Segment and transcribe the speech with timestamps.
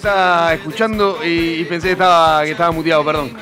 [0.00, 1.28] estaba escuchando y,
[1.60, 3.32] y pensé que estaba, que estaba muteado, perdón.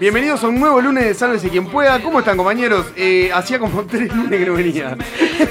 [0.00, 2.00] Bienvenidos a un nuevo lunes de Sálvese quien pueda.
[2.00, 2.86] ¿Cómo están, compañeros?
[2.96, 4.96] Eh, hacía como tres lunes que no venía.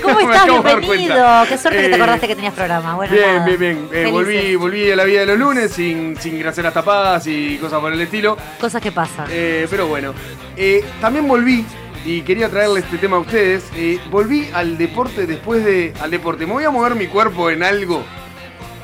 [0.01, 0.45] ¿Cómo estás?
[0.63, 1.43] Bienvenido.
[1.49, 2.95] Qué suerte que te Eh, acordaste que tenías programa.
[2.95, 3.45] Bueno, Bien, nada.
[3.45, 3.89] bien, bien.
[3.91, 7.79] Eh, volví, volví a la vida de los lunes sin, sin graseras tapadas y cosas
[7.79, 8.35] por el estilo.
[8.59, 9.27] Cosas que pasan.
[9.29, 10.13] Eh, pero bueno,
[11.01, 11.65] también volví
[12.05, 13.65] y quería traerle este tema a ustedes.
[14.09, 15.93] volví al deporte después de.
[16.01, 16.45] Al deporte.
[16.47, 18.03] Me voy a mover mi cuerpo en algo.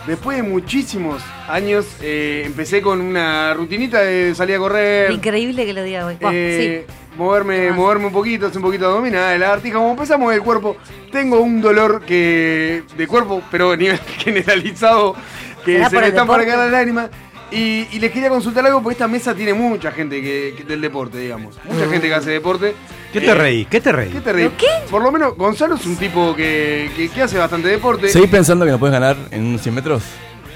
[0.07, 5.11] Después de muchísimos años, eh, empecé con una rutinita de salir a correr.
[5.11, 6.17] Increíble que lo diga hoy.
[6.19, 6.93] Eh, sí.
[7.17, 10.37] moverme, moverme un poquito, hacer un poquito de abdominal, la artija, como empecé a mover
[10.37, 10.75] el cuerpo,
[11.11, 15.15] tengo un dolor que de cuerpo, pero a nivel generalizado,
[15.63, 16.51] que ¿Será se me están deporte?
[16.51, 17.09] acá las lágrimas.
[17.51, 20.81] Y, y les quería consultar algo porque esta mesa tiene mucha gente que, que- del
[20.81, 21.57] deporte, digamos.
[21.65, 22.73] Mucha gente que hace deporte.
[23.13, 23.65] ¿Qué te reí?
[23.65, 24.09] ¿Qué te reí?
[24.09, 24.49] ¿Qué te reí?
[24.57, 24.67] ¿Qué?
[24.89, 28.09] Por lo menos Gonzalo es un tipo que, que- que hace bastante deporte.
[28.09, 30.03] ¿Seguís pensando que nos puedes ganar en unos 100 metros?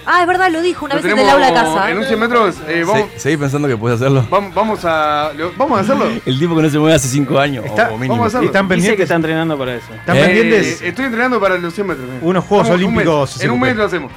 [0.10, 1.92] Ah, es verdad, lo dijo una Lo vez en el tenemos aula de casa.
[1.92, 4.26] En un 100 metros, eh, vamos, Se- ¿Seguís pensando que puedes hacerlo?
[4.30, 5.32] vamos, vamos a.
[5.36, 6.06] lo- ¿Vamos a hacerlo?
[6.26, 8.14] El tipo que no se mueve hace 5 años Está- o mínimo.
[8.14, 8.46] vamos a hacerlo.
[8.48, 9.04] ¿Están Dice que pendientes?
[9.04, 9.94] está entrenando para eso.
[9.94, 10.82] ¿Están Eh, pendientes?
[10.82, 12.08] Estoy entrenando para los 100 metros.
[12.10, 12.20] eh.
[12.22, 13.06] Unos Juegos Vamos, un mes.
[13.08, 14.12] Olímpicos En un mes lo hacemos.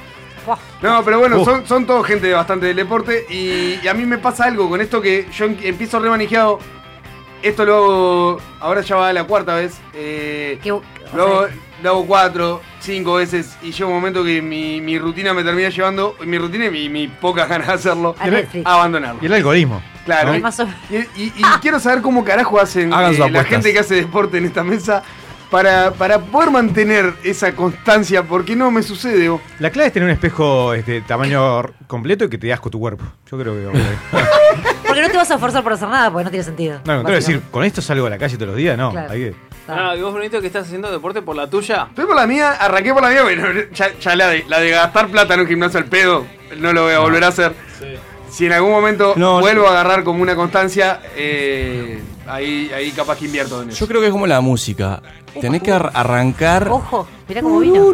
[0.46, 0.56] Buah.
[0.80, 1.44] No, pero bueno, Uf.
[1.44, 4.80] son, son todos gente bastante del deporte y, y a mí me pasa algo con
[4.80, 6.60] esto que yo em- empiezo remanejado.
[7.42, 9.78] Esto lo hago, ahora ya va la cuarta vez.
[9.94, 10.82] eh, o
[11.16, 14.98] lo, hago, sea, lo hago cuatro, cinco veces y llega un momento que mi, mi
[14.98, 18.14] rutina me termina llevando, mi rutina y mi, mi pocas ganas de hacerlo,
[18.64, 19.20] A abandonarlo.
[19.22, 19.82] Y el algoritmo.
[20.04, 20.34] Claro.
[20.90, 24.44] Y, y- y quiero saber cómo carajo hacen eh, la gente que hace deporte en
[24.46, 25.02] esta mesa
[25.50, 29.28] para, para poder mantener esa constancia, porque no me sucede.
[29.28, 29.40] oh.
[29.58, 33.04] La clave es tener un espejo este, tamaño completo y que te asco tu cuerpo.
[33.30, 33.68] Yo creo que.
[34.90, 36.80] No, Porque no te vas a esforzar por hacer nada, porque no tiene sentido.
[36.84, 38.90] no, quiero decir, con esto salgo a la calle todos los días, no.
[38.90, 39.10] Claro.
[39.12, 39.34] Hay que.
[39.68, 41.86] Ah, ¿y vos, Bonito, que estás haciendo deporte por la tuya?
[41.90, 44.70] Estoy por la mía, arranqué por la mía, bueno, ya, ya la, de, la de
[44.70, 46.26] gastar plata en un gimnasio al pedo,
[46.58, 47.54] no lo voy a volver a hacer.
[48.30, 53.16] Si en algún momento No, vuelvo a agarrar como una constancia, eh, ahí, ahí capaz
[53.18, 53.78] que invierto en eso.
[53.80, 55.02] Yo creo que es como la música.
[55.40, 56.68] Tenés que ar- arrancar.
[56.68, 57.92] Ojo, mirá cómo vino.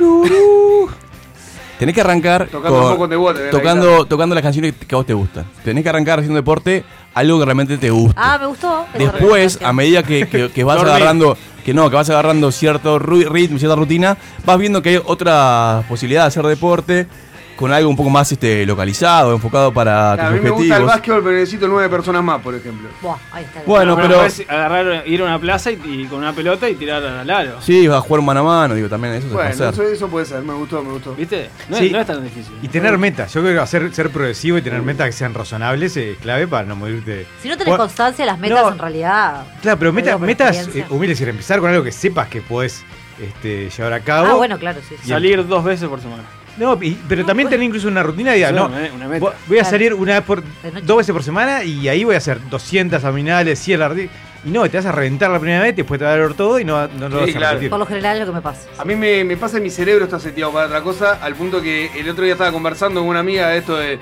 [1.79, 5.07] Tenés que arrancar Tocando un poco de la tocando, tocando las canciones que a vos
[5.07, 5.45] te gustan.
[5.65, 6.85] Tenés que arrancar haciendo deporte
[7.15, 8.15] algo que realmente te guste.
[8.17, 8.87] Ah, me gustó.
[8.97, 13.29] Después, a medida que, que- que vas agarrando, que no, que vas agarrando cierto ru-
[13.29, 17.07] ritmo, cierta rutina, vas viendo que hay otra posibilidad de hacer deporte
[17.57, 20.65] con algo un poco más este, localizado, enfocado para Claro, a tus mí me gusta
[20.65, 20.93] el objetivos.
[20.95, 22.89] básquetbol, pero necesito nueve personas más, por ejemplo.
[23.03, 23.63] Buah, ahí está.
[23.67, 27.03] Bueno, pero podés agarrar, ir a una plaza y, y con una pelota y tirar
[27.05, 27.61] al aro.
[27.63, 29.69] sí, vas a jugar mano a mano, digo, también eso se puede hacer.
[29.73, 31.15] eso, eso puede ser, me gustó, me gustó.
[31.15, 31.51] ¿Viste?
[31.69, 31.87] No, Sí.
[31.87, 32.53] es, no es tan difícil.
[32.63, 33.33] Y tener metas.
[33.33, 36.65] Yo creo que hacer, ser progresivo y tener metas que sean razonables es clave para
[36.67, 37.27] no morirte.
[37.43, 38.73] Si no tenés Bueno, constancia, las metas no.
[38.73, 39.45] en realidad.
[39.63, 42.85] Claro, pero Lo metas, eh, humildes y empezar con algo que sepas que podés
[43.21, 44.27] este, llevar a cabo.
[44.29, 44.95] Ah, bueno, claro, sí.
[45.03, 45.09] sí.
[45.09, 46.23] Salir dos veces por semana.
[46.57, 49.21] No, y- pero también tener incluso una rutina Eso no, es una meta.
[49.47, 49.71] voy a Claro.
[49.71, 53.03] salir una vez por, De dos veces por semana y ahí voy a hacer 200
[53.05, 54.09] abdominales, 100 lardi-
[54.45, 56.61] Y no, te vas a reventar la primera vez, después te va a doler todo
[56.61, 57.53] y no, no lo Sí, vas a claro.
[57.55, 57.71] repetir.
[57.71, 58.69] Por lo general es lo que me pasa.
[58.79, 61.61] A mí me, me pasa en mi cerebro está seteado para otra cosa, al punto
[61.61, 63.99] que el otro día estaba conversando con una amiga de esto de,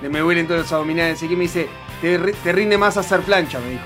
[0.00, 1.68] de me duelen todos los abdominales, y que me dice,
[2.00, 3.82] te, te rinde más hacer plancha, me dijo.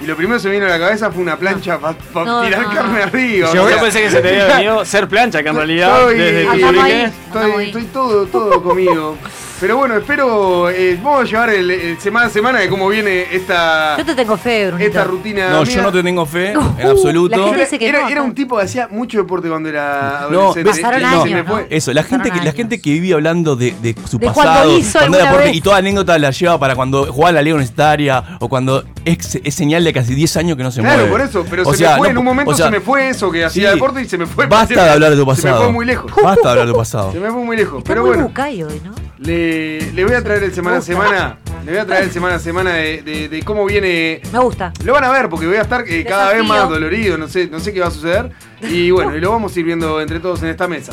[0.00, 2.42] Y lo primero que se me vino a la cabeza fue una plancha para No,
[2.42, 2.72] tirar no.
[2.74, 3.52] carne arriba.
[3.52, 5.98] Yo o Yo sea, pensé que se te había venido ser plancha, que en realidad
[6.12, 7.66] Estoy- desde Estoy, ahí.
[7.66, 9.16] estoy todo, todo comido.
[9.60, 13.26] Pero bueno, espero, eh, vamos a llevar el, el semana a semana de cómo viene
[13.32, 14.86] esta, Yo te tengo fe, Brunito.
[14.88, 15.50] esta rutina.
[15.50, 15.74] No, mía.
[15.74, 17.36] yo no te tengo fe Uh, en absoluto.
[17.36, 20.28] la gente dice que era, no, era un tipo que hacía mucho deporte cuando era
[20.30, 20.70] No, adolescente.
[20.70, 21.48] Pasaron y años, se me ¿no?
[21.50, 21.66] fue.
[21.70, 24.78] Eso, la gente, que, la gente que vive hablando de, de su De pasado, cuando
[24.78, 28.38] hizo era alguna deporte, y toda anécdota la lleva para cuando jugaba la Liga Universitaria
[28.38, 31.10] o cuando es, es señal de casi 10 años que no se Claro, mueve.
[31.10, 32.70] por eso, pero O se sea, me fue, no en un momento o sea, se
[32.72, 33.74] me fue eso que hacía sí.
[33.74, 34.46] deporte y se me fue.
[34.46, 35.62] Basta de hablar de tu Se me pasado.
[35.64, 36.12] fue muy lejos.
[36.22, 37.12] Basta de hablar de tu pasado.
[37.12, 37.82] Se me fue muy lejos.
[37.84, 39.07] Pero bueno, hoy, ¿no?
[39.18, 41.38] Le, le voy a traer el semana a semana.
[41.64, 44.20] Le voy a traer el semana a semana de, de- de cómo viene.
[44.32, 44.72] Me gusta.
[44.84, 47.48] Lo van a ver porque voy a estar eh, cada vez más dolorido, no sé,
[47.48, 48.30] no sé qué va a suceder.
[48.62, 50.92] Y bueno, y lo vamos a ir viendo entre todos en esta mesa.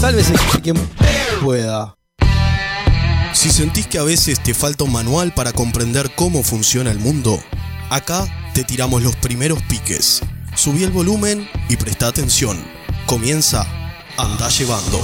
[0.00, 0.76] Sálvese quien
[1.42, 1.96] pueda.
[3.32, 7.38] Si sentís que a veces te falta un manual para comprender cómo funciona el mundo,
[7.88, 10.20] acá te tiramos los primeros piques.
[10.54, 12.62] Subí el volumen y presta atención.
[13.06, 13.66] Comienza
[14.18, 15.00] Anda Llevando.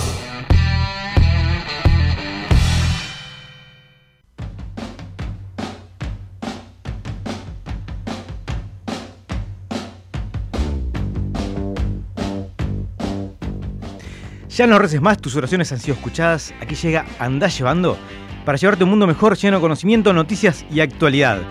[14.50, 16.52] Ya no reces más, tus oraciones han sido escuchadas.
[16.60, 17.96] Aquí llega Andá Llevando.
[18.44, 21.42] para llevarte un mundo mejor lleno de conocimiento, noticias y actualidad.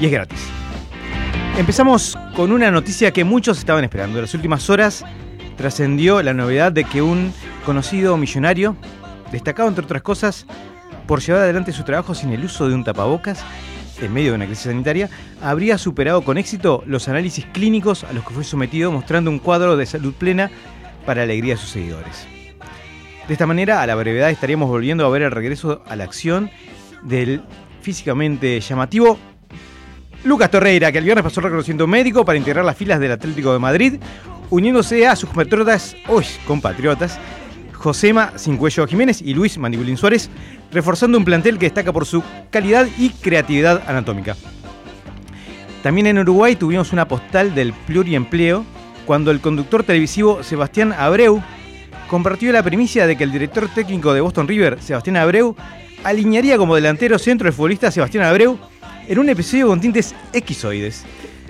[0.00, 0.65] Y es gratis.
[1.56, 4.18] Empezamos con una noticia que muchos estaban esperando.
[4.18, 5.06] En las últimas horas
[5.56, 7.32] trascendió la novedad de que un
[7.64, 8.76] conocido millonario,
[9.32, 10.46] destacado entre otras cosas
[11.06, 13.42] por llevar adelante su trabajo sin el uso de un tapabocas,
[14.02, 15.08] en medio de una crisis sanitaria,
[15.40, 19.78] habría superado con éxito los análisis clínicos a los que fue sometido, mostrando un cuadro
[19.78, 20.50] de salud plena
[21.06, 22.26] para alegría de sus seguidores.
[23.26, 26.50] De esta manera, a la brevedad estaríamos volviendo a ver el regreso a la acción
[27.02, 27.40] del
[27.80, 29.18] físicamente llamativo
[30.26, 33.60] Lucas Torreira, que el viernes pasó reconociendo médico para integrar las filas del Atlético de
[33.60, 33.94] Madrid,
[34.50, 37.20] uniéndose a sus compatriotas, uy, compatriotas,
[37.72, 40.28] Josema Cincuello Jiménez y Luis Mandibulín Suárez,
[40.72, 44.36] reforzando un plantel que destaca por su calidad y creatividad anatómica.
[45.84, 48.64] También en Uruguay tuvimos una postal del pluriempleo
[49.04, 51.40] cuando el conductor televisivo Sebastián Abreu
[52.10, 55.54] compartió la primicia de que el director técnico de Boston River, Sebastián Abreu,
[56.02, 58.58] alinearía como delantero centro el futbolista Sebastián Abreu
[59.08, 61.04] en un episodio con tintes equisoides.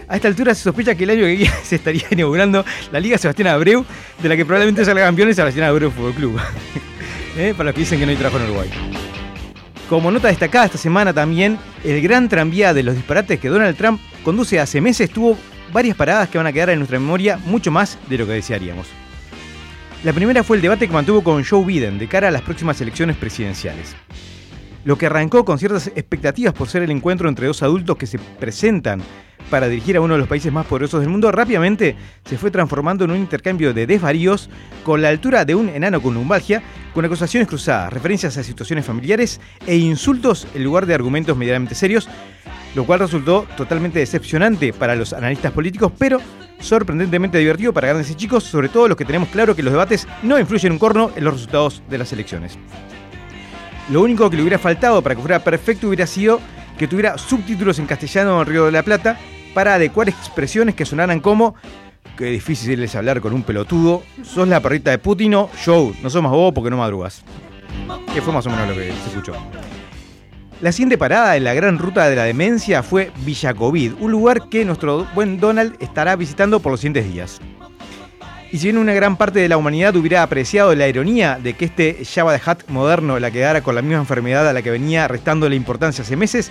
[0.08, 3.18] A esta altura se sospecha que el año que viene se estaría inaugurando la Liga
[3.18, 3.84] Sebastián Abreu,
[4.22, 6.40] de la que probablemente salga campeón es Sebastián Abreu Fútbol Club.
[7.36, 7.52] ¿Eh?
[7.56, 8.70] Para los que dicen que no hay trabajo en Uruguay.
[9.88, 14.00] Como nota destacada esta semana también, el gran tranvía de los disparates que Donald Trump
[14.24, 15.38] conduce hace meses tuvo
[15.72, 18.86] varias paradas que van a quedar en nuestra memoria mucho más de lo que desearíamos.
[20.02, 22.80] La primera fue el debate que mantuvo con Joe Biden de cara a las próximas
[22.80, 23.94] elecciones presidenciales.
[24.86, 28.20] Lo que arrancó con ciertas expectativas por ser el encuentro entre dos adultos que se
[28.20, 29.02] presentan
[29.50, 33.04] para dirigir a uno de los países más poderosos del mundo, rápidamente se fue transformando
[33.04, 34.48] en un intercambio de desvaríos
[34.84, 36.62] con la altura de un enano con lumbalgia,
[36.94, 42.08] con acusaciones cruzadas, referencias a situaciones familiares e insultos en lugar de argumentos medianamente serios,
[42.76, 46.20] lo cual resultó totalmente decepcionante para los analistas políticos, pero
[46.60, 50.06] sorprendentemente divertido para grandes y chicos, sobre todo los que tenemos claro que los debates
[50.22, 52.56] no influyen un corno en los resultados de las elecciones.
[53.90, 56.40] Lo único que le hubiera faltado para que fuera perfecto hubiera sido
[56.78, 59.18] que tuviera subtítulos en castellano en Río de la Plata
[59.54, 61.54] para adecuar expresiones que sonaran como
[62.16, 64.02] Qué difícil es hablar con un pelotudo.
[64.22, 65.92] Sos la perrita de Putin o Joe.
[66.02, 67.22] No somos vos porque no madrugas.
[68.14, 69.34] Que fue más o menos lo que se escuchó.
[70.62, 74.64] La siguiente parada en la gran ruta de la demencia fue Villacovid, un lugar que
[74.64, 77.40] nuestro buen Donald estará visitando por los siguientes días.
[78.56, 81.66] Y si bien una gran parte de la humanidad hubiera apreciado la ironía de que
[81.66, 85.06] este Java de Hat moderno la quedara con la misma enfermedad a la que venía
[85.08, 86.50] restando la importancia hace meses,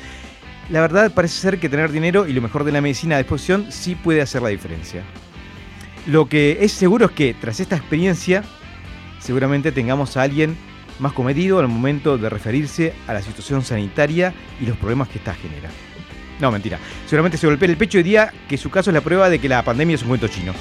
[0.70, 3.72] la verdad parece ser que tener dinero y lo mejor de la medicina a disposición
[3.72, 5.02] sí puede hacer la diferencia.
[6.06, 8.44] Lo que es seguro es que tras esta experiencia,
[9.18, 10.56] seguramente tengamos a alguien
[11.00, 14.32] más comedido al momento de referirse a la situación sanitaria
[14.62, 15.72] y los problemas que esta genera.
[16.40, 16.78] No, mentira.
[17.08, 19.50] Seguramente se golpea el pecho y diría que su caso es la prueba de que
[19.50, 20.54] la pandemia es un cuento chino.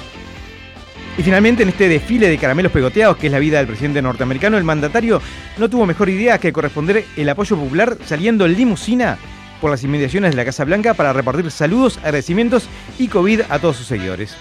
[1.17, 4.57] Y finalmente, en este desfile de caramelos pegoteados, que es la vida del presidente norteamericano,
[4.57, 5.21] el mandatario
[5.57, 9.17] no tuvo mejor idea que corresponder el apoyo popular saliendo en limusina
[9.61, 12.67] por las inmediaciones de la Casa Blanca para repartir saludos, agradecimientos
[12.99, 14.35] y COVID a todos sus seguidores.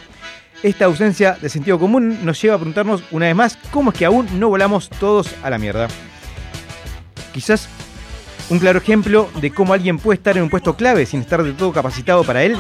[0.64, 4.07] Esta ausencia de sentido común nos lleva a preguntarnos una vez más cómo es que
[4.07, 5.88] aún no volamos todos a la mierda.
[7.33, 7.69] Quizás
[8.50, 11.52] un claro ejemplo de cómo alguien puede estar en un puesto clave sin estar de
[11.52, 12.57] todo capacitado para él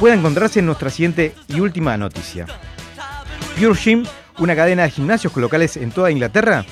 [0.00, 2.46] pueda encontrarse en nuestra siguiente y última noticia.
[3.56, 4.04] Pure Gym,
[4.38, 6.64] una cadena de gimnasios locales en toda Inglaterra,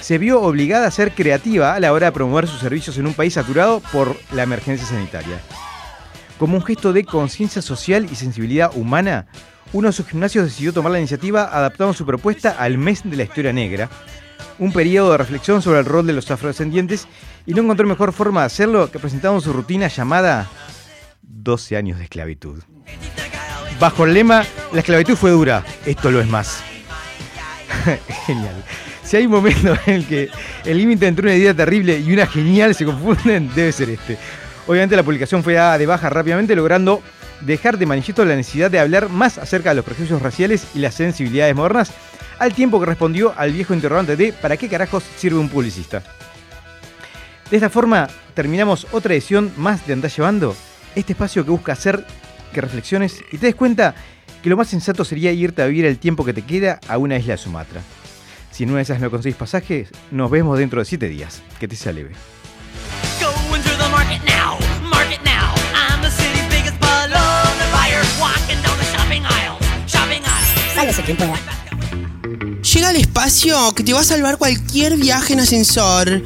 [0.00, 3.14] se vio obligada a ser creativa a la hora de promover sus servicios en un
[3.14, 5.40] país saturado por la emergencia sanitaria.
[6.36, 9.26] Como un gesto de conciencia social y sensibilidad humana,
[9.72, 13.22] uno de sus gimnasios decidió tomar la iniciativa adaptando su propuesta al mes de la
[13.22, 13.88] historia negra,
[14.58, 17.06] un periodo de reflexión sobre el rol de los afrodescendientes
[17.46, 20.48] y no encontró mejor forma de hacerlo que presentando su rutina llamada
[21.22, 22.60] 12 años de esclavitud.
[23.80, 26.62] Bajo el lema, la esclavitud fue dura, esto lo es más.
[28.26, 28.64] Genial.
[29.02, 30.30] Si hay un momento en el que
[30.64, 34.16] el límite entre una idea terrible y una genial se confunden, debe ser este.
[34.66, 37.02] Obviamente la publicación fue dada de baja rápidamente, logrando
[37.40, 40.94] dejar de manifiesto la necesidad de hablar más acerca de los prejuicios raciales y las
[40.94, 41.92] sensibilidades modernas,
[42.38, 46.02] al tiempo que respondió al viejo interrogante de ¿para qué carajos sirve un publicista?
[47.50, 50.56] De esta forma terminamos otra edición más de Andás Llevando,
[50.94, 52.06] este espacio que busca hacer
[52.54, 53.94] que reflexiones y te des cuenta
[54.42, 57.18] que lo más sensato sería irte a vivir el tiempo que te queda a una
[57.18, 57.82] isla de Sumatra.
[58.50, 61.42] Si en una de esas no conseguís pasajes, nos vemos dentro de 7 días.
[61.58, 62.12] Que te sea leve.
[70.74, 71.38] Sálvese quien pueda.
[72.62, 76.22] Llega al espacio que te va a salvar cualquier viaje en ascensor.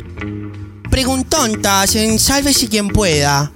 [0.90, 3.52] Preguntontas en Sálvese quien pueda.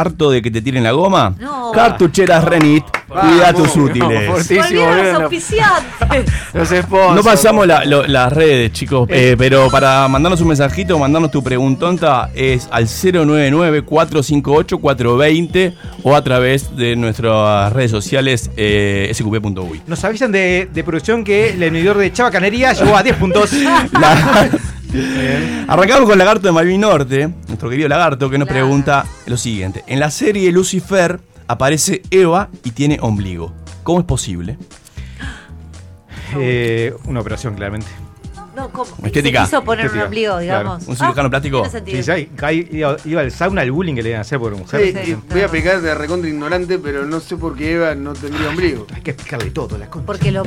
[0.00, 1.34] Harto de que te tiren la goma?
[1.38, 1.70] No.
[1.72, 4.28] Cartucheras Renit, cuida tus útiles.
[4.48, 6.32] Volvieron los auspiciantes.
[6.54, 7.14] los sponsors.
[7.16, 11.42] No pasamos la- lo- las redes, chicos, eh, pero para mandarnos un mensajito, mandarnos tu
[11.42, 19.82] preguntonta es al 099-458-420 o a través de nuestras redes sociales eh, sqp.uy.
[19.86, 23.52] Nos avisan de, de producción que el medidor de Chabacanería llegó a 10 puntos.
[23.92, 24.48] La-
[25.68, 28.62] Arrancamos con Lagarto de Malvin Norte, nuestro querido Lagarto, que nos Claro.
[28.66, 29.84] pregunta lo siguiente.
[29.86, 33.52] En la serie Lucifer aparece Eva y tiene ombligo.
[33.82, 34.58] ¿Cómo es posible?
[36.38, 37.86] Eh, una operación, claramente.
[38.56, 38.90] No, ¿cómo?
[39.04, 39.40] Estética.
[39.44, 40.40] Se quiso poner un ombligo, claro.
[40.40, 40.86] digamos.
[40.88, 41.62] Un cirujano Ah, plástico.
[41.66, 42.28] Sí,
[42.72, 44.80] iba, iba al sauna, el bullying que le iban a hacer por mujer.
[44.82, 47.94] Sí, Sí, y voy a pecar de recontra ignorante, pero no sé por qué Eva
[47.94, 48.86] no tendría ombligo.
[48.94, 50.06] Hay que explicarle todo, las cosas.
[50.06, 50.42] Porque lo.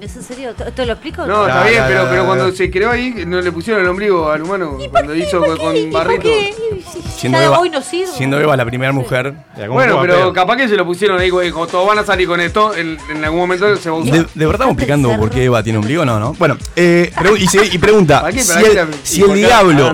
[0.00, 0.50] ¿Es en serio?
[0.50, 1.24] ¿Esto lo explico?
[1.24, 2.52] No, está No, bien, no, pero, no, pero no, cuando no.
[2.52, 4.76] se creó ahí, no le pusieron el ombligo al humano.
[4.90, 5.76] Cuando hizo ¿Por con?
[5.76, 6.22] ¿Y barrito.
[6.22, 6.52] qué?
[7.16, 8.08] Siendo Eva, hoy no sirve.
[8.12, 9.34] siendo Eva la primera mujer.
[9.56, 11.52] De algún Bueno, pero capaz que se lo pusieron ahí, güey.
[11.52, 14.12] Como todos van a salir con esto, en, en algún momento se va a usar.
[14.12, 16.04] ¿De, de verdad estamos explicando por qué Eva tiene ombligo?
[16.04, 16.32] No, no.
[16.34, 18.42] Bueno, eh, y, y pregunta, ¿Para qué?
[18.42, 19.92] si ¿Para qué el, la- si ¿Y el por qué diablo,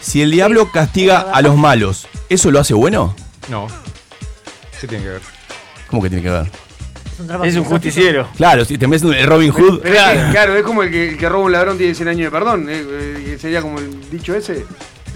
[0.00, 3.14] si el diablo castiga a los malos, ¿eso lo hace bueno?
[3.48, 3.66] No.
[4.80, 5.20] ¿Qué tiene que ver?
[5.88, 6.50] ¿Cómo que tiene que ver?
[7.44, 8.28] Es un, justiciero.
[8.36, 9.80] Claro, si te ves el Robin Hood.
[9.82, 9.94] Pero
[10.32, 12.66] claro, es como el que, el que roba un ladrón tiene 100 años de perdón.
[12.68, 14.66] eh, eh, sería como el dicho ese.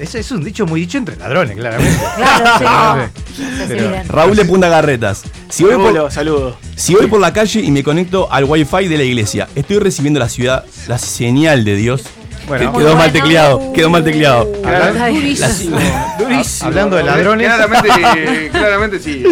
[0.01, 1.99] Eso es un dicho muy dicho entre ladrones, claramente.
[2.17, 2.97] Claro, sí, Ah,
[3.39, 3.65] no.
[3.69, 3.91] Pero-.
[4.09, 5.23] Raúl de Punta Garretas.
[5.49, 8.97] Si voy, por, Saludo, si voy por la calle y me conecto al wifi de
[8.97, 12.03] la iglesia, estoy recibiendo la ciudad, la señal de Dios.
[12.49, 14.51] Bueno, Que- quedó mal tecleado, quedó mal tecleado.
[14.57, 15.79] Está durísimo.
[16.19, 16.67] Durísimo.
[16.69, 17.47] Hablando de ladrones.
[17.47, 19.23] Claramente, claramente sí.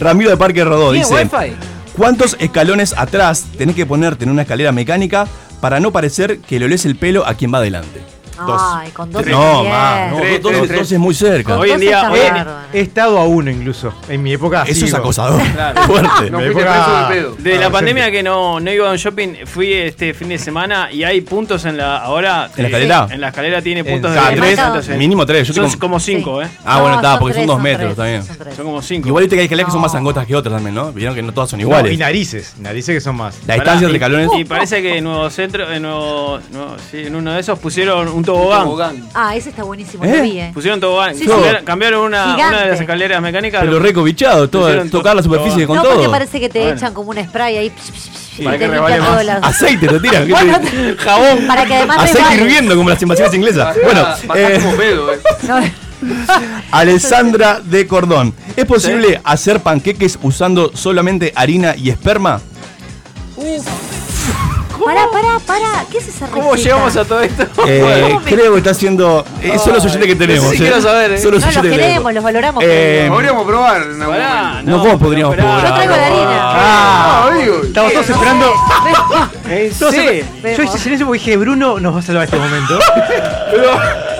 [0.00, 1.28] Ramiro de Parque Rodó ¿Tiene dice?
[1.96, 5.26] ¿Cuántos escalones atrás tenés que ponerte en una escalera mecánica
[5.60, 8.02] para no parecer que le olés el pelo a quien va adelante?
[8.38, 10.92] Ay, con dos No, más, no, Tres, dos, tres, dos tres.
[10.92, 11.52] es muy cerca.
[11.52, 12.56] Con Hoy en dos día- está hoy en- bárbaro.
[12.72, 13.94] He estado a uno incluso.
[14.08, 14.64] En mi época.
[14.66, 15.40] Eso es acosador.
[15.56, 15.82] Claro.
[15.82, 16.30] Fuerte.
[16.30, 17.30] No Me fuiste época- preso de pedo.
[17.30, 17.70] De la Adolescente.
[17.72, 21.20] pandemia que no, no iba a un shopping, fui este fin de semana y hay
[21.22, 21.98] puntos en la.
[21.98, 22.50] Ahora.
[22.56, 23.08] ¿En la eh, escalera?
[23.10, 24.36] En la escalera tiene En- puntos Cada de.
[24.36, 25.48] tres, mínimo tres.
[25.48, 26.48] Yo Son tengo- como cinco, Sí.
[26.48, 26.58] ¿eh?
[26.64, 28.22] Ah, bueno, No, está, porque son dos metros, tres, bien.
[28.24, 28.54] son tres.
[28.56, 29.08] Son como cinco.
[29.08, 30.92] Igual viste que hay escaleras que son más angotas que otras también, ¿no?
[30.92, 31.92] Vieron que no todas son No, iguales.
[31.92, 32.54] y narices.
[32.58, 33.36] Narices que son más.
[33.46, 34.30] La Pará, distancia entre y- escalones.
[34.40, 38.08] Y parece que en Nuevo Centro, en, Nuevo, Nuevo- sí, en uno de esos pusieron
[38.08, 38.64] un tobogán.
[38.64, 39.08] Tobogán.
[39.14, 40.04] Ah, ese está buenísimo.
[40.04, 40.16] ¿Eh?
[40.16, 40.50] Lo vi, eh.
[40.52, 41.14] Pusieron tobogán.
[41.16, 41.64] Sí, cambiaron, sí.
[41.64, 43.62] cambiaron una, una de las escaleras mecánicas.
[43.62, 45.94] Pero recobichado, todo, tocar la superficie con No, todo.
[45.94, 46.76] porque parece que te Bueno.
[46.76, 47.70] echan como un spray ahí.
[47.70, 49.24] psh, psh, psh, y para que más.
[49.24, 50.26] las- Aceite te tiran.
[50.26, 51.46] ¿qué Bueno, te- Jabón.
[51.46, 53.76] Para que además Aceite hirviendo como las invasiones inglesas.
[53.82, 55.18] Bueno, eh, como pedo, eh.
[55.48, 55.58] No,
[56.72, 58.34] Alessandra de Cordón.
[58.54, 62.40] ¿Es posible hacer panqueques usando solamente harina y esperma?
[64.86, 65.84] Pará, pará, pará.
[65.90, 66.30] ¿Qué es esa receta?
[66.32, 67.42] ¿Cómo llegamos a todo esto?
[67.66, 69.24] Eh, ¿Cómo me- creo que está haciendo.
[69.42, 70.48] eh, son los oyentes que tenemos.
[70.50, 70.58] sí eh.
[70.58, 71.18] quiero saber, eh.
[71.18, 72.64] Son los No, los queremos, los valoramos.
[72.66, 74.70] Eh, Podríamos probar en algún Pará, momento.
[74.70, 75.52] No, ¿cómo podríamos esperá.
[75.52, 75.68] probar?
[75.68, 76.40] Yo traigo la harina.
[76.42, 77.60] Ah, digo.
[77.64, 78.52] Estamos todos No esperando.
[79.48, 80.22] Eh, todos sí.
[80.56, 82.78] Yo hice silencio porque dije, Bruno nos va a salvar este momento.
[83.50, 83.70] Pero,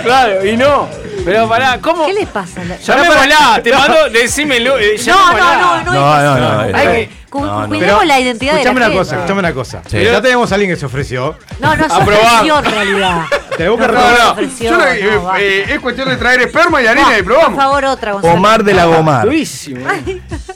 [0.03, 0.89] claro, y no.
[1.25, 2.07] Pero pará, ¿cómo?
[2.07, 2.63] ¿Qué les pasa?
[2.63, 4.79] La- Llamémosla, te mando, decímelo.
[4.79, 5.93] eh, No, no, no, no.
[5.93, 7.69] No, no, no, Hay que- Cu- no, no.
[7.69, 8.99] Cuidemos la identidad de la Escuchame una gente.
[8.99, 9.83] cosa, escuchame una cosa.
[9.87, 9.99] Sí.
[10.03, 11.37] Ya tenemos a alguien que se ofreció.
[11.61, 12.25] No, no, es Aprobado.
[12.37, 13.23] ofreció en realidad.
[13.57, 14.31] Tenemos que No, No, resolver- no.
[14.33, 17.33] ofreció, Yo lo- no, eh, eh, es cuestión de traer esperma y harina y Por
[17.33, 17.57] probamos.
[17.63, 18.35] favor, otra, Gonzalo.
[18.35, 19.25] Omar de la Gomar.
[19.25, 19.87] Durísimo.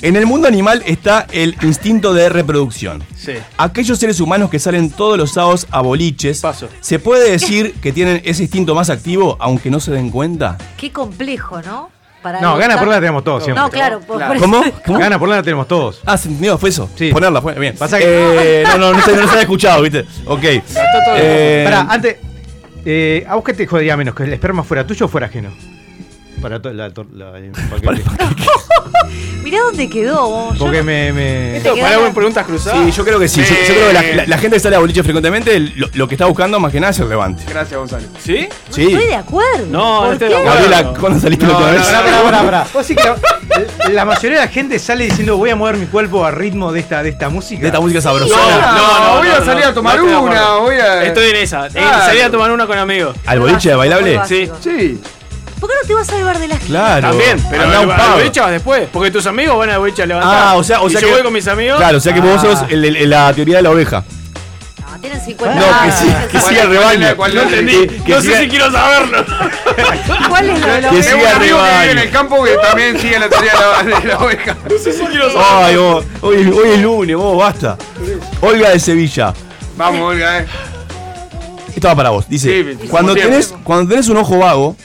[0.02, 3.02] En el mundo animal está el instinto de reproducción.
[3.16, 3.32] Sí.
[3.56, 6.68] Aquellos seres humanos que salen todos los sábados a boliches, Paso.
[6.80, 10.58] ¿se puede decir que tienen ese instinto más activo aunque no se den cuenta?
[10.76, 11.90] Qué complejo, ¿no?
[12.22, 13.62] Para No, gana por la la tenemos todos siempre.
[13.62, 14.00] No, claro.
[14.00, 14.62] por- por eso- ¿Cómo?
[14.86, 14.98] ¿Cómo?
[14.98, 16.00] Gana por la tenemos todos.
[16.04, 16.58] Ah, ¿se entendió?
[16.58, 16.88] ¿Fue eso?
[16.96, 17.10] Sí.
[17.12, 17.76] Ponerla, fue bien.
[17.78, 18.04] Pasa que-
[18.60, 20.00] Eh, no, no, no se, no se había escuchado, ¿viste?
[20.26, 20.40] Ok.
[20.42, 22.16] todo Eh, Pará, antes.
[22.84, 24.14] eh, ¿A vos qué te jodería menos?
[24.14, 25.50] ¿Que el esperma fuera tuyo o fuera ajeno?
[26.40, 28.02] Para to- la, la- el paquete.
[29.42, 30.28] Mirá dónde quedó.
[30.28, 30.52] vos.
[30.58, 31.12] Yo- Porque me.
[31.12, 32.84] me- la- con preguntas cruzadas.
[32.84, 33.40] Sí, yo creo que sí.
[33.42, 36.08] Yo, yo creo que la, la- la gente que sale a boliche frecuentemente lo, lo
[36.08, 37.42] que está buscando más que nada es el levante.
[37.48, 38.04] Gracias, Gonzalo.
[38.22, 38.48] ¿Sí?
[38.70, 38.82] Sí.
[38.92, 39.66] Estoy de acuerdo.
[39.70, 40.34] No, no ¿Por estoy qué?
[40.34, 40.60] de acuerdo.
[40.70, 41.86] Gabriela, ¿cuándo saliste la No, última no, vez?
[41.88, 42.66] Pará, pará, pará, pará.
[42.72, 43.16] Vos sí que la,
[43.90, 46.80] la mayoría de la gente sale diciendo voy a mover mi cuerpo a ritmo de
[46.80, 47.60] esta, de esta música.
[47.62, 48.72] De esta música No, sabrosona.
[48.72, 51.04] no, voy a no, salir no, a tomar no una, voy a.
[51.04, 51.66] Estoy en esa.
[51.66, 51.70] Eh.
[51.74, 53.16] Salí a tomar una con amigos.
[53.26, 54.20] ¿Al boliche bailable?
[54.26, 54.48] Sí.
[54.62, 55.00] Sí.
[55.60, 57.08] ¿Por qué no te vas a salvar de las Claro.
[57.08, 58.88] También, pero Andá al un boliche vas después.
[58.92, 60.42] Porque tus amigos van al boliche a levantar.
[60.48, 61.76] Ah, o sea, o Y sea yo que- voy con mis amigos.
[61.78, 62.40] Claro, o sea que vos Ah.
[62.40, 64.02] sos el- el- la teoría de la oveja.
[64.90, 65.94] No, tienen 50 No, que años.
[65.98, 67.16] sí, que ¿Cuál siga es- el cuál es la- rebaño.
[67.16, 67.86] cuál No la- entendí.
[67.88, 69.24] que no siga- sé si quiero saberlo.
[70.28, 72.44] ¿Cuál es lo de los Que Tengo siga un amigo que vive en el campo
[72.44, 74.56] que también sigue la teoría de la, de la oveja.
[74.70, 75.64] No sé si quiero saberlo.
[75.64, 77.76] Ay, vos, hoy, hoy es lunes, vos, basta.
[78.40, 79.32] Olga de Sevilla.
[79.76, 80.46] Vamos, Olga, eh.
[81.74, 82.28] Esto va para vos.
[82.28, 83.64] Dice, Sí, cuando, tenés, siempre.
[83.64, 84.76] cuando tenés un ojo vago,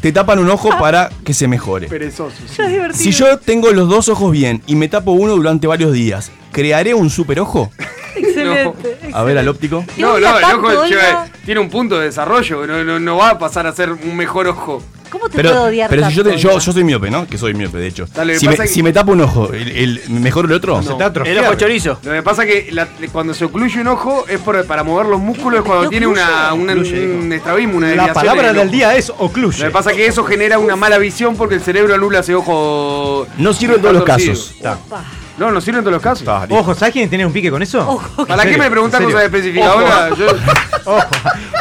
[0.00, 1.88] te tapan un ojo para que se mejore.
[1.88, 2.36] Perezoso.
[2.44, 2.94] Es divertido.
[3.02, 6.94] Si yo tengo los dos ojos bien y me tapo uno durante varios días, ¿crearé
[6.94, 7.70] un super ojo?
[8.16, 8.98] Excelente.
[9.12, 9.84] A ver al óptico.
[9.94, 13.30] ¿Qué No, no, el ojo lleva- tiene un punto de desarrollo, no, no, no va
[13.30, 14.82] a pasar a ser un mejor ojo.
[15.10, 17.26] ¿Cómo te Pero, puedo odiar pero si yo, te- yo, soy miope, ¿no?
[17.26, 18.06] Que soy miope, de hecho.
[18.14, 20.82] Dale, si, me, que- si me tapo un ojo, ¿el, el- ¿mejor el otro?
[20.82, 21.98] Se está El ojo chorizo.
[22.02, 25.20] Lo que pasa que la- cuando se ocluye un ojo es por- para mover los
[25.20, 29.08] músculos cuando ¿Qué tiene una, una- Ocluye, un estrabismo, una La palabra del día es
[29.08, 29.70] Lo que ocluye.
[29.70, 33.26] pasa que eso genera una mala visión porque el cerebro anula ese ojo.
[33.38, 34.54] No sirve en todos los casos.
[35.40, 36.28] No, no sirve en todos los casos.
[36.28, 36.46] Ah.
[36.50, 37.80] Ojo, ¿sabes quién tiene un pique con eso?
[37.80, 38.26] Ojo.
[38.26, 39.16] ¿Para ¿En qué me preguntas ¿En serio?
[39.16, 39.78] cosas específicas Ojo.
[39.80, 40.14] ahora?
[40.14, 40.26] Yo-
[40.84, 41.06] Ojo,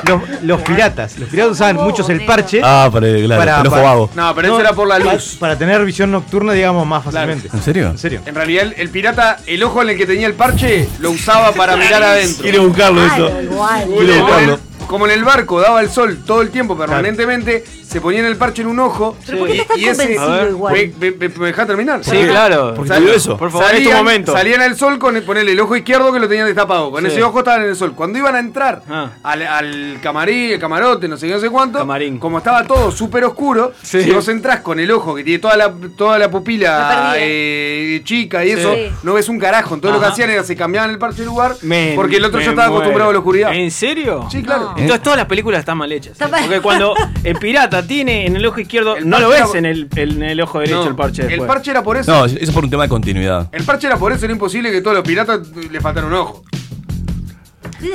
[0.06, 1.18] los, los piratas.
[1.18, 4.10] Los piratas usaban muchos el parche Ah, para, claro, Para- el ojo vago.
[4.16, 5.38] No, pero eso era por la luz.
[5.40, 7.50] Para, tener visión nocturna, digamos, más fácilmente.
[7.54, 7.88] ¿En serio?
[7.88, 8.22] ¿En serio?
[8.26, 11.54] En realidad, el, el pirata, el ojo en el que tenía el parche, lo usaba
[11.54, 12.44] para mirar adentro.
[12.44, 13.16] Quiero buscarlo eso.
[13.16, 13.86] Claro, igual.
[13.98, 14.60] Quiero buscarlo.
[14.88, 18.62] como en el barco daba el sol todo el tiempo permanentemente, se ponían el parche
[18.62, 19.18] en un ojo.
[19.26, 20.74] ¿Pero por qué estás tan convencido igual?
[21.00, 22.04] ¿Me, me, terminar?
[22.04, 22.74] Sí, claro.
[22.76, 23.36] Porque eso.
[23.36, 24.32] Por favor, Salían, momento.
[24.32, 26.92] salían al sol con el, ponele, el ojo izquierdo que lo tenían destapado.
[26.92, 27.08] Con Sí.
[27.08, 27.94] ese ojo estaban en el sol.
[27.96, 29.10] Cuando iban a entrar Ah.
[29.24, 32.20] al, al camarín, el camarote, no sé qué, no sé cuánto, Camarín.
[32.20, 34.04] como estaba todo súper oscuro, Sí.
[34.04, 38.44] si vos entrás con el ojo que tiene toda la, toda la pupila eh, chica
[38.46, 38.60] y Sí.
[38.60, 39.74] eso, no ves un carajo.
[39.76, 40.14] Entonces lo que Ajá.
[40.14, 41.56] hacían era se cambiaban el parche de lugar
[41.96, 42.76] porque el otro ya estaba muero.
[42.82, 43.54] acostumbrado a la oscuridad.
[43.54, 44.28] ¿En serio?
[44.32, 44.72] Sí, claro.
[44.74, 44.78] No.
[44.78, 46.18] Entonces todas las películas están mal hechas.
[46.20, 49.66] Porque cuando el pirata tiene en el ojo izquierdo, El no lo ves era- en
[49.66, 51.48] el, en el ojo derecho No, el parche el después.
[51.48, 52.12] parche era por eso.
[52.12, 53.48] No, eso es por un tema de continuidad.
[53.52, 55.40] El parche era por eso, era imposible que todos los piratas
[55.72, 56.44] le faltaran un ojo.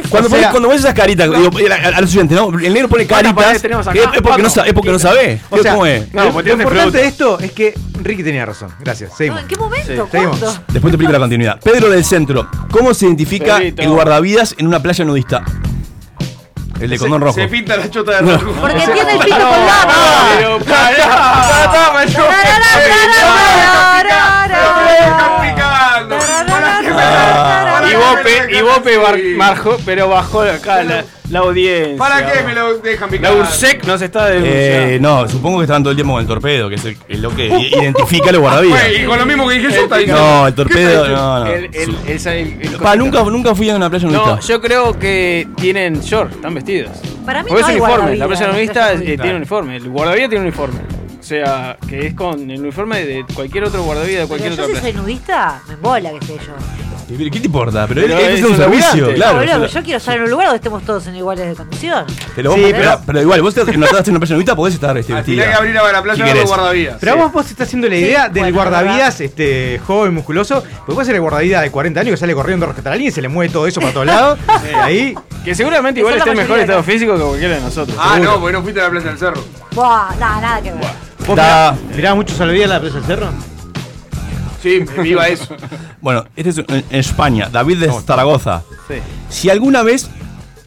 [0.09, 2.59] Cuando, O sea- pones, cuando ves esas caritas, digo, a, a los ¿no?
[2.59, 3.87] El negro pone ¿Cuántas caritas.
[3.87, 3.92] acá?
[3.99, 5.40] Es, es porque no, es porque no sabe.
[5.51, 6.12] O sea, ¿Cómo es?
[6.14, 8.70] No, lo, importante de esto es que Ricky tenía razón.
[8.81, 9.11] Gracias.
[9.11, 9.40] No, Seguimos.
[9.42, 10.09] ¿En qué momento?
[10.11, 10.11] seguimos.
[10.38, 10.47] ¿Cuándo?
[10.68, 11.61] Después te explico la continuidad.
[11.61, 12.49] Pedro del Centro.
[12.70, 13.83] ¿Cómo se identifica Pedrito.
[13.83, 15.44] el guardavidas en una playa nudista?
[16.80, 17.34] El de condón rojo.
[17.34, 18.52] Se pinta la chota de rojo.
[18.60, 19.88] Porque tiene el pito colgado.
[20.38, 22.28] pero Ya está, yo-
[25.24, 26.18] explicando.
[26.18, 29.35] ¿Para Y Bope, y Bope bar- Sí.
[29.37, 31.97] marjó, pero bajó acá la, la audiencia.
[31.97, 33.37] ¿Para qué me lo dejan La picar?
[33.37, 35.23] URSEC nos está Eh, denunciando.
[35.23, 37.35] no, supongo que estaban todo el tiempo con el torpedo, que es, el- es lo
[37.35, 38.83] que identifica los guardavidas.
[39.01, 40.23] Y con lo mismo que dije yo, está diciendo.
[40.23, 41.47] No, el ¿Qué está torpedo, no, no.
[41.47, 41.85] El- el-
[42.20, 44.27] Su- el- el- el- Pa, nunca, nunca fui a una playa nudista.
[44.37, 46.90] No, yo creo que tienen short, están vestidos.
[47.25, 50.29] Para mí Porque no es hay uniforme, la playa nudista eh, tiene uniforme, el guardavía
[50.29, 50.81] tiene uniforme.
[51.18, 54.75] O sea, que es con el uniforme de cualquier otro guardavía de cualquier Pero otra
[54.75, 56.53] yo si soy nudista, me embola que esté yo.
[57.06, 57.86] ¿Qué te importa?
[57.86, 59.34] Pero, Pero es, es es un servicio, claro.
[59.34, 62.04] no, boludo, yo quiero estar en un lugar donde estemos todos en iguales de condición.
[62.34, 62.72] Pero, vos- Sí,
[63.06, 65.42] pero, igual, vos te, no estás en una playa nudista, podés estar este, vestida.
[65.42, 66.42] final que abrir la playa Si de querés.
[66.42, 66.96] los guardavías.
[67.00, 67.18] Pero Sí.
[67.18, 70.62] vos vos estás haciendo la idea Sí, del bueno, guardavidas este, joven, musculoso.
[70.78, 73.10] Porque puede ser el guardavidas de 40 años que sale corriendo a rescatar a alguien
[73.10, 74.38] y se le mueve todo eso para todos lados.
[74.72, 75.14] y ahí.
[75.44, 77.96] Que seguramente igual está en mejor estado físico que cualquiera de nosotros.
[78.00, 78.32] Ah, seguro.
[78.32, 79.44] no, porque no fuiste a la playa del cerro.
[79.72, 80.80] Buah, nada, nada que ver.
[81.26, 83.28] ¿Vos Da- mirá- mirabas mucho salvedía en la presa del cerro?
[84.64, 85.55] Sí, viva eso.
[86.00, 88.62] Bueno, este es en España, David de Zaragoza.
[88.88, 88.94] Sí.
[89.29, 90.09] Si alguna vez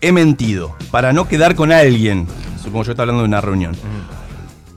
[0.02, 2.28] he mentido para no quedar con alguien,
[2.64, 3.76] supongo yo está hablando de una reunión,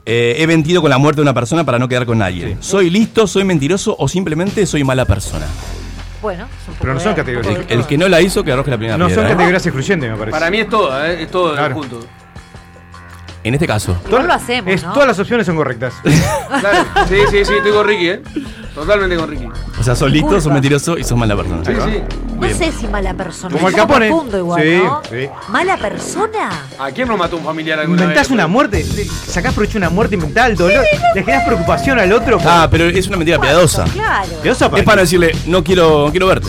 [0.07, 2.57] eh, he mentido con la muerte de una persona para no quedar con alguien.
[2.61, 5.45] ¿Soy listo, soy mentiroso o simplemente soy mala persona?
[6.23, 7.65] Bueno, es un poco Pero no son de- categorías.
[7.69, 9.31] El que no la hizo, que arroje la primera No son piedra, ¿eh?
[9.33, 10.31] categorías excluyentes, me parece.
[10.31, 11.21] Para mí es todo, ¿eh?
[11.23, 11.75] es todo Claro.
[11.75, 11.99] junto.
[13.43, 13.95] En este caso.
[14.07, 14.93] Igual lo hacemos, Es- ¿no?
[14.93, 15.93] Todas las opciones son correctas.
[16.03, 16.85] Claro.
[17.07, 18.21] Sí, sí, sí, estoy con Ricky, ¿eh?
[18.75, 19.47] Totalmente con Ricky.
[19.79, 21.63] O sea, sos listo, sos mentiroso y sos mala persona.
[21.65, 22.03] Sí, sí.
[22.39, 23.53] No sé si mala persona.
[23.55, 24.07] Como es el Capone.
[24.09, 25.01] profundo igual, Sí, ¿no?
[25.09, 25.29] sí.
[25.49, 26.49] ¿Mala persona?
[26.79, 28.31] ¿A quién no mató un familiar alguna Inventás vez?
[28.31, 28.83] una muerte,
[29.27, 30.83] sacás provecho de una muerte mental, dolor,
[31.15, 32.37] le generás preocupación al otro.
[32.45, 33.85] Ah, pero es una mentira piadosa.
[33.85, 34.29] Claro.
[34.41, 36.47] Piadosa Es para no decirle, no quiero, quiero verte.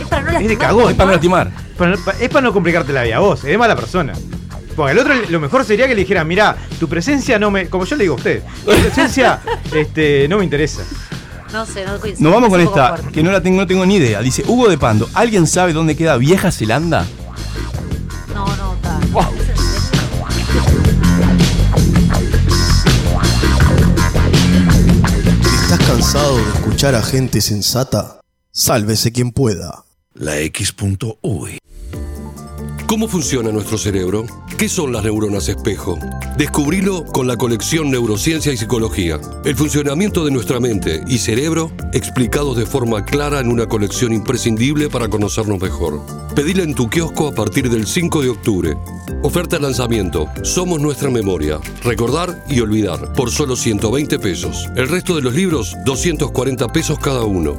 [0.00, 0.58] Es para no Es de lastimar.
[0.58, 0.90] cagón.
[0.90, 1.50] Es para no lastimar.
[1.76, 4.12] Para- es para no complicarte la vida a vos, es mala persona.
[4.78, 7.68] Porque al otro lo mejor sería que le dijera, mira, tu presencia no me.
[7.68, 9.40] Como yo le digo a usted, tu presencia
[9.74, 10.82] este, no me interesa.
[11.52, 12.30] No sé, no coincido.
[12.30, 13.12] Nos vamos con Es un poco esta, fuerte.
[13.12, 14.20] que no la tengo, no tengo ni idea.
[14.22, 17.04] Dice, Hugo de Pando, ¿alguien sabe dónde queda Vieja Zelanda?
[18.32, 19.00] No, no, está.
[25.62, 28.20] ¿Estás cansado de escuchar a gente sensata?
[28.52, 29.84] Sálvese quien pueda.
[30.14, 31.58] La X.UI.
[32.88, 34.24] ¿Cómo funciona nuestro cerebro?
[34.56, 35.98] ¿Qué son las neuronas espejo?
[36.38, 39.20] Descubrilo con la colección Neurociencia y Psicología.
[39.44, 44.88] El funcionamiento de nuestra mente y cerebro explicados de forma clara en una colección imprescindible
[44.88, 46.00] para conocernos mejor.
[46.34, 48.78] Pedila en tu kiosco a partir del 5 de octubre.
[49.22, 50.26] Oferta de lanzamiento.
[50.42, 51.60] Somos nuestra memoria.
[51.84, 53.12] Recordar y olvidar.
[53.12, 54.66] Por solo 120 pesos.
[54.76, 57.58] El resto de los libros, 240 pesos cada uno.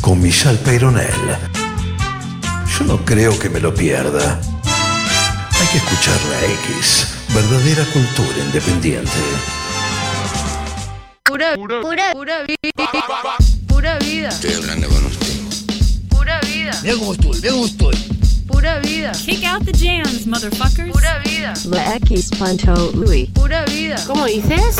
[0.00, 1.06] Con Michelle Peyronel.
[2.78, 4.40] Yo no creo que me lo pierda.
[5.60, 6.44] Hay que escuchar la
[6.76, 7.08] X.
[7.34, 9.10] Verdadera cultura independiente.
[11.24, 12.90] Pura, pura, pura vida.
[13.66, 14.28] Pura vida.
[14.28, 15.26] Estoy hablando con usted.
[16.08, 16.70] Pura vida.
[16.84, 18.17] Estoy, mira cómo estoy.
[18.48, 19.12] Pura vida.
[19.12, 20.90] Kick out the jams, motherfuckers.
[20.90, 21.54] Pura vida.
[21.66, 23.28] La X Panto Louis.
[23.30, 23.96] Pura vida.
[24.06, 24.76] ¿Cómo dices?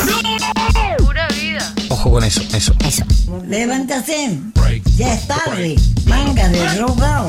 [0.97, 1.73] Pura vida.
[1.89, 2.73] Ojo con eso, eso.
[2.85, 3.05] Eso.
[3.47, 4.39] Levántase.
[4.97, 5.75] Ya es tarde.
[6.05, 7.27] Manga de drogado.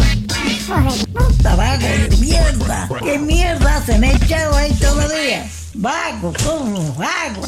[1.12, 2.88] Puta vago de mierda.
[3.02, 5.46] ¿Qué mierda se me ha echado ahí todavía?
[5.74, 7.42] Vago, como vago.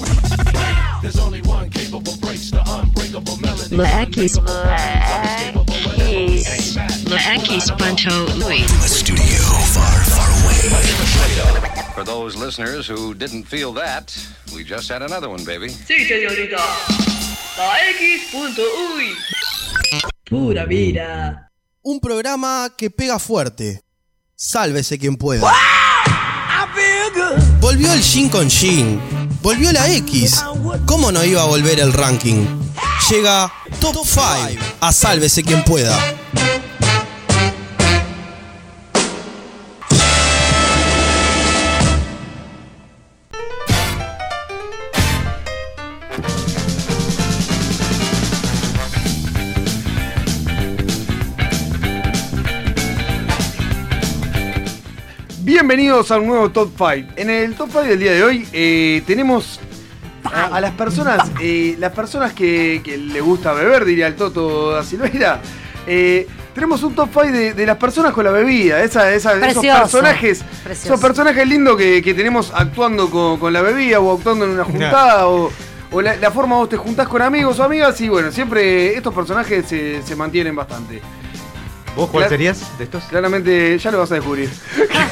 [3.70, 4.38] La X.
[4.44, 5.62] La X
[7.78, 8.64] Panto Louis.
[8.87, 10.70] Studio far, far away.
[11.94, 14.14] For those listeners who didn't feel that,
[14.55, 15.68] we just had another one, baby.
[15.68, 16.59] Sí, señorita.
[17.57, 19.14] La X.uy.
[20.24, 21.50] Pura vida.
[21.83, 23.83] Un programa que pega fuerte.
[24.37, 25.52] Sálvese quien pueda.
[27.61, 29.00] Volvió el Shin con Shin.
[29.42, 30.42] Volvió la X.
[30.87, 32.46] ¿Cómo no iba a volver el ranking?
[33.11, 34.22] Llega Top 5
[34.81, 35.98] a Sálvese quien pueda.
[55.66, 57.12] Bienvenidos a un nuevo Top 5.
[57.14, 59.61] En el Top 5 del día de hoy eh, tenemos
[60.25, 64.72] a, a las personas, eh, las personas que, que le gusta beber, diría el Toto
[64.72, 65.40] da Silveira.
[65.87, 69.62] Eh, tenemos un top 5 de, de las personas con la bebida, esa, esa- esos
[69.83, 70.94] personajes, precioso.
[70.94, 74.64] esos personajes lindos que, que tenemos actuando con, con la bebida o actuando en una
[74.64, 75.48] juntada o,
[75.92, 79.14] o la, la forma vos te juntás con amigos o amigas y bueno, siempre estos
[79.14, 81.01] personajes se, se mantienen bastante.
[81.94, 83.05] ¿Vos cuál serías de estos?
[83.05, 84.48] Claramente, ya lo vas a descubrir.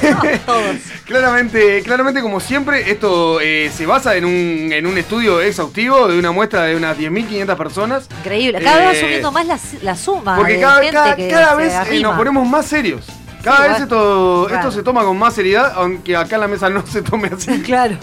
[1.06, 6.18] claramente, claramente, como siempre, esto eh, se basa en un, en un estudio exhaustivo de
[6.18, 8.08] una muestra de unas 10.500 personas.
[8.20, 8.60] Increíble.
[8.62, 10.36] Cada vez va Eh, subiendo más la, la suma.
[10.36, 13.04] Porque de cada, gente cada- que cada se vez eh, nos ponemos más serios.
[13.42, 13.84] Cada Sí, vez bueno.
[13.84, 14.68] esto, Claro.
[14.68, 17.60] esto se toma con más seriedad, aunque acá en la mesa no se tome así.
[17.62, 17.96] Claro.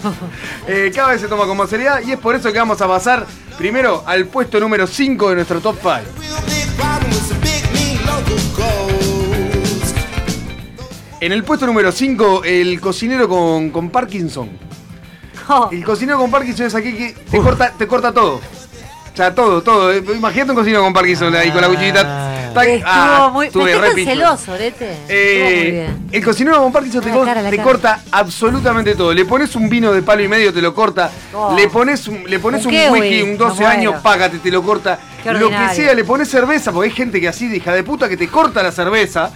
[0.66, 2.86] Eh, cada vez se toma con más seriedad y es por eso que vamos a
[2.88, 3.24] pasar
[3.56, 5.94] primero al puesto número 5 de nuestro top 5.
[11.20, 14.50] En el puesto número 5, el cocinero con, con Parkinson.
[15.48, 15.68] Oh.
[15.72, 18.34] El cocinero con Parkinson es aquí que te, corta, te corta todo.
[18.36, 19.92] O sea, todo, todo.
[19.92, 22.52] Eh, Imagínate un cocinero con Parkinson ahí con la cuchillita.
[22.54, 23.46] Tac, Estuvo ah, muy.
[23.46, 24.92] estuve Me re celoso, Orete.
[24.92, 26.08] Estuvo muy Eh, bien.
[26.12, 29.12] el cocinero con Parkinson te, cara, corta absolutamente todo.
[29.12, 31.10] Le pones un vino de palo y medio, te lo corta.
[31.34, 31.54] Oh.
[31.56, 34.98] Le pones un, le pones Un whisky, un 12 me años, págate, te lo corta.
[35.22, 37.82] Qué Lo que sea, le pones cerveza, porque hay gente que así de hija de
[37.82, 39.32] puta que te corta la cerveza.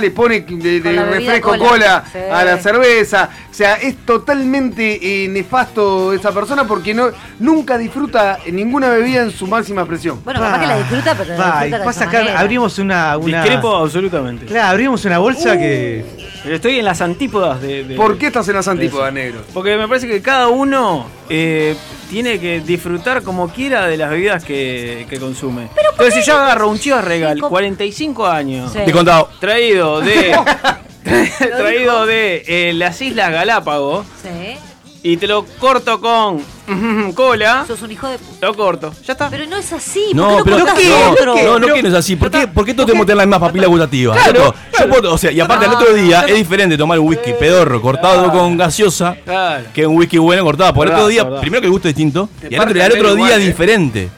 [0.00, 1.68] Le pone de, refresco cola.
[1.68, 2.18] cola, Sí.
[2.18, 3.28] a la cerveza.
[3.50, 9.30] O sea, es totalmente eh, nefasto esa persona porque no, nunca disfruta ninguna bebida en
[9.30, 10.20] su máxima expresión.
[10.24, 12.40] Bueno, capaz que la disfruta, pero la Va, disfruta de pasa acá, manera.
[12.40, 13.42] abrimos una, una.
[13.42, 14.46] Discrepo absolutamente.
[14.46, 16.04] Claro, abrimos una bolsa que.
[16.42, 17.84] Pero estoy en las antípodas de.
[17.84, 19.42] de- ¿Por qué estás en las antípodas, negro?
[19.54, 21.76] Porque me parece que cada uno eh,
[22.08, 25.68] tiene que disfrutar como quiera de las bebidas que, que consume.
[25.92, 28.80] Entonces, si yo agarro un Chivas Regal, 45 años, Sí.
[28.84, 29.28] Descontado.
[29.40, 30.36] traído de.
[31.38, 34.06] traído de eh, las Islas Galápagos.
[34.22, 34.56] Sí.
[35.02, 36.42] Y te lo corto con
[37.14, 37.64] cola.
[37.66, 38.46] Sos un hijo de puta.
[38.46, 38.92] Lo corto.
[39.06, 39.30] Ya está.
[39.30, 40.06] Pero no es así.
[40.12, 42.16] No, ¿por qué pero no no, no, no, que no es así.
[42.16, 44.18] ¿Por qué, ¿por qué todos tenemos que tener las mismas papilas gustativas?
[44.22, 47.06] Claro, Yo- yo puedo- o sea, y aparte al otro día es diferente tomar un
[47.08, 49.64] whisky pedorro cortado con gaseosa Claro.
[49.72, 50.74] que un whisky bueno cortado.
[50.74, 51.40] Por el otro día, verdad.
[51.40, 53.38] primero que el gusto es distinto y al otro, día ¿eh?
[53.38, 54.08] diferente.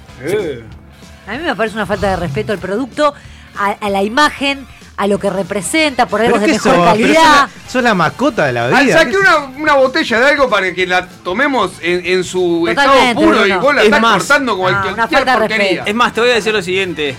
[1.27, 3.14] A mí me parece una falta de respeto al producto,
[3.57, 4.66] a, a la imagen,
[5.00, 7.22] a lo que representa, por algo Pero de mejor sos, calidad.
[7.22, 8.98] la, sos la mascota de la Ah, bebida.
[8.98, 13.14] saqué una, una botella de algo para que la tomemos en, en su Totalmente, estado
[13.26, 14.16] puro y vos la Es estás más.
[14.18, 15.66] cortando como No, cualquier una falta de porquería.
[15.68, 15.84] respeto.
[15.86, 17.16] Es más, te voy a decir lo siguiente.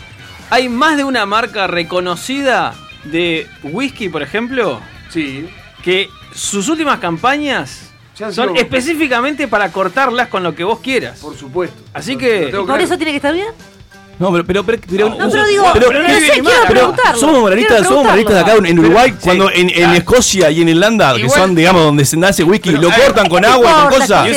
[0.52, 5.50] Hay más de una marca reconocida de whisky, por ejemplo, Sí.
[5.84, 11.18] que sus últimas campañas son sido- específicamente para cortarlas con lo que vos quieras.
[11.18, 11.82] Por supuesto.
[11.96, 12.84] Así que tengo ¿Y por claro.
[12.84, 13.48] eso tiene que estar bien?
[14.22, 17.20] No, pero, pero, pero, pero- No, pero digo, pero- no sé, quiero pero preguntarlo.
[17.20, 18.80] somos moralistas, somos moralistas de acá en.
[18.80, 19.94] Uruguay, Pero- cuando sí, en, en claro.
[19.98, 23.42] Escocia y en Irlanda, que son, digamos, donde se nace whisky, Pero, lo cortan con
[23.42, 24.28] ¿qué te agua y con cosas.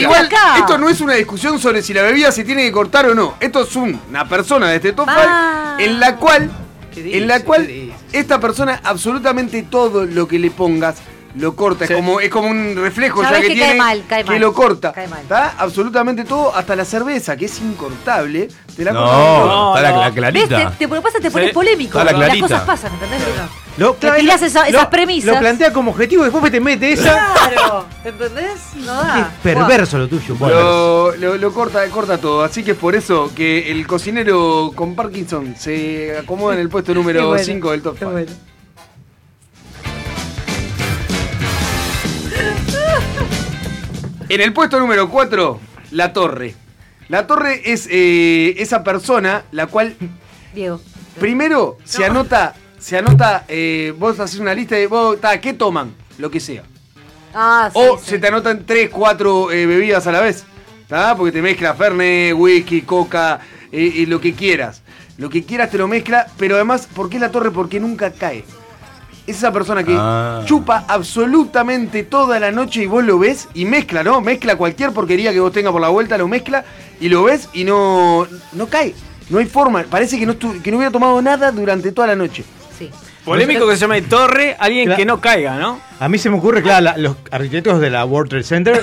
[0.00, 0.58] Igual, acá?
[0.58, 3.34] esto no es una discusión sobre si la bebida se tiene que cortar o no.
[3.40, 5.74] Esto es un- una persona de este top Ah.
[5.78, 6.50] 5 en la cual,
[6.94, 7.68] ¿Qué en la cual
[8.12, 10.96] esta persona absolutamente todo lo que le pongas
[11.34, 11.86] lo corta.
[11.86, 11.92] Sí.
[11.92, 14.30] Es como es como un reflejo ya Sabés que, que tiene cae mal, cae que
[14.30, 14.40] mal.
[14.40, 14.92] lo corta.
[14.92, 15.20] Cae mal.
[15.22, 15.54] ¿Está?
[15.58, 18.48] Absolutamente todo, hasta la cerveza que es incortable.
[18.76, 19.98] Te la corta No, No, está la, no.
[20.00, 20.14] la ¿Ves?
[20.14, 20.70] clarita.
[20.78, 21.54] Te, te, pasa es te pones Sí.
[21.54, 21.98] polémico.
[21.98, 23.20] Está la Las cosas pasan, ¿entendés?
[23.76, 25.32] Lo, Te tirás esa- esas premisas.
[25.32, 27.32] Lo plantea como objetivo y después te mete esa.
[27.52, 28.58] Claro, ¿entendés?
[28.76, 29.32] No da.
[29.42, 30.34] perverso lo tuyo.
[30.34, 34.72] Bueno, Lo, lo- lo corta, corta todo, así que es por eso que el cocinero
[34.74, 38.32] con Parkinson se acomoda en el puesto número bueno, 5 del top qué 5.
[44.30, 46.54] En el puesto número 4, la torre.
[47.08, 49.96] La torre es eh, esa persona la cual
[50.54, 50.80] Diego.
[51.18, 55.92] primero se anota, se anota, eh, vos haces una lista de, vos, ta, ¿qué toman?
[56.18, 56.62] Lo que sea.
[57.34, 58.04] Ah, sí, O sí.
[58.10, 60.44] se te anotan 3, 4 bebidas a la vez.
[60.86, 61.16] ¿tá?
[61.16, 63.40] Porque te mezcla Fernet, whisky, coca,
[63.72, 64.82] eh, eh, lo que quieras.
[65.18, 67.50] Lo que quieras te lo mezcla, pero además, ¿por qué la torre?
[67.50, 68.44] Porque nunca cae.
[69.30, 70.42] Es esa persona que Ah.
[70.44, 74.20] chupa absolutamente toda la noche y vos lo ves y mezcla, ¿no?
[74.20, 76.64] Mezcla cualquier porquería que vos tengas por la vuelta, lo mezcla
[77.00, 78.94] y lo ves y no, no cae.
[79.28, 79.84] No hay forma.
[79.84, 82.44] Parece que no, que no hubiera tomado nada durante toda la noche.
[82.76, 82.90] Sí.
[83.24, 84.98] Polémico que se llame Torre, alguien Claro.
[84.98, 85.80] que no caiga, ¿no?
[86.00, 88.82] a mí se me ocurre, claro, la- los arquitectos de la World Trade Center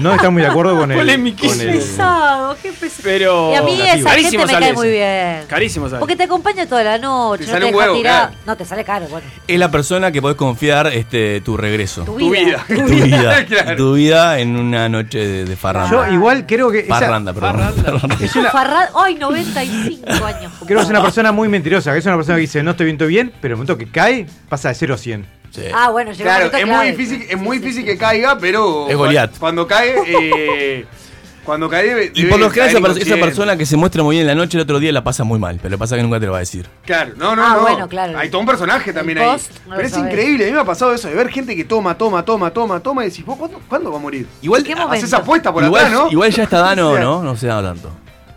[0.00, 1.08] no están muy de acuerdo con el.
[1.08, 3.00] El- Pesado, qué pesado.
[3.04, 3.52] Pero.
[3.52, 4.78] Y a mí esa gente Carísimo me sale cae ese.
[4.78, 5.46] muy bien.
[5.48, 6.00] Carísimo sale.
[6.00, 8.28] Porque te acompaña toda la noche, Te no te un deja huevo, tirar.
[8.28, 8.36] claro.
[8.46, 9.26] No, te sale caro, bueno.
[9.48, 12.02] Es la persona que podés confiar este, tu regreso.
[12.04, 12.64] Tu Tu vida.
[12.68, 12.84] vida.
[12.84, 13.44] Tu vida.
[13.48, 13.76] Claro.
[13.76, 15.90] Tu vida en una noche de, de farranda.
[16.08, 16.80] Yo igual creo que.
[16.80, 17.52] esa- Parranda, perdón.
[17.82, 18.16] Parranda.
[18.20, 18.52] es una,
[18.94, 20.52] Ay, 95 años.
[20.66, 21.92] creo que es una persona muy mentirosa.
[21.94, 24.26] Que es una persona que dice, no estoy estoy bien, pero el momento que cae,
[24.48, 25.26] pasa de 0 a 100.
[25.50, 25.62] Sí.
[25.74, 26.76] Ah, bueno, llegó Claro, un es clave.
[26.76, 27.86] muy difícil, es muy difícil sí.
[27.88, 29.36] que caiga, pero Es Goliat.
[29.38, 30.86] cuando cae, eh,
[31.44, 34.28] cuando cae debe, Y por lo general esa, persona que se muestra muy bien en
[34.28, 36.04] la noche, el otro día la pasa muy mal, pero lo que pasa es que
[36.04, 36.66] nunca te lo va a decir.
[36.86, 37.60] Claro, no, no, Ah, no.
[37.62, 38.16] bueno, claro.
[38.18, 39.26] Hay todo un personaje también ahí.
[39.68, 40.10] no Pero es sabés.
[40.10, 42.80] increíble, a mí me ha pasado eso de ver gente que toma, toma, toma, toma,
[42.80, 44.26] toma y decís, ¿vos cuándo, cuándo va a morir?
[44.40, 46.10] Igual, ¿Qué Haces apuesta por igual, atrás, ¿no?
[46.10, 47.22] igual ya está Dano, O sea, ¿no?
[47.22, 47.90] No se da tanto.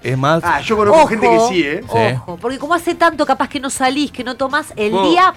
[0.06, 0.44] Es más.
[0.46, 1.82] Ah, yo conozco Ojo, gente que sí, ¿eh?
[1.82, 2.15] Sí.
[2.15, 5.34] Ojo, porque como hace tanto capaz que no salís, que no tomás, el día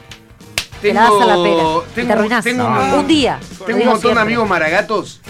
[0.82, 1.62] te la das a la pera.
[1.62, 2.44] y tengo- te arruinás.
[2.44, 3.40] tengo un, un- día.
[3.66, 5.22] Tengo un montón de amigos maragatos.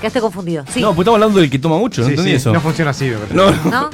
[0.00, 0.64] Quedaste confundido.
[0.72, 0.80] Sí.
[0.80, 2.52] No, pues estamos hablando del que toma mucho, ¿no Sí, entendí sí, eso?
[2.52, 3.34] no funciona así, parece.
[3.34, 3.70] No, no.
[3.70, 3.90] ¿No?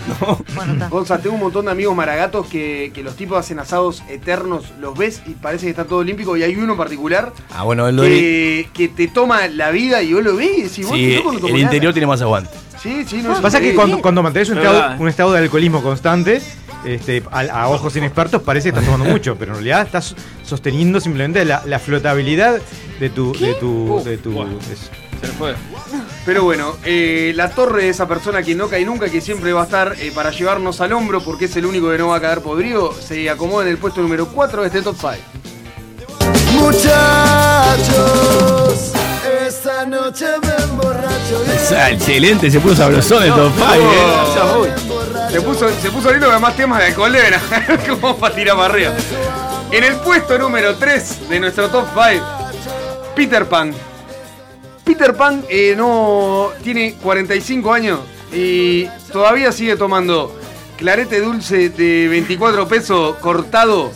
[0.54, 0.88] Bueno, está.
[0.88, 4.98] Gonza, tengo un montón de amigos maragatos que, que los tipos hacen asados eternos, los
[4.98, 6.36] ves y parece que está todo olímpico.
[6.36, 10.24] Y hay uno en particular Ah, bueno, que, que te toma la vida y vos
[10.24, 11.92] lo ves y vos Sí, no el interior nada.
[11.92, 12.50] tiene más aguante.
[12.82, 14.74] Sí, sí, no es Pasa que cuando, cuando mantenés un ¿Verdad?
[14.74, 16.42] estado, un estado de alcoholismo constante,
[16.84, 21.00] este, a, a ojos inexpertos parece que estás tomando mucho, pero en realidad estás sosteniendo
[21.00, 22.60] simplemente la, la flotabilidad
[22.98, 23.32] de tu.
[23.34, 24.90] De tu, de tu es-
[25.22, 25.54] Se le fue.
[26.26, 29.62] Pero bueno, eh, la torre de esa persona que no cae nunca, que siempre va
[29.62, 32.20] a estar eh, para llevarnos al hombro porque es el único que no va a
[32.20, 35.12] caer podrido, se acomoda en el puesto número 4 de este top 5.
[36.54, 36.92] Muchachos,
[39.46, 41.44] esta noche me emborracho.
[41.90, 43.70] Excelente, se puso sabrosón el top 5,
[44.66, 44.72] ¿eh?
[45.30, 47.16] Se puso, se puso lindo que más temas de alcohol
[48.00, 48.92] como para tirar para arriba.
[49.70, 52.24] En el puesto número 3 de nuestro top 5,
[53.14, 53.72] Peter Pan.
[54.84, 58.00] Peter Pan eh, no tiene 45 años
[58.32, 60.36] y todavía sigue tomando
[60.76, 63.92] clarete dulce de 24 pesos cortado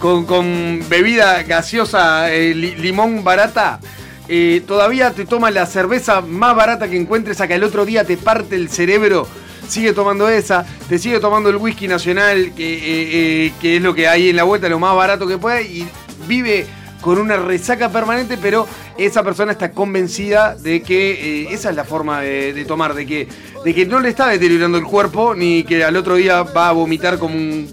[0.00, 3.78] con, con bebida gaseosa, eh, li- limón barata.
[4.26, 8.04] Eh, todavía te toma la cerveza más barata que encuentres a que el otro día
[8.04, 9.28] te parte el cerebro.
[9.68, 14.30] Sigue tomando esa, te sigue tomando el whisky nacional, que, que es lo que hay
[14.30, 15.86] en la vuelta, lo más barato que puede, y
[16.26, 16.66] vive
[17.04, 21.84] con una resaca permanente, pero esa persona está convencida de que eh, esa es la
[21.84, 23.28] forma de, de tomar, de que,
[23.62, 26.72] de que no le está deteriorando el cuerpo, ni que al otro día va a
[26.72, 27.68] vomitar como un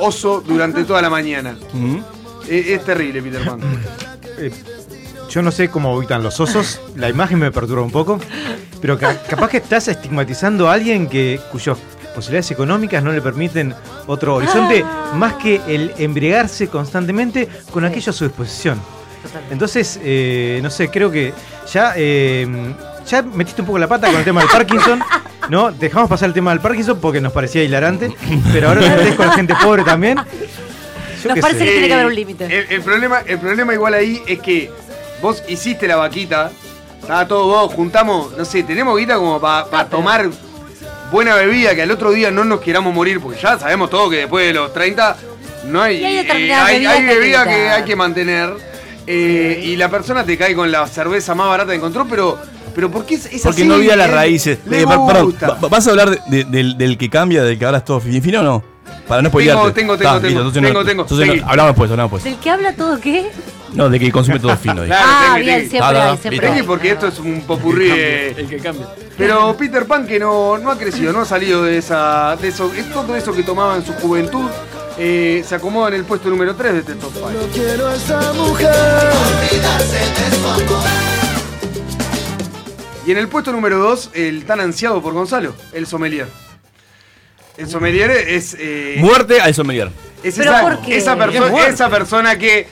[0.00, 1.56] oso durante toda la mañana.
[2.48, 3.60] Eh, es terrible, Peter Pan.
[4.38, 4.50] eh,
[5.28, 8.18] yo no sé cómo habitan los osos, la imagen me perturba un poco,
[8.80, 11.76] pero ca- capaz que estás estigmatizando a alguien que cuyas
[12.14, 13.74] posibilidades económicas no le permiten
[14.06, 18.80] otro horizonte más que el embriagarse constantemente con aquello a su disposición.
[19.50, 21.32] Entonces, eh, no sé, creo que
[21.72, 22.46] ya, eh,
[23.06, 25.00] ya metiste un poco la pata con el tema del Parkinson,
[25.48, 25.72] ¿no?
[25.72, 28.14] Dejamos pasar el tema del Parkinson porque nos parecía hilarante,
[28.52, 30.18] pero ahora metés con la gente pobre también.
[31.22, 31.64] Yo Nos parece sé.
[31.64, 32.44] que tiene que haber un límite.
[32.44, 34.70] El, el problema, el problema igual ahí es que
[35.22, 36.50] vos hiciste la vaquita,
[37.00, 40.28] estaba todo vos, juntamos, no sé, tenemos guita como para tomar
[41.14, 44.16] buena bebida, que al otro día no nos queramos morir, porque ya sabemos todo que
[44.18, 45.16] después de los 30
[45.68, 47.96] no hay, Y hay eh, hay, bebidas hay que hay que bebida que hay que
[47.96, 48.50] mantener.
[49.06, 52.38] eh, y la persona te cae con la cerveza más barata que encontró, pero,
[52.74, 53.68] pero ¿por qué es, es Porque así?
[53.68, 54.58] no vio las Él- raíces.
[54.66, 55.36] le Eh, perdón,
[55.70, 58.20] ¿vas a hablar de- de- del, del que cambia, del que ahora es todo fin
[58.22, 58.73] fino o no?
[59.08, 59.72] Para no spoilearte.
[59.72, 61.02] tengo, tengo, Ta, tengo, listo, entonces no- tengo, tengo.
[61.02, 61.44] entonces no- Seguí.
[61.46, 62.24] hablamos después, hablamos después.
[62.34, 63.30] ¿Del que habla todo qué?
[63.74, 64.84] No, de que consume todo fino.
[64.84, 65.70] Claro, Ah, tengo, bien, tengo.
[65.70, 66.62] siempre Ah, hay, siempre Tengo, hay.
[66.62, 67.88] porque esto es un popurrí.
[67.90, 68.86] eh, El que cambia.
[69.18, 72.36] Pero Peter Pan que no, no ha crecido, no ha salido de esa.
[72.40, 74.48] de eso, es todo eso que tomaba en su juventud.
[74.96, 77.28] eh, se acomoda en el puesto número 3 de este top 5.
[77.52, 78.70] Quiero a esa mujer.
[83.06, 86.28] Y en el puesto número 2, el tan ansiado por Gonzalo, el sommelier.
[87.56, 88.56] El sommelier es.
[88.58, 89.90] eh, Muerte al sommelier.
[90.22, 90.96] es ¿Pero esa, por qué?
[90.96, 91.70] esa, perso- ¿Qué muerte?
[91.70, 92.66] esa persona que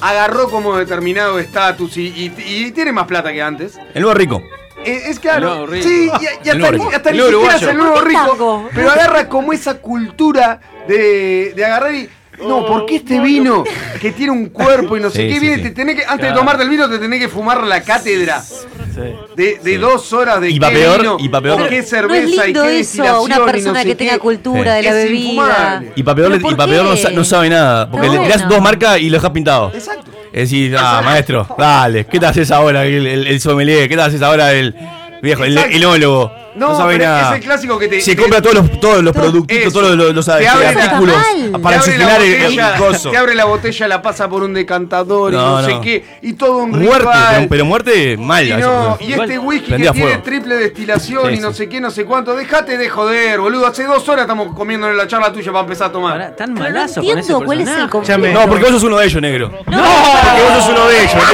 [0.00, 2.34] agarró como determinado estatus y, y-
[2.66, 3.78] y tiene más plata que antes.
[3.94, 4.42] El nuevo rico.
[4.84, 5.48] Eh, es claro.
[5.52, 5.88] El nuevo rico.
[5.88, 6.90] Sí, y, y El hasta, nuevo rico.
[6.96, 8.68] hasta El ni siquiera es el nuevo ¿Por qué rico.
[8.74, 12.08] Pero agarra como esa cultura de, de agarrar y.
[12.48, 13.64] No, porque este vino
[14.00, 15.62] que tiene un cuerpo y no sé qué sí, viene, sí.
[15.62, 16.34] te tenés que, antes Claro.
[16.34, 19.00] de tomarte el vino, te tenés que fumar la cátedra Sí.
[19.36, 21.68] de, de dos horas de Y qué va peor, vino, y va peor.
[21.68, 24.18] qué No es cerveza y lindo qué eso, una no persona sé que tenga qué.
[24.18, 25.18] cultura de la Es bebida.
[25.24, 25.92] infumable.
[25.96, 27.90] Y para peor, ¿Pero y por pa' peor no, no sabe nada.
[27.90, 28.54] Porque No, le tirás bueno.
[28.54, 29.70] dos marcas y lo dejas pintado.
[29.74, 30.10] Exacto.
[30.32, 33.88] Es decir, ah, maestro, dale, ¿qué te haces ahora el, el, el sommelier?
[33.88, 34.74] ¿Qué te haces ahora el
[35.22, 36.32] viejo, el enólogo?
[36.54, 37.30] No, No, sabe pero nada.
[37.30, 38.00] es el clásico que te.
[38.00, 41.16] Se te- compra todos los, todos los productitos, todos los, los, Te abre la- artículos
[41.62, 43.10] para oxigenar el, el coso.
[43.10, 45.80] Te abre la botella, la pasa por un decantador y No, no, sé no.
[45.80, 46.04] qué.
[46.22, 48.46] Y todo un Muerte, pero, pero muerte mal.
[48.46, 50.22] Y, a no, y este whisky que tiene fuego.
[50.22, 52.34] triple destilación Sí, y no sé qué, no sé cuánto.
[52.36, 53.66] Déjate de joder, boludo.
[53.66, 56.12] Hace dos horas estamos comiendo en la charla tuya para empezar a tomar.
[56.12, 58.82] Pará, tan Pero no malazo con ese entiendo cuál es el No, porque vos sos
[58.82, 59.48] uno de ellos, negro.
[59.48, 61.14] No, porque vos sos uno de ellos.
[61.14, 61.32] negro.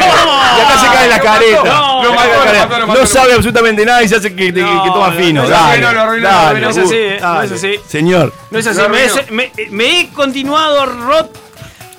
[0.59, 1.65] y acá se cae la careta.
[1.65, 5.43] No, no sabe absolutamente nada y se hace No, que toma no, fino.
[5.43, 6.67] no, dale, no, lo arruinó, lo dale, arruinó.
[6.67, 7.55] No es así, eh, no es dale.
[7.55, 7.81] así.
[7.89, 8.33] Señor.
[8.51, 8.81] No es así,
[9.71, 11.48] me he continuado rot.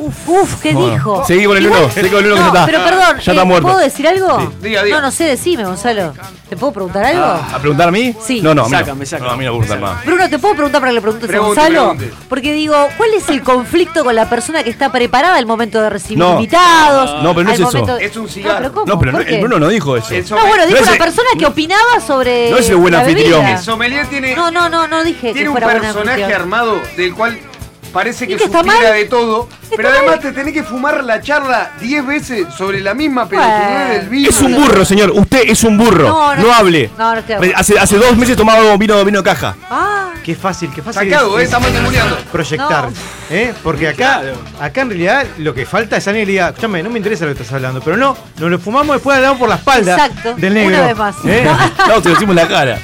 [0.01, 1.23] Uf, uf, ¿qué Bueno, dijo?
[1.27, 2.65] seguí con el Igual- uno, seguí con el uno que no, ya está.
[2.65, 3.67] pero perdón, Ya eh, está muerto.
[3.67, 4.39] ¿puedo decir algo?
[4.39, 4.47] Sí.
[4.61, 4.95] Diga, diga.
[4.95, 6.13] No, no sé, decime, Gonzalo.
[6.49, 7.23] ¿Te puedo preguntar algo?
[7.25, 8.15] ¿A preguntar a mí?
[8.25, 8.41] Sí.
[8.41, 8.79] No, no, a mí no.
[8.79, 9.27] Sácame, sácame.
[9.27, 10.05] No, a mí no me gusta más.
[10.05, 11.95] Bruno, ¿te puedo preguntar para que le preguntes Pregunte, a Gonzalo?
[11.97, 12.25] pregunte.
[12.29, 15.89] Porque digo, ¿cuál es el conflicto con la persona que está preparada al momento de
[15.89, 16.35] recibir No.
[16.35, 17.21] invitados?
[17.21, 17.97] No, pero no es eso.
[17.99, 18.57] Es un No, cigarro.
[18.59, 18.85] pero ¿cómo?
[18.85, 20.13] No, pero no, el Bruno no dijo eso.
[20.13, 23.45] El No, bueno, dijo No una persona que opinaba sobre No es el buen anfitrión.
[23.45, 27.37] El sommelier tiene, No, no, no, no dije que tiene un personaje armado del cual
[27.89, 28.93] parece que ¿Y que está supiera mal?
[28.93, 29.49] de todo.
[29.63, 29.97] ¿Está Pero mal?
[29.99, 33.93] además te tenés que fumar la charla 10 veces sobre la misma pelotudez Bueno.
[33.93, 34.29] del vino.
[34.29, 35.11] Es un burro, señor.
[35.11, 36.07] Usted es un burro.
[36.07, 36.53] No, No, no.
[36.53, 36.89] hable.
[36.97, 37.51] No, no estoy.
[37.55, 39.55] Hace, hace dos meses tomaba vino, vino caja.
[39.69, 41.09] Ah, Qué fácil, qué fácil.
[41.09, 41.69] Sacado, es- eh, estamos
[42.31, 42.89] proyectar.
[43.29, 43.53] ¿eh?
[43.63, 44.21] Porque acá,
[44.59, 47.25] acá en realidad lo que falta es alguien que le diga, escúchame, no me interesa
[47.25, 50.35] lo que estás hablando, pero no, nos lo fumamos después hablamos por la espalda Exacto,
[50.35, 50.77] del negro.
[50.77, 51.15] una vez más.
[51.25, 51.47] ¿eh?
[51.87, 52.79] No, te lo decimos en la cara.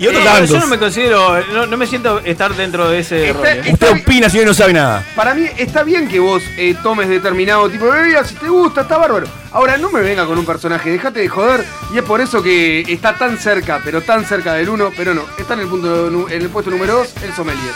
[0.00, 0.48] Y otros Eh, tantos.
[0.50, 3.46] yo no me considero, no, no me siento estar dentro de ese Está- rol.
[3.66, 3.70] eh.
[3.74, 5.04] Usted opina, señor, y no sabe nada.
[5.14, 8.80] Para mí está bien que vos eh, tomes determinado tipo de bebida, si te gusta,
[8.80, 9.26] está bárbaro.
[9.52, 11.64] Ahora no me venga con un personaje, déjate de joder.
[11.94, 15.22] Y es por eso que está tan cerca, pero tan cerca del uno, pero no.
[15.38, 17.74] Está en el punto nu- en el puesto número 2, el sommelier.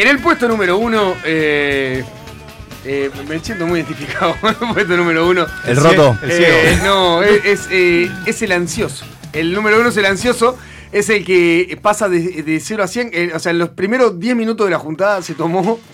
[0.00, 2.02] En el puesto número 1, eh,
[2.86, 5.46] eh, me siento muy identificado con el puesto número 1.
[5.66, 6.18] El roto.
[6.22, 6.84] El ciego.
[6.84, 9.04] no, es, es, eh, es el ansioso.
[9.34, 10.56] El número 1 es el ansioso.
[10.90, 13.10] Es el que pasa de, de 0 a 100.
[13.12, 15.78] eh, o sea, en los primeros 10 minutos de la juntada se tomó.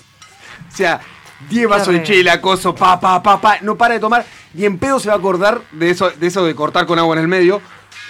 [0.73, 1.01] O sea,
[1.49, 3.59] 10 vasos de chela, coso, pa, pa, pa, pa.
[3.63, 4.27] No para de tomar.
[4.55, 7.17] Y en pedo se va a acordar de eso, de eso de cortar con agua
[7.17, 7.61] en el medio.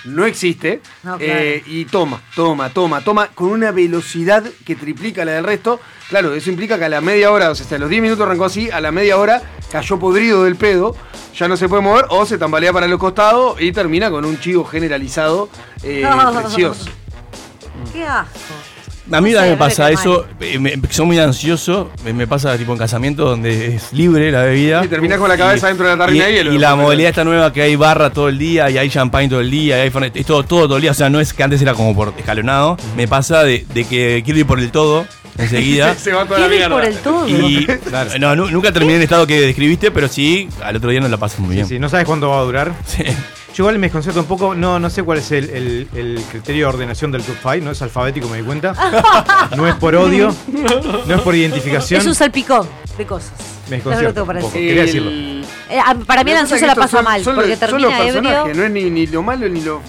[0.04, 0.80] No existe.
[1.02, 1.40] No, claro.
[1.40, 3.28] Eh, y toma, toma, toma, toma.
[3.28, 5.80] Con una velocidad que triplica la del resto.
[6.08, 8.44] Claro, eso implica que a la media hora, o sea, a los 10 minutos arrancó
[8.44, 9.42] así, a la media hora
[9.72, 10.94] cayó podrido del pedo.
[11.34, 14.38] Ya no se puede mover o se tambalea para los costados y termina con un
[14.40, 15.48] chivo generalizado
[15.82, 16.32] eh, No.
[16.42, 16.86] precioso.
[17.92, 18.32] qué asco.
[19.12, 20.26] A mí también me pasa eso.
[20.40, 21.90] eh, me- soy muy ansioso.
[22.04, 24.84] Me, me pasa tipo en casamiento donde es libre la bebida.
[24.84, 26.52] Y terminás con la cabeza dentro de la tarrina y, de hielo.
[26.52, 29.40] y la modalidad está nueva que hay barra todo el día y hay champagne todo
[29.40, 30.90] el día y hay fernet, es todo, todo todo el día.
[30.90, 32.76] O sea, no es que antes era como por escalonado.
[32.96, 35.06] Me pasa de, de que quiero ir por el todo
[35.38, 35.94] enseguida.
[35.98, 37.28] Se va toda la por el todo.
[37.28, 37.66] Y
[38.18, 41.16] no, nunca terminé en el estado que describiste, pero sí, al otro día no la
[41.16, 41.68] pasé muy Sí, bien.
[41.68, 42.72] sí, no sabes cuándo va a durar.
[42.86, 43.04] Sí.
[43.56, 46.66] Yo igual me desconcierto un poco, no, no sé cuál es el, el- el criterio
[46.66, 48.74] de ordenación del top 5, no es alfabético, me di cuenta.
[49.56, 50.34] No es por odio,
[51.06, 52.00] no es por identificación.
[52.02, 53.32] Es un salpicón de cosas.
[53.70, 54.68] Me desconcierta tengo un para poco, decir.
[54.68, 55.35] quería El- decirlo.
[55.68, 57.68] Eh, para mí el que ansioso que la pasa son- mal, son porque los- son
[57.70, 58.54] termina los personajes, ebrio.
[58.54, 59.82] no es ni, ni lo malo ni lo.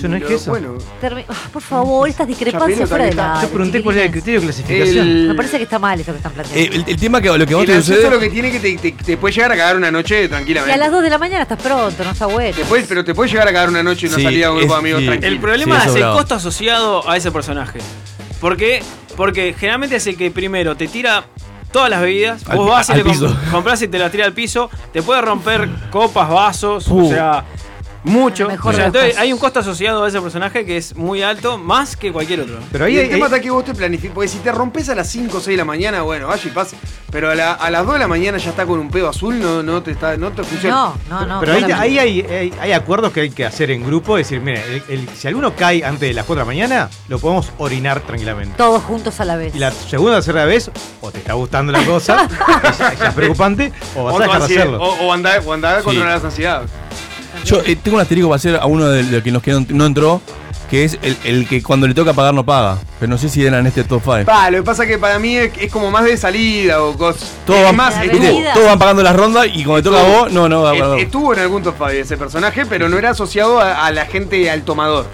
[0.00, 0.50] Yo no es lo eso.
[0.50, 0.78] Bueno.
[1.02, 3.40] termi- Ah, por favor, estas discrepancias fuera de la.
[3.42, 5.08] Yo pregunté cuál era el criterio de clasificación.
[5.08, 6.60] El- Me parece que está mal esto que están planteando.
[6.76, 8.10] Eh, el, el tema que lo que vos El te sucede.
[8.10, 10.72] lo que tiene que te, te- te puede llegar a cagar una noche y tranquilamente.
[10.72, 12.56] a las 2 de la mañana estás pronto, no está bueno.
[12.56, 14.52] Te puede- pero te puede llegar a cagar una noche y no Sí, salir a
[14.52, 15.06] un grupo de amigos sí.
[15.06, 15.32] tranquilo.
[15.32, 16.16] El problema Sí, eso es el bravo.
[16.18, 17.80] costo asociado a ese personaje.
[18.40, 18.82] ¿Por qué?
[19.16, 21.24] Porque generalmente es el que primero te tira
[21.74, 24.32] todas las bebidas, Al vos vas y le comp- compras y te las tira al
[24.32, 27.04] piso, te puede romper copas, vasos, Uh.
[27.04, 27.44] o sea,
[28.04, 28.46] mucho.
[28.48, 29.22] Mejor O sea, entonces casos.
[29.22, 32.58] hay un costo asociado a ese personaje que es muy alto, más que cualquier otro.
[32.70, 34.14] Pero Y ahí el hay- tema está que vos te planificas.
[34.14, 36.50] Porque si te rompes a las 5 o 6 de la mañana, bueno, vaya y
[36.50, 36.76] pase.
[37.10, 39.38] Pero a, la- a las 2 de la mañana ya está con un pedo azul,
[39.40, 40.74] no, no, te, está, no te funciona.
[40.76, 41.40] No, no, no.
[41.40, 44.18] Pero ahí, hay, hay- hay acuerdos que hay que hacer en grupo.
[44.18, 46.90] Es decir, mire, el- el- si alguno cae antes de las 4 de la mañana,
[47.08, 48.54] lo podemos orinar tranquilamente.
[48.56, 49.54] Todos juntos a la vez.
[49.54, 52.28] Y la segunda o tercera vez, o te está gustando la cosa,
[53.00, 54.82] ya es preocupante, o vas O, a dejar de hacerlo.
[54.82, 55.84] o, o andar, o andar a Sí.
[55.84, 56.70] controlar las ansiedades.
[57.44, 59.86] Yo eh, tengo un asterisco para hacer a uno de, de que nos quedó, no
[59.86, 60.20] entró,
[60.70, 62.78] que es el, el que cuando le toca pagar no paga.
[62.98, 64.24] Pero no sé si era en este top 5.
[64.24, 66.96] Pa, lo que pasa es que para mí es, es como más de salida o
[66.96, 67.30] cosas.
[67.46, 68.34] Todos van, más, La estuvo, ¿viste?
[68.34, 68.54] bebida.
[68.54, 70.78] Todos van pagando las rondas y cuando le toca a vos, no, no, va a
[70.78, 70.98] pagar.
[70.98, 74.50] estuvo en algún top 5 ese personaje, pero no era asociado a, a la gente
[74.50, 75.06] al tomador.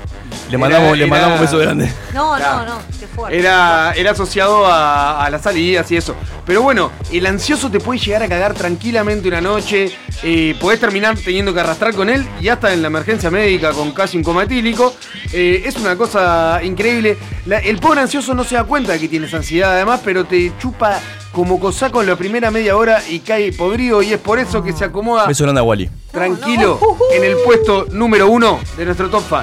[0.50, 1.92] Le mandamos, era- le mandamos un beso grande.
[2.14, 2.78] No, no, no.
[2.98, 3.38] Qué fuerte.
[3.38, 6.14] Era, era asociado a, a las salidas y eso.
[6.44, 9.92] Pero bueno, el ansioso te puede llegar a cagar tranquilamente una noche.
[10.22, 13.92] Eh, podés terminar teniendo que arrastrar con él y hasta en la emergencia médica con
[13.92, 14.94] casi un coma etílico.
[15.32, 17.16] Eh, es una cosa increíble.
[17.46, 20.52] La- el pobre ansioso no se da cuenta de que tienes ansiedad además, pero te
[20.58, 20.98] chupa
[21.32, 24.72] como cosaco en la primera media hora y cae podrido y es por eso que
[24.72, 25.88] se acomoda Beso grande a Wally.
[26.10, 26.80] tranquilo
[27.14, 29.42] en el puesto número uno de nuestro top 5.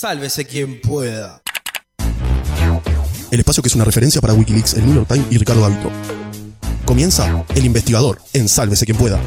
[0.00, 1.42] Sálvese quien pueda.
[3.30, 5.90] El espacio que es una referencia para Wikileaks, el New York Times y Ricardo Gavito.
[6.86, 9.20] Comienza El Investigador en Sálvese quien pueda.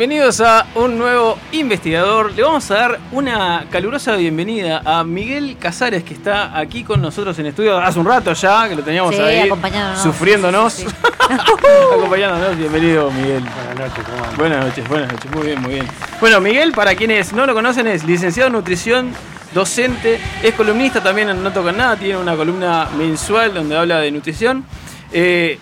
[0.00, 2.32] Bienvenidos a un nuevo investigador.
[2.32, 7.38] Le vamos a dar una calurosa bienvenida a Miguel Casares, que está aquí con nosotros
[7.38, 10.02] en estudio hace un rato ya, que lo teníamos Sí, ahí acompañándonos.
[10.02, 10.86] sufriéndonos.
[11.94, 12.56] acompañándonos.
[12.56, 13.44] Bienvenido, Miguel.
[13.44, 14.36] Buenas noches, ¿cómo andan?
[14.38, 15.30] Buenas noches, buenas noches.
[15.32, 15.86] Muy bien, muy bien.
[16.18, 19.12] Bueno, Miguel, para quienes no lo conocen, es licenciado en nutrición,
[19.52, 24.10] docente, es columnista también en No Tocan Nada, tiene una columna mensual donde habla de
[24.12, 24.64] nutrición.
[25.12, 25.58] Eh,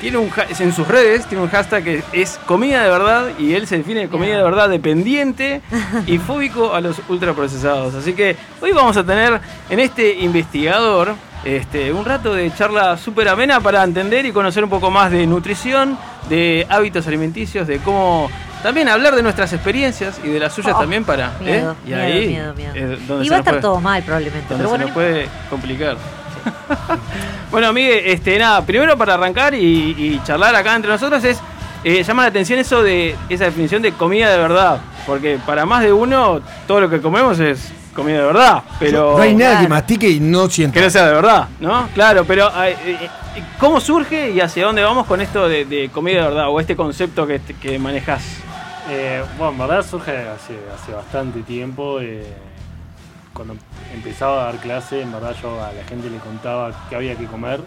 [0.00, 3.66] tiene un en sus redes tiene un hashtag que es comida de verdad y él
[3.66, 5.62] se define de comida de verdad dependiente
[6.06, 7.94] y fóbico a los ultraprocesados.
[7.94, 9.40] Así que hoy vamos a tener
[9.70, 14.70] en este investigador este, un rato de charla súper amena para entender y conocer un
[14.70, 15.96] poco más de nutrición,
[16.28, 18.28] de hábitos alimenticios, de cómo
[18.62, 21.26] también hablar de nuestras experiencias y de las suyas Oh, también para.
[21.40, 21.44] ¿eh?
[21.44, 22.74] miedo, Y miedo, ahí miedo, miedo.
[22.74, 24.48] es donde Y va a estar puede- todo mal probablemente.
[24.48, 25.96] donde Pero se bueno, nos puede complicar.
[27.50, 31.38] bueno, Miguel, este, nada, primero para arrancar y, y charlar acá entre nosotros es
[31.84, 35.82] eh, llama la atención eso de esa definición de comida de verdad, porque para más
[35.82, 39.68] de uno todo lo que comemos es comida de verdad, pero No hay nada que
[39.68, 40.74] mastique y no sienta.
[40.74, 41.88] que no sea de verdad, ¿no?
[41.94, 43.08] Claro, pero eh, eh,
[43.58, 46.74] ¿cómo surge y hacia dónde vamos con esto de, de comida de verdad o este
[46.76, 48.22] concepto que, que manejas?
[48.90, 52.00] Eh, bueno, en verdad surge hace, hace bastante tiempo.
[52.00, 52.24] eh,
[53.36, 53.54] cuando
[53.94, 57.26] empezaba a dar clase, en verdad yo a la gente le contaba qué había que
[57.26, 57.60] comer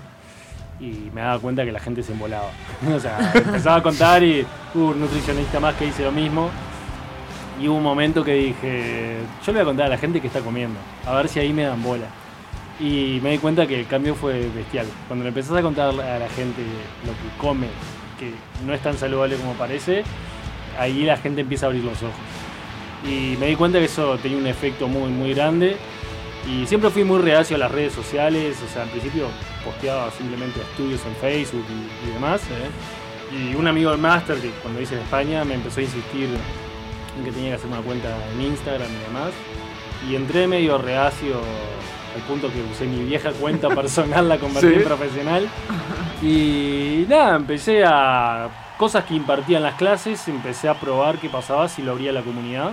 [0.79, 2.49] y me daba cuenta que la gente se embolaba.
[2.93, 6.49] o sea, empezaba a contar y hubo un nutricionista más que hice lo mismo.
[7.61, 10.27] Y hubo un momento que dije, yo le voy a contar a la gente que
[10.27, 12.07] está comiendo, a ver si ahí me dan bola.
[12.79, 14.85] Y me di cuenta que el cambio fue bestial.
[15.07, 16.61] Cuando le empezás a contar a la gente
[17.05, 17.67] lo que come,
[18.17, 18.31] que
[18.65, 20.03] no es tan saludable como parece,
[20.79, 22.15] ahí la gente empieza a abrir los ojos.
[23.05, 25.77] Y me di cuenta que eso tenía un efecto muy, muy grande.
[26.47, 29.27] Y siempre fui muy reacio a las redes sociales, o sea, al principio
[29.63, 32.41] posteaba simplemente estudios en Facebook y, y demás.
[33.31, 36.29] Y un amigo del máster, que cuando hice en España, me empezó a insistir
[37.17, 39.31] en que tenía que hacer una cuenta en Instagram y demás.
[40.09, 41.35] Y entré medio reacio
[42.15, 44.73] al punto que usé mi vieja cuenta personal, la convertí Sí.
[44.75, 45.47] en profesional.
[46.21, 48.49] Y nada, empecé a.
[48.79, 52.21] Cosas que impartía en las clases, empecé a probar qué pasaba si lo abría la
[52.21, 52.71] comunidad.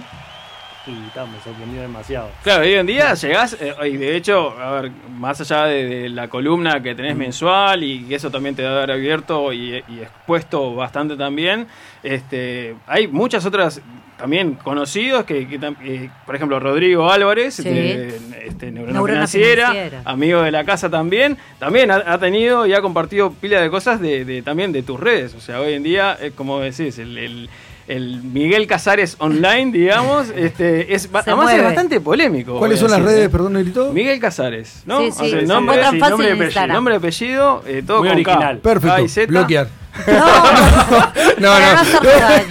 [0.87, 2.31] Y ta, me sorprendió demasiado.
[2.45, 6.09] Claro, hoy en día llegás, eh, y de hecho, a ver, más allá de, de
[6.09, 9.83] la columna que tenés mensual y que eso también te va a haber abierto y,
[9.89, 11.67] y expuesto bastante también,
[12.05, 13.81] este, hay muchas otras
[14.17, 17.65] también conocidos que, que eh, por ejemplo, Rodrigo Álvarez, Sí.
[17.65, 18.17] de
[18.47, 20.03] este, Neurona, Neurona Financiera, Financiera.
[20.07, 24.01] amigo de la casa también, también ha, ha tenido y ha compartido pila de cosas
[24.01, 25.35] de, de- también de tus redes.
[25.35, 27.51] O sea, hoy en día, es como decís, el, el-
[27.89, 32.59] el Miguel Casares online, digamos, este, es, además es bastante polémico.
[32.59, 33.29] ¿Cuáles son las redes, ¿eh?
[33.29, 33.93] perdón, Negrito?
[33.93, 35.01] Miguel Casares, ¿no?
[35.01, 36.29] Sí, sí, nombre, sí, fácil nombre,
[36.95, 38.31] y apellido, nombre eh, todo Muy con K.
[38.31, 38.57] original.
[38.57, 39.27] K Perfecto.
[39.29, 39.69] Bloquear.
[41.39, 41.83] No, No, no.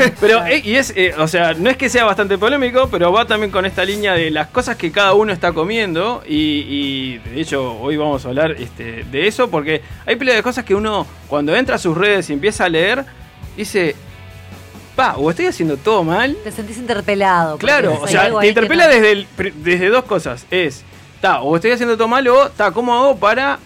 [0.19, 3.25] Pero, eh, y es, eh, o sea, no es que sea bastante polémico, pero va
[3.25, 6.23] también con esta línea de las cosas que cada uno está comiendo.
[6.27, 10.43] Y, y, de hecho, hoy vamos a hablar este, de eso, porque hay pila de
[10.43, 13.05] cosas que uno, cuando entra a sus redes y empieza a leer,
[13.55, 13.95] dice,
[14.95, 16.35] pa, o estoy haciendo todo mal.
[16.43, 17.57] Te sentís interpelado.
[17.57, 19.27] Claro, o sea, te interpela no- desde, el
[19.63, 20.45] desde dos cosas.
[20.51, 20.83] Es,
[21.21, 23.59] ta, o estoy haciendo todo mal o, ta, ¿cómo hago para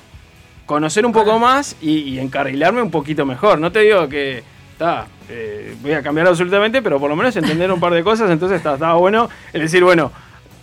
[0.65, 3.59] conocer un poco más y, y encarrilarme un poquito mejor?
[3.59, 4.43] No te digo que,
[4.77, 8.29] ta, eh, voy a cambiar absolutamente, pero por lo menos entender un par de cosas,
[8.31, 10.11] entonces está, estaba bueno el decir, bueno,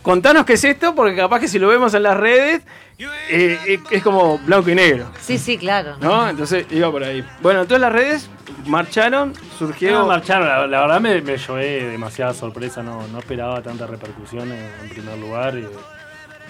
[0.07, 2.63] contanos qué es esto, porque capaz que si lo vemos en las redes,
[2.97, 5.11] eh, es, es como blanco y negro.
[5.21, 5.97] Sí, sí, claro.
[6.01, 6.29] ¿No?
[6.29, 7.25] Entonces iba por ahí.
[7.43, 8.31] Bueno, entonces las redes
[8.67, 9.91] marcharon, surgió.
[9.91, 14.53] No, marcharon, la, la verdad me, me llevé demasiada sorpresa, no, no esperaba tanta repercusión
[14.53, 15.57] en, en primer lugar.
[15.57, 15.67] eh,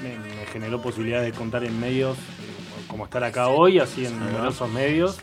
[0.02, 4.20] me, me generó posibilidad de contar en medios, eh, como estar acá hoy, así en
[4.20, 5.18] numerosos medios.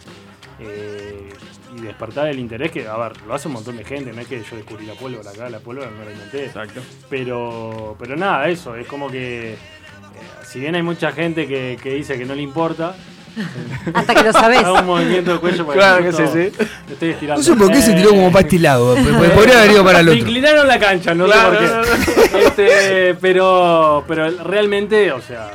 [0.59, 1.29] eh,
[1.78, 4.28] y despertar el interés que, a ver, lo hace un montón de gente, no es
[4.28, 6.45] que yo descubrí la pólvora acá, la pólvora no la inventé.
[6.45, 6.82] Exacto.
[7.09, 9.57] Pero, pero nada, eso, es como que, eh,
[10.45, 12.95] si bien hay mucha gente que, que dice que no le importa,
[13.93, 14.63] Hasta que lo sabés.
[14.63, 16.65] Hago un movimiento de cuello para Claro que sí, sí.
[16.91, 17.39] Estoy estirando.
[17.39, 18.95] No sé por qué se tiró como para este lado.
[18.95, 20.19] porque Podría haber ido para el otro.
[20.19, 22.45] inclinaron la cancha, no Claro, sé no, por qué.
[22.45, 25.49] Este, pero, pero realmente, o sea,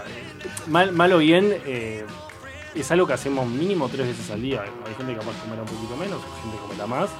[0.67, 2.05] mal, mal o bien, eh,
[2.81, 4.63] es algo que hacemos mínimo tres veces al día.
[4.63, 7.11] Hay gente que capaz comerá un poquito menos, hay gente que comerá más,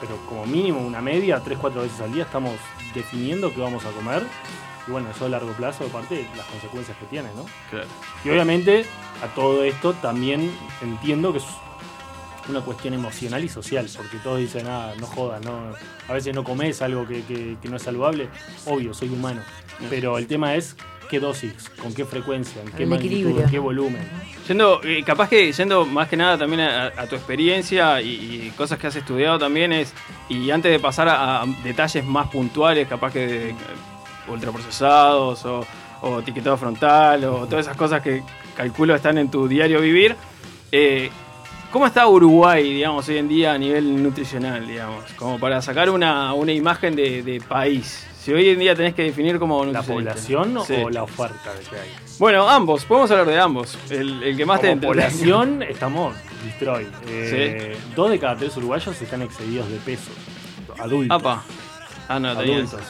[0.00, 2.54] pero como mínimo una media, tres, cuatro veces al día estamos
[2.94, 4.22] definiendo qué vamos a comer.
[4.86, 7.44] Y bueno, eso a largo plazo, aparte las consecuencias que tiene, ¿no?
[7.70, 7.86] Claro.
[8.24, 8.84] Y obviamente
[9.22, 10.50] a todo esto también
[10.80, 11.44] entiendo que es
[12.48, 15.74] una cuestión emocional y social, porque todos dicen, ah, no jodas, no,
[16.08, 18.30] a veces no comes algo que, que- que no es saludable,
[18.64, 19.42] obvio, soy humano,
[19.90, 20.74] pero el tema es
[21.08, 21.52] qué dosis,
[21.82, 23.44] con qué frecuencia, en qué El magnitud, equilibrio.
[23.44, 24.08] en qué volumen.
[24.46, 28.08] Yendo, eh, capaz que yendo más que nada también a, a tu experiencia y,
[28.46, 29.92] y cosas que has estudiado también es,
[30.28, 33.54] y antes de pasar a, a detalles más puntuales, capaz que de, eh,
[34.28, 35.66] ultraprocesados o,
[36.02, 38.22] o etiquetado frontal o todas esas cosas que
[38.56, 40.16] calculo están en tu diario vivir,
[40.72, 41.10] eh,
[41.72, 45.04] ¿cómo está Uruguay, digamos, hoy en día a nivel nutricional, digamos?
[45.16, 48.06] Como para sacar una, una imagen de, de país.
[48.20, 50.74] Si hoy en día tenés que definir como ¿La población Sí.
[50.84, 51.88] o la oferta de que hay?
[52.18, 53.78] Bueno, ambos, podemos hablar de ambos.
[53.90, 55.08] El, el que más te Como entretenga.
[55.08, 56.14] población estamos
[56.44, 56.86] destroy.
[57.06, 60.10] Eh, Dos de cada tres uruguayos están excedidos de peso.
[60.78, 61.18] Adultos.
[61.20, 61.42] Apa.
[62.08, 62.80] Ah, no, adultos.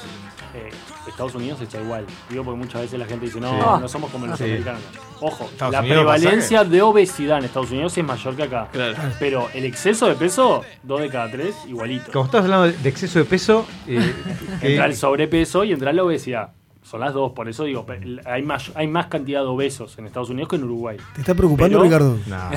[0.55, 0.71] Eh,
[1.19, 2.07] Estados Unidos está igual.
[2.31, 3.81] Digo porque muchas veces la gente dice, no, Sí.
[3.81, 4.45] no somos como los Sí.
[4.45, 4.81] americanos.
[5.21, 8.69] Ojo, Estados la Unidos prevalencia de obesidad en Estados Unidos es mayor que acá.
[8.71, 8.95] Claro.
[9.19, 12.13] Pero el exceso de peso, dos de cada tres, igualito.
[12.13, 14.15] Como estás hablando de exceso de peso, eh,
[14.63, 16.51] Entra el sobrepeso y entra la obesidad.
[16.85, 17.85] Son las dos, por eso digo,
[18.25, 20.97] hay más, hay más cantidad de obesos en Estados Unidos que en Uruguay.
[21.15, 22.19] ¿Te está preocupando, Pero- Ricardo?
[22.27, 22.51] No,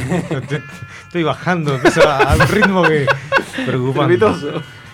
[1.08, 3.08] estoy bajando de peso a a un ritmo que
[3.66, 4.24] preocupante.
[4.24, 4.36] O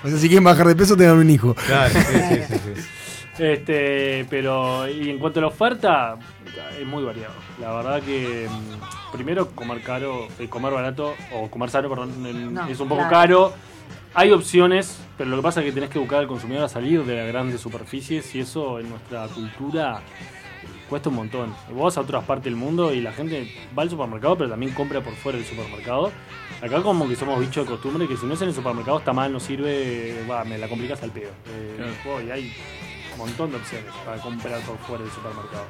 [0.09, 1.53] sea, si quieren bajar de peso, tengan un hijo.
[1.53, 2.81] Claro, sí, sí, sí, sí.
[3.39, 6.17] Este, pero y en cuanto a la oferta,
[6.79, 7.33] es muy variado.
[7.59, 12.67] La verdad que mm, primero comer caro, eh, comer barato o comer sano, perdón, No,
[12.67, 13.51] es un poco claro.
[13.51, 13.53] caro.
[14.13, 17.03] Hay opciones, pero lo que pasa es que tenés que educar al consumidor a salir
[17.03, 20.01] de las grandes superficies y eso en nuestra cultura
[20.89, 21.53] cuesta un montón.
[21.69, 24.73] Vos vas a otras partes del mundo y la gente va al supermercado, pero también
[24.73, 26.11] compra por fuera del supermercado.
[26.61, 29.13] Acá como que somos bichos de costumbre, que si no es en el supermercado está
[29.13, 31.29] mal, no sirve, va, me la complicas al pedo.
[31.49, 32.53] Eh, oh, y hay
[33.17, 35.65] un montón de opciones para comprar por fuera del supermercado.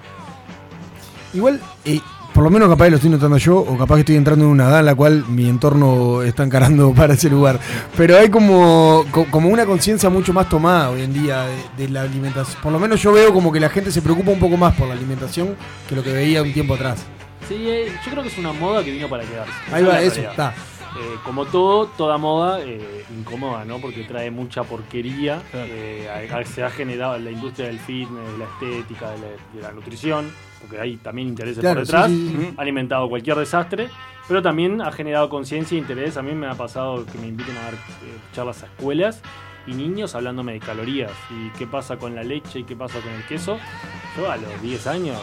[1.33, 1.99] Igual, eh,
[2.33, 4.51] por lo menos capaz que lo estoy notando yo, o capaz que estoy entrando en
[4.51, 7.59] una edad en la cual mi entorno está encarando para ese lugar.
[7.95, 11.43] Pero hay como, co- como una conciencia mucho más tomada hoy en día
[11.77, 12.61] de, de la alimentación.
[12.61, 14.87] Por lo menos yo veo como que la gente se preocupa un poco más por
[14.87, 15.55] la alimentación
[15.89, 16.99] que lo que veía un tiempo atrás.
[17.47, 19.51] Sí, eh, yo creo que es una moda que vino para quedarse.
[19.71, 20.53] Ahí va, eso, realidad.
[20.99, 23.79] Eh, como todo, toda moda eh, incomoda, ¿no?
[23.79, 25.41] Porque trae mucha porquería.
[25.53, 29.27] eh, a- a- se ha generado la industria del fitness, de la estética, de la,
[29.53, 32.07] de la nutrición, porque hay también intereses Claro, por detrás.
[32.07, 32.53] sí, sí, sí.
[32.57, 33.89] Ha alimentado cualquier desastre,
[34.27, 36.17] pero también ha generado conciencia e interés.
[36.17, 37.77] A mí me ha pasado que me inviten a dar eh,
[38.33, 39.21] charlas a escuelas
[39.67, 43.11] y niños hablándome de calorías y qué pasa con la leche y qué pasa con
[43.11, 43.57] el queso.
[44.17, 45.17] Yo a los 10 años,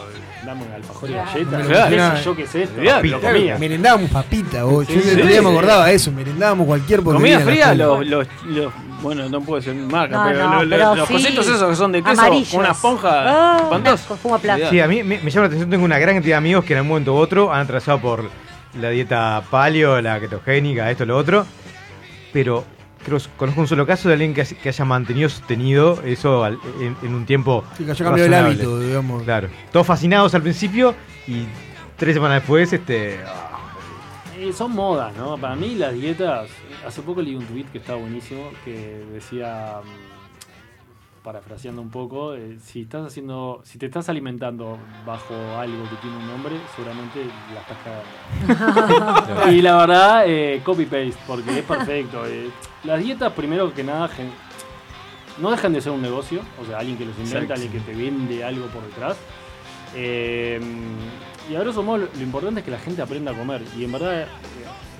[0.45, 1.61] dame un alfajor y galleta.
[1.63, 1.89] Claro.
[2.13, 2.81] ¿Qué sé yo qué es esto?
[2.81, 3.57] Lo comía.
[3.57, 4.87] Merendábamos papita, vos.
[4.87, 5.27] Yo Sí, otro sí.
[5.29, 9.41] día me acordaba de eso, merendábamos cualquier porquería Comida fría, los, los, los- Bueno, no
[9.41, 11.13] puedo decir marca, No, pero, no, lo- pero los sí.
[11.15, 12.49] cositos esos que son de queso Amarillos.
[12.49, 14.07] con una esponja espantosa.
[14.07, 14.69] con fuma plata.
[14.69, 15.69] Sí, a mí me, me llama la atención.
[15.69, 18.29] Tengo una gran cantidad de amigos que en un momento u otro han atrasado por
[18.79, 21.45] la dieta paleo, la ketogénica, esto, lo otro.
[22.31, 22.65] Pero
[23.05, 27.13] creo conozco un solo caso de alguien que, haya mantenido sostenido eso al- en, en
[27.15, 27.63] un tiempo.
[27.77, 28.63] Sí, que haya cambiado el razonable.
[28.63, 29.23] hábito, digamos.
[29.23, 29.47] Claro.
[29.71, 30.95] Todos fascinados al principio
[31.27, 31.45] y
[31.97, 33.19] tres semanas después, este.
[34.37, 35.37] Eh, son modas, ¿no?
[35.37, 36.49] Para mí las dietas,
[36.85, 40.14] hace poco leí un tweet que estaba buenísimo que decía, mm,
[41.25, 46.17] parafraseando un poco, eh, si estás haciendo, si te estás alimentando bajo algo que tiene
[46.17, 47.77] un nombre, seguramente la estás
[48.45, 49.51] cagando.
[49.51, 52.27] y la verdad, eh, copy paste, porque es perfecto.
[52.27, 52.51] eh.
[52.83, 54.07] Las dietas, primero que nada,
[55.39, 57.53] no dejan de ser un negocio, o sea, alguien que los inventa, Exacto.
[57.55, 59.17] alguien que te vende algo por detrás.
[59.95, 63.63] Y a grosso modo, lo, importante es que la gente aprenda a comer.
[63.75, 64.27] Y en verdad,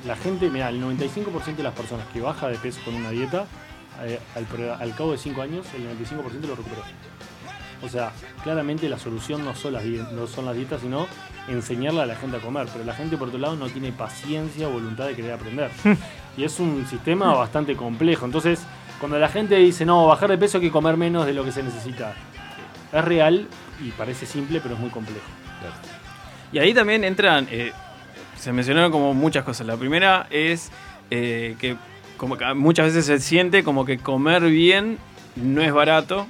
[0.07, 3.45] la gente, mira, el 95% de las personas que baja de peso con una dieta,
[3.99, 6.81] al, al cabo de 5 años, el 95% lo recuperó.
[7.81, 8.11] O sea,
[8.43, 11.07] claramente la solución no son, las, no son las dietas, sino
[11.47, 12.67] enseñarle a la gente a comer.
[12.71, 15.69] Pero la gente, por otro lado, no tiene paciencia o voluntad de querer aprender.
[16.37, 18.25] y es un sistema bastante complejo.
[18.25, 18.65] Entonces,
[18.99, 21.51] cuando la gente dice, no, bajar de peso hay que comer menos de lo que
[21.51, 22.13] se necesita,
[22.91, 23.47] es real
[23.83, 25.27] y parece simple, pero es muy complejo.
[26.51, 27.71] Y ahí también entran, eh,
[28.37, 29.67] se mencionaron como muchas cosas.
[29.67, 30.71] La primera es
[31.11, 31.75] eh, que
[32.17, 34.97] como que muchas veces se siente como que comer bien
[35.35, 36.27] no es barato.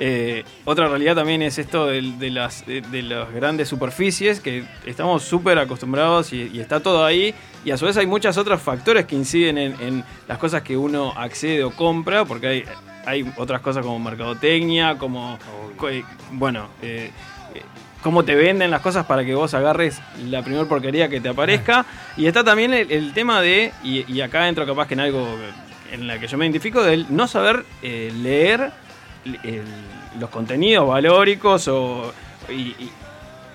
[0.00, 5.24] Eh, otra realidad también es esto de, las, de, de las grandes superficies, que estamos
[5.24, 7.34] súper acostumbrados y, y está todo ahí.
[7.64, 10.76] Y a su vez hay muchos otros factores que inciden en, en las cosas que
[10.76, 12.64] uno accede o compra, porque hay,
[13.06, 15.38] hay otras cosas como mercadotecnia, como,
[15.76, 15.88] co-
[16.32, 17.10] bueno, eh,
[18.02, 21.84] cómo te venden las cosas para que vos agarres la primer porquería que te aparezca.
[22.16, 25.26] Y está también el, tema de, y, acá entro capaz que en algo
[25.92, 28.70] en la que yo me identifico, del no saber eh, leer
[29.42, 29.62] el-
[30.20, 32.12] los contenidos valóricos o,
[32.50, 32.74] y-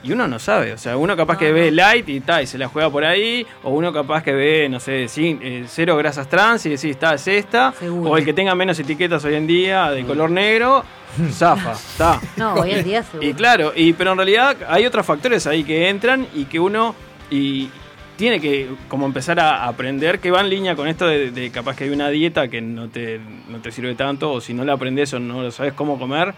[0.04, 2.58] y uno no sabe, o sea, uno capaz que ve light y tal, y se
[2.58, 6.28] la juega por ahí, o uno capaz que ve, no sé, sin, eh, cero grasas
[6.28, 9.92] trans y decís, está, es esta, o el que tenga menos etiquetas hoy en día
[9.92, 10.84] de color negro,
[11.32, 12.20] zafa, está.
[12.36, 13.28] No, hoy en día seguro.
[13.28, 16.96] Y claro, y, pero en realidad hay otros factores ahí que entran y que uno
[17.32, 17.70] y
[18.18, 21.76] tiene que como empezar a aprender que va en línea con esto de, de capaz
[21.76, 24.74] que hay una dieta que no te, no te sirve tanto o si no la
[24.74, 26.34] aprendes o no lo sabes cómo comer,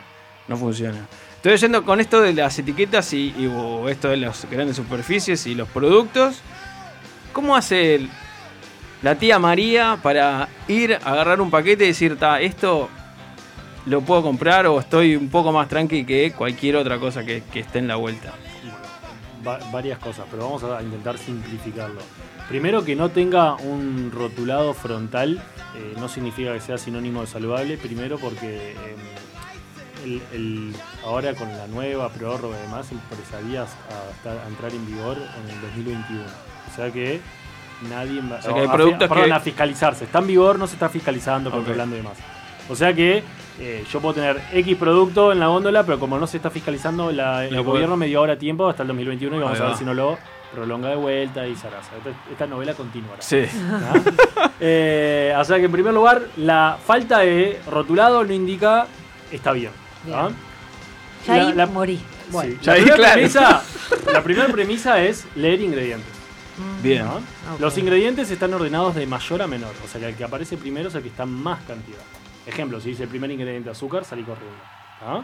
[0.47, 1.07] no funciona.
[1.45, 5.53] Estoy yendo con esto de las etiquetas y, o esto de las grandes superficies y
[5.53, 6.41] los productos.
[7.33, 8.07] ¿Cómo hace
[9.03, 12.89] la tía María para ir a agarrar un paquete y decir, ta, esto
[13.85, 17.59] lo puedo comprar o estoy un poco más tranqui que cualquier otra cosa que, que
[17.59, 18.33] esté en la vuelta?
[19.47, 22.01] Va- varias cosas, pero vamos a intentar simplificarlo.
[22.49, 25.43] Primero, que no tenga un rotulado frontal
[25.75, 27.77] eh, no significa que sea sinónimo de saludable.
[27.77, 28.75] Primero, porque eh,
[30.03, 34.85] el- el- ahora con la nueva prórroga y demás empezaría a, estar- a entrar en
[34.85, 36.23] vigor en el 2021.
[36.71, 37.21] O sea que
[37.89, 40.03] nadie va O sea que hay a- productos perdón, que- a fiscalizarse.
[40.05, 42.17] Está en vigor, no se está fiscalizando, controlando y demás.
[42.69, 43.23] O sea que
[43.59, 47.11] eh, yo puedo tener X producto en la góndola, pero como no se está fiscalizando,
[47.11, 49.85] la- el gobierno me dio ahora tiempo hasta el 2021 y vamos a ver si
[49.85, 50.17] no lo
[50.53, 51.91] prolonga de vuelta y zaraza.
[51.97, 53.21] Esta, esta novela continuará.
[53.21, 53.43] Sí.
[53.53, 53.93] ¿Ah?
[54.59, 58.87] Eh, o sea que en primer lugar, la falta de rotulado no indica
[59.31, 59.71] está bien.
[60.13, 60.29] ¿Ah?
[61.27, 61.99] Ya ahí La- la- morí.
[62.31, 62.55] Bueno.
[62.59, 63.63] Sí, La, primera premisa,
[64.13, 66.09] la primera premisa es leer ingredientes.
[66.81, 67.03] Bien.
[67.05, 67.19] ¿no?
[67.59, 69.73] Los ingredientes están ordenados de mayor a menor.
[69.83, 71.99] O sea que el que aparece primero es el que está en más cantidad.
[72.47, 74.57] Ejemplo, si dice el primer ingrediente azúcar, salí corriendo.
[75.01, 75.23] ¿ah?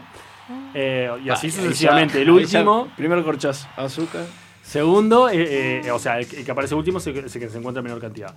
[0.74, 2.20] Eh, y así Ah, ya- sucesivamente.
[2.22, 2.88] el último.
[2.96, 4.24] primero corchazo, azúcar.
[4.62, 7.34] Segundo, eh, eh, o sea, el, que el que aparece último es el que, es
[7.34, 8.34] el que se encuentra en menor cantidad.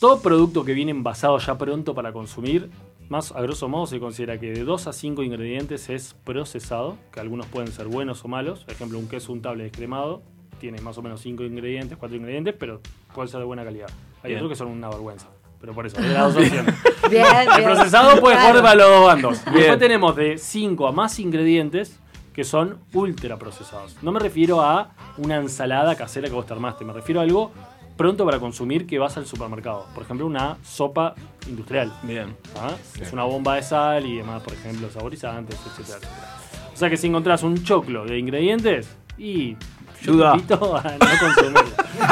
[0.00, 2.68] Todo producto que viene envasado ya pronto para consumir,
[3.08, 7.20] más a grosso modo se considera que de 2 a 5 ingredientes es procesado, que
[7.20, 8.64] algunos pueden ser buenos o malos.
[8.64, 10.22] Por ejemplo, un queso untable descremado
[10.58, 12.80] tiene más o menos 5 ingredientes, 4 ingredientes, pero
[13.14, 13.88] puede ser de buena calidad.
[14.22, 14.38] Hay Bien.
[14.38, 15.28] otros que son una vergüenza.
[15.60, 16.74] Pero por eso, hay las dos opciones.
[17.10, 17.64] Bien, El bien.
[17.64, 18.48] procesado puede Claro.
[18.58, 19.44] jugar para los dos bandos.
[19.52, 21.98] Después tenemos de 5 a más ingredientes
[22.32, 23.96] que son ultra procesados.
[24.02, 27.52] No me refiero a una ensalada casera que vos te armaste, me refiero a algo
[27.96, 29.86] pronto para consumir que vas al supermercado.
[29.94, 31.14] Por ejemplo, una sopa
[31.46, 31.92] industrial.
[32.02, 32.36] Bien.
[32.56, 32.72] ¿Ah?
[33.00, 36.38] Es una bomba de sal y demás, por ejemplo, saborizantes, etcétera, etcétera.
[36.72, 38.88] O sea que si encontrás un choclo de ingredientes
[39.18, 39.56] y
[40.02, 40.32] yo Duda.
[40.32, 41.60] te invito a no.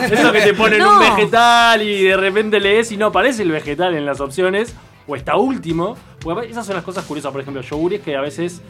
[0.14, 0.93] Eso que te ponen No.
[0.95, 4.74] un vegetal y de repente lees y no aparece el vegetal en las opciones,
[5.09, 5.97] o está último.
[6.20, 8.61] Porque esas son las cosas curiosas, por ejemplo, yogures que a veces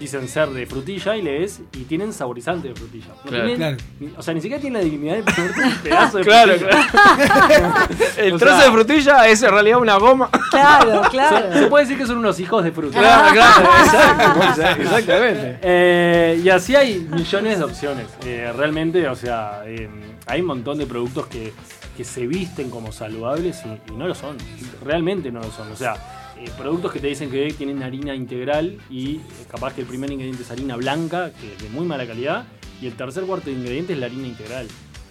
[0.00, 3.08] dicen ser de frutilla y lees y tienen saborizante de frutilla.
[3.24, 3.44] No Claro.
[3.46, 3.76] tienen- Claro.
[4.00, 7.88] ni- o sea, ni siquiera tienen la dignidad de ponerte un pedazo de Claro, frutilla.
[8.16, 10.30] El O trozo sea, de frutilla es en realidad una goma.
[10.50, 11.52] Claro, Se, claro.
[11.52, 12.98] se puede decir que son unos hijos de fruta.
[12.98, 13.68] Claro, claro,
[14.44, 15.58] exacto, exactamente.
[15.62, 18.06] Eh, y así hay millones de opciones.
[18.24, 19.88] Eh, realmente, o sea, eh,
[20.26, 21.52] hay un montón de productos que,
[21.96, 24.36] que se visten como saludables y, y no lo son.
[24.84, 25.70] Realmente no lo son.
[25.72, 25.94] O sea,
[26.38, 29.20] eh, productos que te dicen que tienen harina integral y eh,
[29.50, 32.46] capaz que el primer ingrediente es harina blanca, que es de muy mala calidad,
[32.80, 34.66] y el tercer cuarto ingrediente es la harina integral.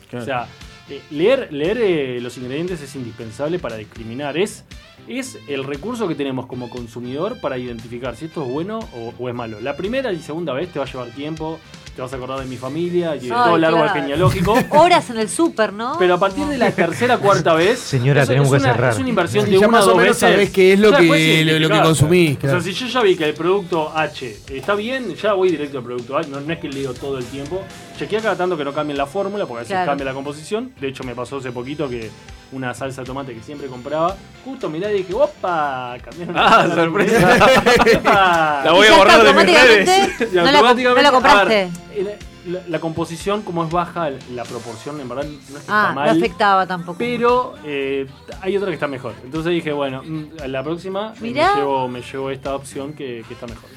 [0.10, 0.24] Claro.
[0.24, 0.48] O sea,
[0.90, 4.38] eh, leer, leer eh, los ingredientes es indispensable para discriminar.
[4.38, 4.66] Es,
[5.10, 9.30] es el recurso que tenemos como consumidor para identificar si esto es bueno o, o
[9.30, 9.60] es malo.
[9.60, 11.60] La primera y segunda vez te va a llevar tiempo,
[11.96, 14.00] te vas a acordar de mi familia y de Ay, todo el árbol claro.
[14.02, 14.56] genealógico.
[14.70, 15.96] Horas en el súper, ¿no?
[15.98, 17.80] Pero a partir de la tercera cuarta vez.
[17.80, 18.94] Señora, eso tenemos es que una, cerrar.
[18.94, 20.34] Es una inversión Sí, de ya una más o o dos menos veces.
[20.34, 23.02] sabés qué es lo Ya que- lo- lo que consumís, O sea, si yo ya
[23.02, 26.30] vi que el producto H está bien, ya voy directo al producto H.
[26.30, 27.64] No, no es que leo todo el tiempo.
[27.98, 29.88] Chequea cada tanto que no cambien la fórmula, porque a veces Claro.
[29.92, 30.72] cambia la composición.
[30.80, 32.10] De hecho, me pasó hace poquito que
[32.52, 35.98] una salsa de tomate que siempre compraba, justo miré y dije, ¡opa!
[36.04, 37.38] Cambiaron Ah, la sorpresa.
[38.66, 40.32] La voy a borrar está, de mis redes.
[40.34, 41.70] No la, no la compraste.
[41.96, 45.82] ver, la, la composición, como es baja, la proporción, en verdad, no es que ah,
[45.82, 46.10] está no mal.
[46.10, 46.98] afectaba tampoco.
[46.98, 48.08] Pero eh,
[48.42, 49.14] hay otra que está mejor.
[49.24, 51.56] Entonces dije, bueno, mm, la próxima me Mirá.
[51.56, 53.70] llevo, me llevo esta opción que, que está mejor.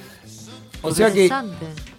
[0.82, 1.30] O sea que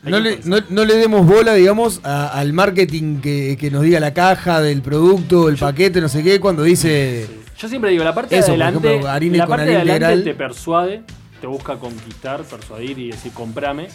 [0.03, 3.99] no le, no, no le demos bola, digamos, a- al marketing que, que nos diga
[3.99, 7.27] la caja del producto, el paquete, no sé qué, cuando dice...
[7.57, 10.23] Yo siempre digo, la parte Eso, de adelante, ejemplo, la con parte de adelante integral.
[10.25, 11.01] te persuade,
[11.39, 13.87] te busca conquistar, persuadir y decir comprame.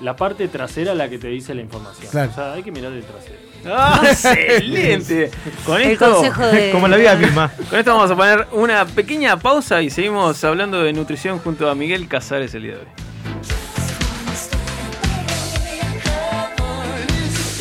[0.00, 2.08] La parte trasera es la que te dice la información.
[2.10, 2.30] Claro.
[2.32, 3.36] O sea, hay que mirar el trasero.
[3.66, 5.30] ¡Ah, excelente!
[5.64, 7.50] Con El esto, de- Como la vida misma.
[7.70, 11.74] con esto vamos a poner una pequeña pausa y seguimos hablando de nutrición junto a
[11.76, 12.86] Miguel Casares el día de hoy.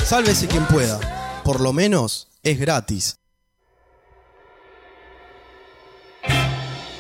[0.05, 0.99] Sálvese quien pueda.
[1.43, 3.15] Por lo menos es gratis.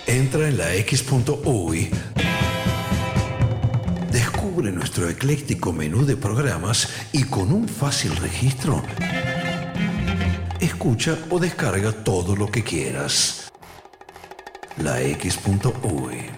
[0.07, 1.89] Entra en la X.UI.
[4.09, 8.81] Descubre nuestro ecléctico menú de programas y con un fácil registro,
[10.59, 13.51] escucha o descarga todo lo que quieras.
[14.77, 16.29] La X.UI.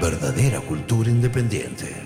[0.00, 2.05] Verdadera cultura independiente.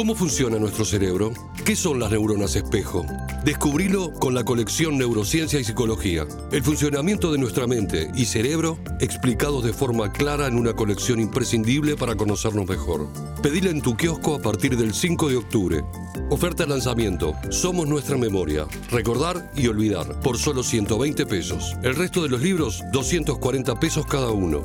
[0.00, 1.30] ¿Cómo funciona nuestro cerebro?
[1.62, 3.04] ¿Qué son las neuronas espejo?
[3.44, 6.26] Descubrilo con la colección Neurociencia y Psicología.
[6.52, 11.96] El funcionamiento de nuestra mente y cerebro explicados de forma clara en una colección imprescindible
[11.96, 13.08] para conocernos mejor.
[13.42, 15.84] Pedila en tu kiosco a partir del 5 de octubre.
[16.30, 17.34] Oferta de lanzamiento.
[17.50, 18.66] Somos nuestra memoria.
[18.90, 20.18] Recordar y olvidar.
[20.20, 21.76] Por solo 120 pesos.
[21.82, 24.64] El resto de los libros, 240 pesos cada uno.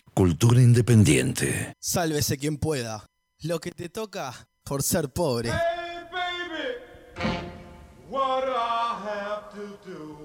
[0.21, 1.73] Cultura independiente.
[1.79, 3.07] Sálvese quien pueda.
[3.39, 4.31] Lo que te toca
[4.63, 5.49] por ser pobre.
[8.07, 10.20] What I have to do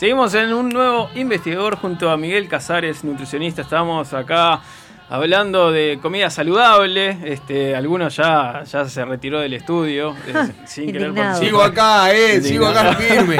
[0.00, 3.60] Seguimos en un nuevo investigador junto a Miguel Casares, nutricionista.
[3.60, 4.62] Estamos acá
[5.10, 7.18] hablando de comida saludable.
[7.22, 10.16] Este, algunos ya, ya se retiró del estudio.
[10.26, 10.32] eh,
[10.64, 11.12] sin querer.
[11.38, 13.36] Sigo acá, eh, sigo acá firme.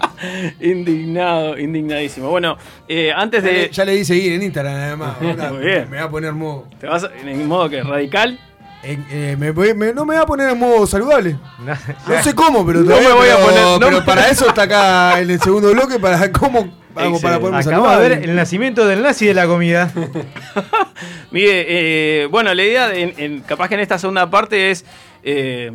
[0.60, 2.30] Indignado, indignadísimo.
[2.30, 2.56] Bueno,
[2.88, 3.54] eh, antes Ya de.
[3.58, 5.20] le, ya le di seguir en Instagram además.
[5.52, 5.88] Muy bien.
[5.88, 6.66] Me voy a poner modo.
[6.80, 8.40] ¿Te vas a- en modo que radical?
[8.84, 11.36] Eh, me voy- me- no me voy a poner en modo saludable.
[11.60, 11.74] No,
[12.16, 14.48] No sé cómo, pero No todavía- me voy a poner- no pero me- para eso
[14.48, 18.08] está acá en el segundo bloque, para cómo hago para ponerme Acaba de saludable.
[18.18, 19.90] ver el nacimiento del nazi de la comida.
[21.30, 24.84] Mire, eh, bueno, la idea, de- en- en- capaz que en esta segunda parte es.
[25.22, 25.70] eh,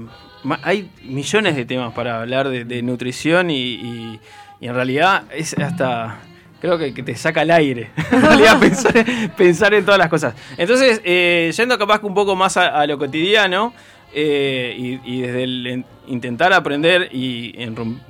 [0.63, 4.19] hay millones de temas para hablar de, de nutrición y, y-
[4.59, 6.17] y en realidad es hasta.
[6.59, 7.91] Creo que, que te saca el aire.
[8.11, 8.93] En realidad, pensar,
[9.37, 10.33] pensar en todas las cosas.
[10.57, 13.73] Entonces, eh, yendo capaz que un poco más a, a lo cotidiano.
[14.13, 17.53] eh, y, y desde el en- intentar aprender y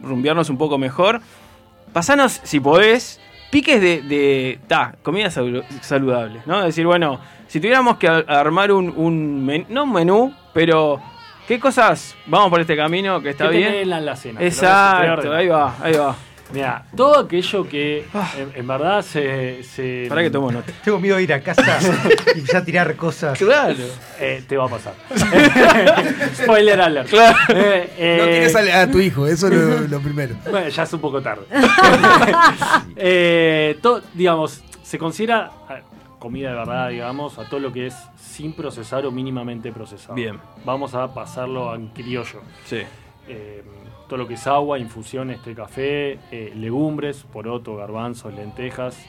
[0.02, 1.20] rumbearnos un poco mejor,
[1.92, 3.20] pasanos, si podés,
[3.50, 6.64] piques de, de ta, comida salu- saludable, ¿no?
[6.64, 11.02] Decir, bueno, si tuviéramos que armar un, un menú, no un menú, pero
[11.48, 13.74] ¿qué cosas vamos por este camino que está ¿Qué bien?
[13.76, 14.40] en la alacena?
[14.40, 16.16] Te lo voy a- te voy a Exacto, ahí va, ahí va.
[16.54, 18.06] Mira, todo aquello que
[18.38, 20.06] en, en verdad se, se.
[20.08, 20.72] Pará que tomo nota.
[20.84, 21.62] Tengo miedo de ir a casa
[22.36, 23.38] y empezar a tirar cosas.
[23.38, 23.76] Claro.
[24.20, 24.94] Eh, te va a pasar.
[26.36, 27.10] Spoiler alert.
[27.10, 27.38] Claro.
[27.50, 30.36] Eh, eh, No tienes a, a tu hijo, eso es lo, lo primero.
[30.50, 31.44] Bueno, ya es un poco tarde.
[32.96, 35.52] Eh, to- digamos, se considera
[36.20, 40.14] comida de verdad, digamos, a todo lo que es sin procesar o mínimamente procesado.
[40.16, 40.40] Bien.
[40.66, 42.42] Vamos a pasarlo en criollo.
[42.66, 42.82] Sí.
[44.08, 49.06] Todo lo que es agua, infusiones, té, café, eh, legumbres, poroto, garbanzos, lentejas,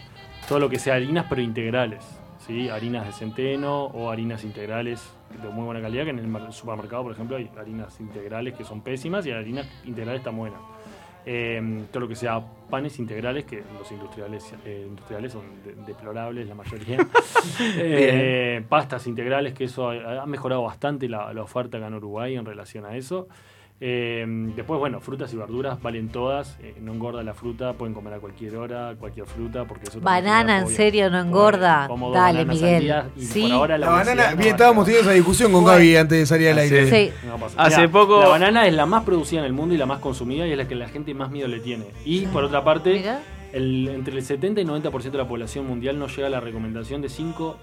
[0.49, 2.05] todo lo que sea harinas pero integrales,
[2.47, 2.69] ¿sí?
[2.69, 7.13] harinas de centeno o harinas integrales de muy buena calidad, que en el supermercado, por
[7.13, 10.61] ejemplo, hay harinas integrales que son pésimas y harinas integrales están buenas.
[11.31, 12.41] Eh, todo lo que sea
[12.71, 16.99] panes integrales, que los industriales, eh, industriales son de- deplorables la mayoría.
[17.81, 22.37] Eh, pastas integrales, que eso ha, ha mejorado bastante la, la oferta acá en Uruguay
[22.37, 23.29] en relación a eso.
[23.81, 24.25] Eh,
[24.57, 28.19] después, bueno, frutas y verduras valen todas, eh, no engorda la fruta, pueden comer a
[28.19, 31.87] cualquier hora, cualquier fruta, porque eso también Banana, en serio, no engorda.
[31.87, 32.93] Como dos Dale, Miguel.
[33.17, 33.43] y Sí.
[33.43, 36.49] por ahora la, banana, no bien, estábamos teniendo esa discusión con Gaby antes de salir
[36.49, 36.91] al aire.
[36.91, 37.13] Sí.
[37.25, 37.67] no va a pasar.
[37.67, 40.01] Hace Mirá, poco- La banana es la más producida en el mundo y la más
[40.01, 41.87] consumida y es la que la gente más miedo le tiene.
[42.05, 43.05] Y por otra parte,
[43.53, 47.03] el, entre el 70 y 90% de la población mundial no llega a la recomendación
[47.03, 47.59] de 5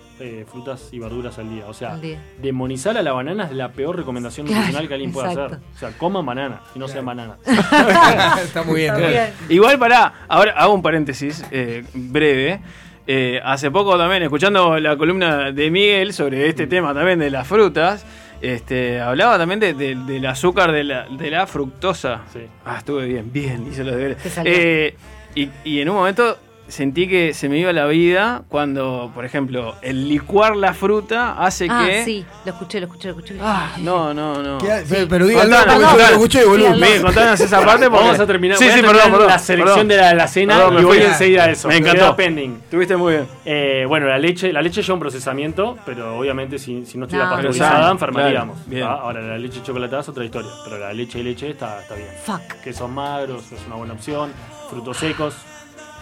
[0.48, 1.66] frutas y verduras al día.
[1.68, 2.22] O sea, día.
[2.42, 5.56] demonizar a la banana es la peor recomendación Claro, nutricional que alguien puede exacto.
[5.56, 5.68] hacer.
[5.76, 7.38] O sea, coman banana y no sean banana.
[8.44, 8.96] Está muy bien.
[8.96, 9.34] Está bien.
[9.50, 12.62] Igual para, ahora hago un paréntesis eh, breve.
[13.08, 17.48] Eh, hace poco también, escuchando la columna de Miguel sobre este tema también de las
[17.48, 18.04] frutas,
[18.48, 22.22] este, hablaba también de- de- del azúcar de la, de la fructosa.
[22.66, 24.18] Ah, estuve bien, bien, hice los deberes.
[24.46, 24.96] Eh,
[25.36, 26.38] y, y en un momento
[26.68, 31.68] sentí que se me iba la vida cuando, por ejemplo, el licuar la fruta hace
[31.70, 32.04] Ah, que...
[32.04, 33.38] sí, lo escuché, lo escuché, lo escuché.
[33.42, 34.58] Ah, no, no, no.
[34.58, 35.98] ¿Qué ha- pero- Contanos, porque yo contanos.
[35.98, 36.72] lo escuché, boludo.
[36.72, 38.04] Miguel, contanos esa parte porque...
[38.06, 39.28] Vamos a terminar, Sí, sí, terminar perdón, perdón.
[39.28, 39.88] la selección perdón.
[39.90, 41.68] de la, de la cena Perdón, y voy enseguida a eso.
[41.68, 42.16] Me encantó.
[42.16, 42.54] pending.
[42.64, 43.28] Estuviste muy bien.
[43.46, 47.26] Eh, bueno, la leche, la leche lleva un procesamiento, pero obviamente si, si no estuviera
[47.30, 47.34] No.
[47.36, 48.58] pasteurizada enfermaríamos.
[48.70, 48.86] claro.
[49.02, 52.08] Ahora la leche chocolatada es otra historia, pero la leche y leche está, está bien.
[52.26, 52.62] Fuck.
[52.64, 54.32] Quesos magros es una buena opción,
[54.70, 55.36] frutos secos.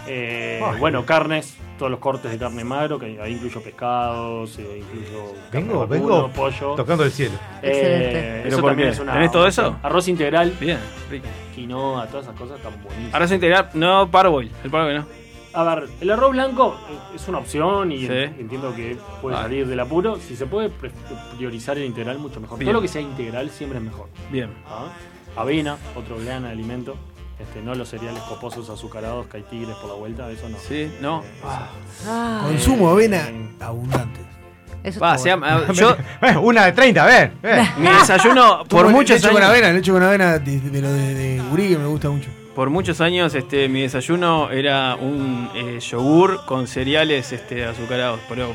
[0.08, 5.34] Eh, bueno, carnes, todos los cortes de carne magro, que ahí incluyo pescados, eh, incluyo
[5.51, 6.76] carne Vengo, vacuno, vengo pollo.
[6.76, 7.36] tocando el cielo.
[7.62, 9.76] Eh, ¿Pero eso por también es una ¿Tenés todo eso?
[9.82, 10.80] Arroz integral, Bien,
[11.10, 11.28] rico.
[11.56, 13.14] quinoa, todas esas cosas están buenísimas.
[13.14, 14.51] Arroz integral, no parboil.
[14.64, 15.06] El parboil no.
[15.56, 18.12] A ver, el arroz blanco eh, es una opción y Sí.
[18.12, 19.43] entiendo que puede Ah.
[19.43, 20.16] salir del apuro.
[20.18, 20.72] Si se puede
[21.38, 22.58] priorizar el integral, mucho mejor.
[22.58, 22.68] Bien.
[22.70, 24.08] Todo lo que sea integral siempre es mejor.
[24.32, 24.49] Bien.
[24.68, 24.88] ¿ah?
[25.39, 26.95] Avena, otro gran alimento.
[27.40, 30.58] Este, no los cereales coposos azucarados que hay tigres por la vuelta, eso no.
[30.58, 31.22] Sí, no.
[31.24, 32.12] Eh, eso.
[32.12, 33.28] Ay, Consumo avena
[33.60, 34.20] abundante.
[34.84, 35.60] eso Va, está se bueno.
[35.62, 37.32] llama- yo, Eh, una de 30, a ver.
[37.44, 37.68] eh.
[37.78, 39.50] mi desayuno, por muchos leche con años.
[39.50, 42.30] avena, leche con avena, de- de- de, de gurí que me gusta mucho.
[42.56, 48.54] Por muchos años, este, mi desayuno era un eh, yogur con cereales este, azucarados, pero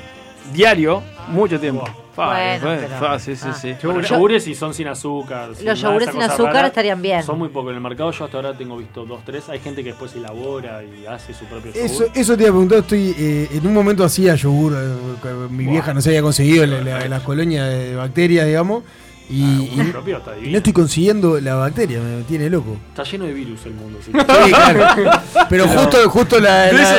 [0.53, 1.85] diario, mucho tiempo.
[2.19, 3.53] Fa, Bueno, pero- fa, sí, sí, ah.
[3.53, 3.77] sí.
[3.85, 5.55] Bueno, Yo- yogures si son sin azúcar.
[5.55, 7.23] sin Los yogures sin azúcar rara, estarían bien.
[7.23, 8.11] Son muy pocos en el mercado.
[8.11, 9.49] Yo hasta ahora tengo visto dos, tres.
[9.49, 11.87] Hay gente que después elabora y hace su propio yogur.
[11.89, 15.67] Eso, eso te iba a preguntar, estoy eh, en un momento hacía yogur, eh, mi
[15.67, 18.83] vieja no se había conseguido la, la- la colonia de bacterias, digamos,
[19.31, 20.03] y, divino.
[20.51, 22.77] no estoy consiguiendo la bacteria, me tiene loco.
[22.91, 23.99] Está lleno de virus el mundo.
[24.05, 24.11] sí.
[24.13, 25.11] Sí, claro.
[25.51, 26.83] Pero justo, justo la, la,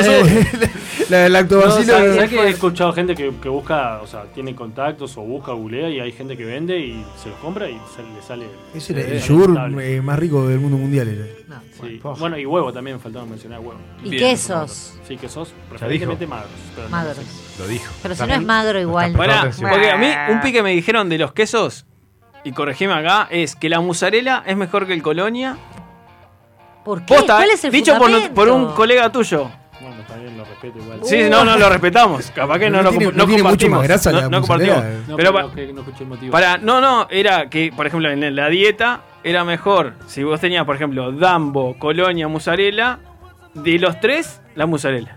[1.08, 1.92] la No, lactobacilo.
[1.92, 5.52] ¿sabes- sabes que he escuchado gente que, que busca, o sea, tiene contactos o busca,
[5.52, 8.46] googlea y hay gente que vende y se los compra y se le sale.
[8.74, 11.08] Ese era se le el yogur eh, más rico del mundo mundial.
[11.08, 11.24] Era.
[11.48, 11.60] No.
[11.80, 12.00] Sí.
[12.18, 13.74] Bueno, y huevo también, faltaba mencionar huevo.
[14.04, 14.22] Y Bien.
[14.22, 14.94] quesos.
[15.08, 16.50] Sí, quesos, preferentemente magros.
[16.76, 17.16] pero no Magros.
[17.16, 17.22] sé.
[17.62, 17.92] Lo dijo.
[18.02, 19.14] Pero si no es magro igual.
[19.20, 19.70] Atención.
[19.70, 21.86] porque a mí un pique me dijeron de los quesos,
[22.44, 25.56] y corregime acá, es que la mozzarella es mejor que el colonia.
[26.84, 27.14] ¿Por qué?
[27.14, 27.96] Posta, ¿Cuál es el dicho
[28.34, 29.50] por, un colega tuyo.
[29.80, 31.00] Bueno, también lo respeto igual.
[31.04, 32.30] Sí, no, no, lo respetamos.
[32.34, 33.78] Capaz que no, No lo tiene- no no tiene mucho compartimos.
[33.78, 34.76] más grasa no, la no compartimos.
[34.76, 36.32] No, pero pero pa- no, que no escuché el motivo.
[36.32, 39.94] para, no, no, era que, por ejemplo, en la dieta era mejor.
[40.06, 42.98] Si vos tenías, por ejemplo, Dambo, Colonia, mozzarella,
[43.54, 45.16] de los tres, la mozzarella.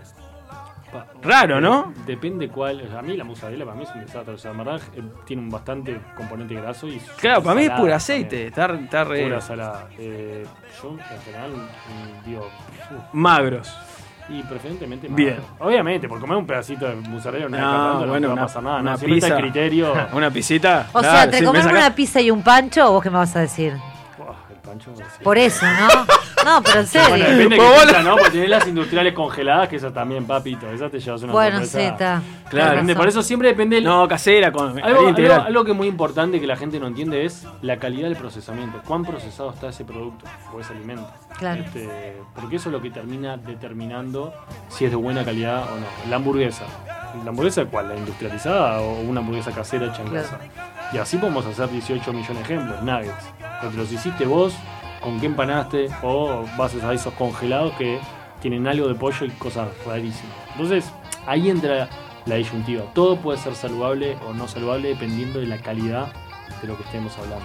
[1.22, 1.92] Raro, ¿no?
[2.06, 2.82] Depende cuál.
[2.82, 4.34] o sea, a mí la mozzarella para mí es un desastre.
[4.34, 6.98] O sea, en verdad eh, tiene un bastante componente graso y.
[7.18, 8.46] Claro, para mí es pura aceite.
[8.48, 9.22] Está, está re.
[9.24, 9.88] Pura salada.
[9.98, 10.46] Eh,
[10.82, 12.46] yo en general mm, digo.
[12.46, 13.76] uf, Magros.
[14.28, 15.36] y preferentemente Bien.
[15.40, 15.66] magro.
[15.66, 18.80] Obviamente, por comer un pedacito de mozzarella No, bueno, no va una- a pasar nada.
[18.80, 18.96] una ¿no?
[18.98, 19.42] Siempre está el pizza.
[19.52, 19.94] criterio.
[20.14, 20.86] Una pisita.
[20.92, 23.40] O sea, entre sí, comer una pizza y un pancho, ¿vos qué me vas a
[23.40, 23.74] decir?
[24.18, 24.94] Buah, el pancho.
[24.96, 25.02] sí.
[25.22, 26.06] Por eso, ¿no?
[26.44, 27.08] No, pero en serio.
[27.10, 28.16] Bueno, depende de qué pizza, ¿no?
[28.16, 30.70] Porque tenés las industriales congeladas, que esas también, papito.
[30.70, 31.78] Esas te llevas una Bueno, sorpresa.
[31.78, 32.22] sí, está.
[32.50, 32.70] Claro.
[32.72, 33.76] Depende, por eso siempre depende.
[33.76, 37.46] del- No, casera, con Algo, que es muy importante que la gente no entiende es
[37.62, 38.80] la calidad del procesamiento.
[38.86, 40.24] ¿Cuán procesado está ese producto
[40.54, 41.08] o ese alimento?
[41.38, 41.62] Claro.
[41.64, 44.32] Este, porque eso es lo que termina determinando
[44.68, 45.86] si es de buena calidad o no.
[46.10, 46.64] La hamburguesa.
[47.24, 47.88] ¿La hamburguesa cuál?
[47.88, 50.26] ¿La industrializada o una hamburguesa casera hecha en Claro.
[50.28, 50.38] casa?
[50.92, 52.82] Y así podemos hacer 18 millones de ejemplos.
[52.82, 53.24] Nuggets.
[53.60, 54.54] Pero te los hiciste vos,
[55.04, 58.00] con qué empanaste, o vas a esos congelados que
[58.40, 60.34] tienen algo de pollo y cosas rarísimas.
[60.52, 60.90] Entonces,
[61.26, 61.88] ahí entra
[62.26, 62.82] la disyuntiva.
[62.94, 66.08] Todo puede ser saludable o no saludable dependiendo de la calidad
[66.62, 67.44] de lo que estemos hablando.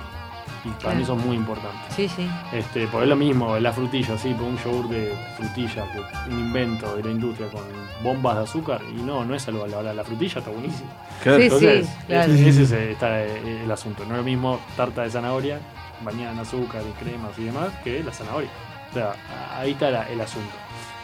[0.66, 0.96] Y para Claro.
[0.98, 1.78] mí eso es muy importante.
[1.96, 2.30] Sí, sí.
[2.52, 6.96] Este, por lo mismo, la frutilla, sí, por un yogur de frutilla, que un invento
[6.98, 7.62] de la industria con
[8.04, 9.76] bombas de azúcar, y no, no es saludable.
[9.76, 10.90] Ahora, la frutilla está buenísima.
[11.24, 11.38] Claro.
[11.38, 12.34] Sí, Entonces, sí, claro.
[12.34, 14.04] ese, ese está el, el asunto.
[14.06, 15.60] No es lo mismo tarta de zanahoria,
[16.02, 18.50] bañada en azúcar y cremas y demás, que la zanahoria.
[18.90, 19.14] O sea,
[19.58, 20.54] ahí está la- el asunto.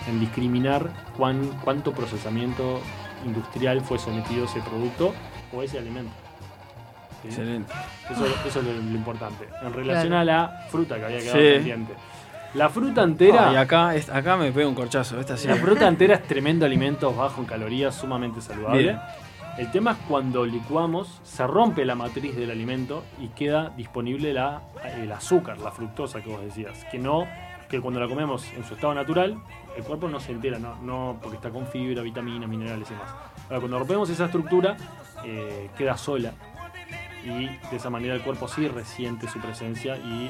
[0.08, 2.80] En discriminar cuán, cuánto procesamiento
[3.26, 5.14] industrial fue sometido ese producto
[5.54, 6.12] o ese alimento.
[7.24, 7.30] ¿Sí?
[7.30, 7.74] Excelente.
[8.12, 9.48] Eso, eso es lo, lo importante.
[9.64, 10.18] En relación Claro.
[10.22, 11.52] a la fruta que había quedado Sí.
[11.56, 11.94] pendiente.
[12.54, 13.50] La fruta entera.
[13.50, 15.20] Ah, y acá, acá me pega un corchazo.
[15.20, 15.48] Esta sí.
[15.48, 18.82] La fruta entera es tremendo alimento, bajo en calorías, sumamente saludable.
[18.84, 19.00] Bien.
[19.58, 24.62] El tema es cuando licuamos, se rompe la matriz del alimento y queda disponible la,
[24.98, 26.84] el azúcar, la fructosa que vos decías.
[26.92, 27.26] Que no,
[27.70, 29.42] que cuando la comemos en su estado natural,
[29.78, 33.10] el cuerpo no se entera, no, no porque está con fibra, vitaminas, minerales y demás.
[33.46, 34.76] Ahora, cuando rompemos esa estructura,
[35.24, 36.34] eh, queda sola.
[37.24, 40.30] Y de esa manera el cuerpo sí resiente su presencia y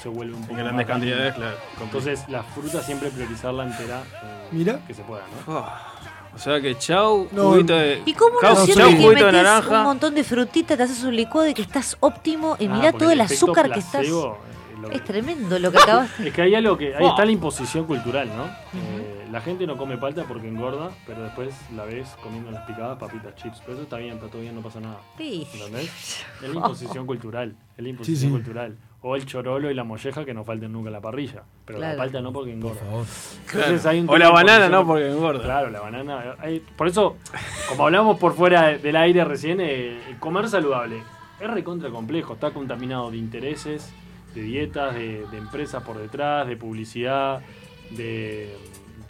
[0.00, 1.56] se vuelve un poco grandes más cantidades, claro.
[1.82, 4.78] Entonces, la fruta siempre priorizarla entera eh, Mira.
[4.86, 5.89] que se pueda, ¿no?
[6.34, 8.02] O sea que chau, No, juguito de.
[8.06, 9.78] ¿Y cómo chau, no chau, sientes que juguito de metes naranja.
[9.78, 12.92] un montón de frutita, te haces un licuado y que estás óptimo y Ah, mirá
[12.92, 14.06] todo el azúcar que estás...
[14.06, 14.32] eh,
[14.92, 16.08] Es tremendo lo que acabas...
[16.20, 16.94] Es que hay algo que.
[16.94, 17.10] Ahí Oh.
[17.10, 18.44] está la imposición cultural, ¿no?
[18.46, 22.98] Eh, la gente no come palta porque engorda, pero después la ves comiendo las picadas
[22.98, 23.58] papitas chips.
[23.60, 24.98] Pero eso está bien, está todo bien, no pasa nada.
[25.18, 25.46] Sí.
[25.52, 26.24] ¿Entendés?
[26.42, 27.54] Es la imposición cultural.
[27.76, 28.36] Es la imposición sí.
[28.36, 28.76] cultural.
[29.02, 31.42] O el chorolo y la molleja que no falten nunca en la parrilla.
[31.64, 31.96] Pero Claro.
[31.96, 32.80] la palta no porque engorda.
[33.46, 33.76] Claro.
[33.86, 35.42] hay un O la banana no porque engorda.
[35.42, 36.36] Claro, la banana.
[36.38, 37.16] hay- por eso,
[37.70, 41.02] como hablamos por fuera de- del aire recién, eh, el comer saludable
[41.40, 42.34] es recontra complejo.
[42.34, 43.90] Está contaminado de intereses,
[44.34, 47.40] de dietas, de, de empresas por detrás, de publicidad,
[47.92, 48.54] de,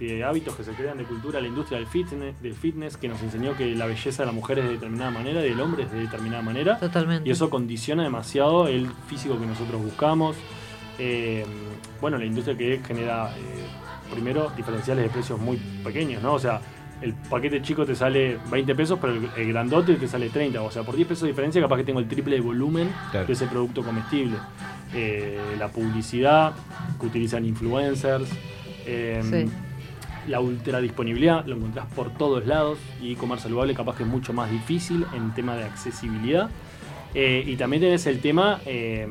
[0.01, 3.23] de hábitos que se crean de cultura, la industria del fitness, del fitness que nos
[3.23, 5.93] enseñó que la belleza de la mujer es de determinada manera y del hombre es
[5.93, 6.79] de determinada manera.
[6.79, 7.29] Totalmente.
[7.29, 10.37] Y eso condiciona demasiado el físico que nosotros buscamos.
[10.99, 11.45] Eh,
[12.01, 13.41] bueno, la industria que genera, eh,
[14.13, 16.33] primero, diferenciales de precios muy pequeños, ¿no?
[16.35, 16.61] O sea,
[17.03, 20.61] el paquete chico te sale 20 pesos, pero el, el grandote te sale 30.
[20.63, 23.27] O sea, por 10 pesos de diferencia, capaz que tengo el triple de volumen Claro.
[23.27, 24.37] de ese producto comestible.
[24.95, 26.53] Eh, la publicidad
[26.99, 28.29] que utilizan influencers.
[28.87, 29.51] eh, Sí.
[30.31, 34.33] La ultra disponibilidad, lo encontrás por todos lados y comer saludable capaz que es mucho
[34.33, 36.49] más difícil en tema de accesibilidad.
[37.15, 39.09] Eh, y también tenés el tema eh,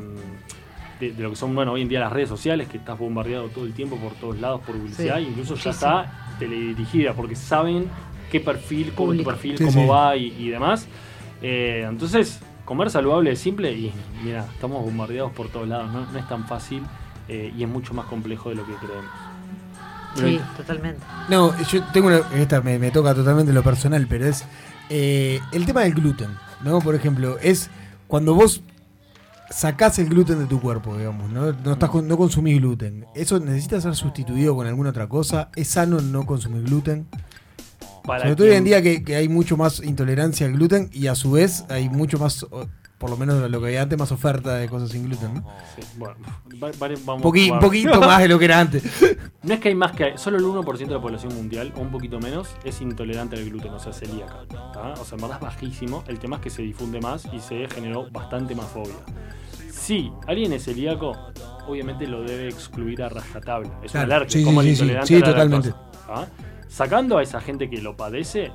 [0.99, 3.49] de, de lo que son, bueno, hoy en día las redes sociales, que estás bombardeado
[3.49, 7.87] todo el tiempo por todos lados por publicidad, Sí, incluso ya está teledirigida, porque saben
[8.31, 9.87] qué perfil, cómo tu perfil, Sí, cómo sí.
[9.87, 10.87] va y, y demás.
[11.41, 13.91] Eh, entonces, comer saludable es simple y
[14.23, 16.83] mira, estamos bombardeados por todos lados, no, no es tan fácil
[17.27, 19.11] eh, y es mucho más complejo de lo que creemos.
[20.27, 21.01] Sí, totalmente.
[21.29, 22.21] No, yo tengo una.
[22.35, 24.43] Esta me, me toca totalmente lo personal, pero es.
[24.89, 26.29] eh, el tema del gluten,
[26.63, 26.79] ¿no?
[26.79, 27.69] Por ejemplo, es
[28.07, 28.61] cuando vos
[29.51, 31.51] sacás el gluten de tu cuerpo, digamos, ¿no?
[31.53, 33.05] No, estás con- no consumís gluten.
[33.15, 35.49] ¿Eso necesita ser sustituido con alguna otra cosa?
[35.55, 37.07] ¿Es sano no consumir gluten?
[38.03, 41.07] Para Sobre todo hoy en día que, que hay mucho más intolerancia al gluten y
[41.07, 42.45] a su vez hay mucho más,
[42.99, 45.45] por lo menos lo que había antes, más oferta de cosas sin gluten, ¿no?
[45.76, 46.15] Sí, bueno,
[46.61, 48.84] va- va- vamos Poqui- un poquito más de lo que era antes.
[49.41, 51.89] No es que hay más que solo el 1% de la población mundial, o un
[51.89, 54.39] poquito menos, es intolerante al gluten, o sea, celíaca.
[54.73, 54.93] ¿tá?
[54.99, 56.03] O sea, en verdad es bajísimo.
[56.07, 58.93] El tema es que se difunde más y se generó bastante más fobia.
[59.71, 61.15] Si alguien es celíaco,
[61.67, 63.69] obviamente lo debe excluir a rajatabla.
[63.81, 65.73] Es Claro, una alergia, sí, como sí, el intolerante sí, a la totalmente.
[66.67, 68.51] Sacando a esa gente que lo padece,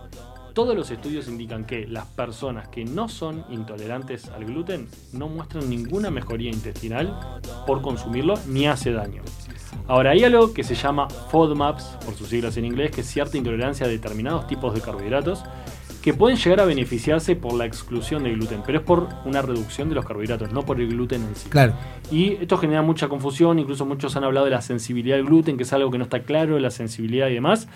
[0.54, 5.68] todos los estudios indican que las personas que no son intolerantes al gluten no muestran
[5.68, 9.22] ninguna mejoría intestinal por consumirlo ni hace daño.
[9.88, 13.36] Ahora, hay algo que se llama FODMAPs, por sus siglas en inglés, que es cierta
[13.36, 15.42] intolerancia a determinados tipos de carbohidratos
[16.00, 19.88] que pueden llegar a beneficiarse por la exclusión del gluten, pero es por una reducción
[19.88, 21.48] de los carbohidratos, no por el gluten en sí.
[21.48, 21.72] Claro.
[22.10, 25.62] Y esto genera mucha confusión, incluso muchos han hablado de la sensibilidad al gluten, que
[25.62, 27.68] es algo que no está claro, la sensibilidad y demás.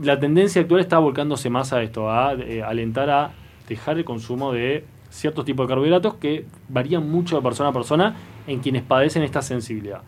[0.00, 3.32] La tendencia actual está volcándose más a esto, a eh, alentar a
[3.68, 8.16] dejar el consumo de ciertos tipos de carbohidratos que varían mucho de persona a persona
[8.46, 10.02] en quienes padecen esta sensibilidad.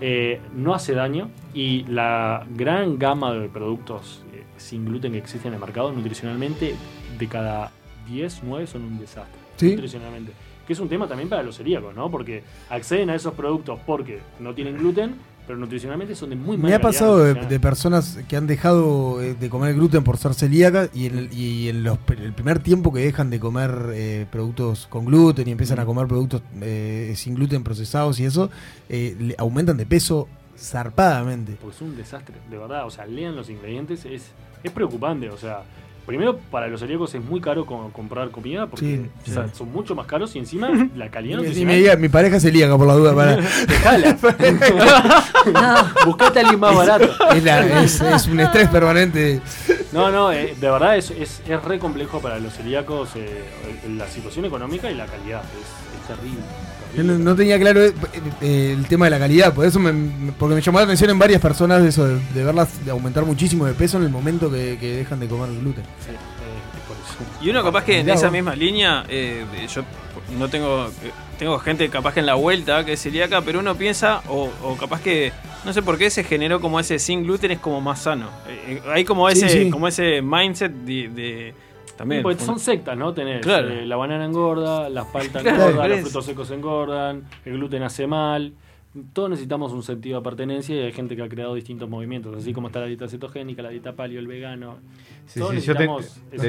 [0.00, 5.48] Eh, no hace daño y la gran gama de productos eh, sin gluten que existen
[5.48, 6.74] en el mercado nutricionalmente
[7.18, 7.72] de cada
[8.08, 9.40] 10, 9 son un desastre.
[9.56, 9.70] Sí.
[9.70, 10.32] Nutricionalmente.
[10.66, 12.10] Que es un tema también para los celíacos, ¿no?
[12.10, 15.14] Porque acceden a esos productos porque no tienen gluten,
[15.46, 19.34] pero nutricionalmente son de muy mala Me ha pasado de, personas que han dejado eh,
[19.34, 22.92] de comer gluten por ser celíacas y en el, y en los, el primer tiempo
[22.92, 27.34] que dejan de comer eh, productos con gluten y empiezan a comer productos eh, sin
[27.34, 28.50] gluten procesados y eso,
[28.88, 31.56] eh, le aumentan de peso zarpadamente.
[31.60, 32.86] Porque es un desastre, de verdad.
[32.86, 34.30] O sea, lean los ingredientes, es,
[34.62, 35.30] es preocupante.
[35.30, 35.62] O sea,
[36.06, 39.50] primero para los celíacos es muy caro co- comprar comida porque Sí, o sea, sí.
[39.56, 42.76] son mucho más caros y encima la calidad Y me diga, mi pareja es celíaca
[42.78, 43.14] por la duda.
[43.14, 43.36] Para.
[43.66, 44.16] Dejala.
[46.06, 47.08] Buscate a alguien más barato.
[47.34, 49.40] Es, la- es- es un estrés permanente.
[49.92, 53.44] No, no, eh, de verdad es, es, es re complejo para los celíacos eh,
[53.96, 55.42] la situación económica y la calidad.
[55.42, 56.40] Es, es terrible.
[56.96, 57.92] Yo no, no tenía claro eh,
[58.40, 61.10] eh, el tema de la calidad, por eso me, me- porque me llamó la atención
[61.10, 64.10] en varias personas de eso, de, de verlas de aumentar muchísimo de peso en el
[64.10, 65.84] momento que, que dejan de comer gluten.
[67.40, 68.32] Y uno capaz que en Mirá esa vos.
[68.32, 69.44] misma línea, eh,
[69.74, 69.82] yo
[70.38, 73.74] no tengo, eh, tengo gente capaz que en la vuelta que es celíaca, pero uno
[73.76, 75.32] piensa, o, o capaz que,
[75.64, 78.28] no sé por qué se generó como ese sin gluten es como más sano.
[78.48, 79.70] Eh, eh, hay como Sí, ese, sí.
[79.70, 81.54] como ese mindset de, de-
[81.96, 82.22] también.
[82.22, 83.12] Pues son sectas, ¿no?
[83.14, 83.68] Tenés Claro.
[83.68, 87.82] eh, la banana engorda, la palta Claro, engorda, por los frutos secos engordan, el gluten
[87.82, 88.52] hace mal.
[89.12, 92.54] Todos necesitamos un sentido de pertenencia y hay gente que ha creado distintos movimientos, así
[92.54, 94.78] como está la dieta cetogénica, la dieta paleo, el vegano.
[95.26, 96.48] Sí, Todos sí, yo te- necesitamos te- ese-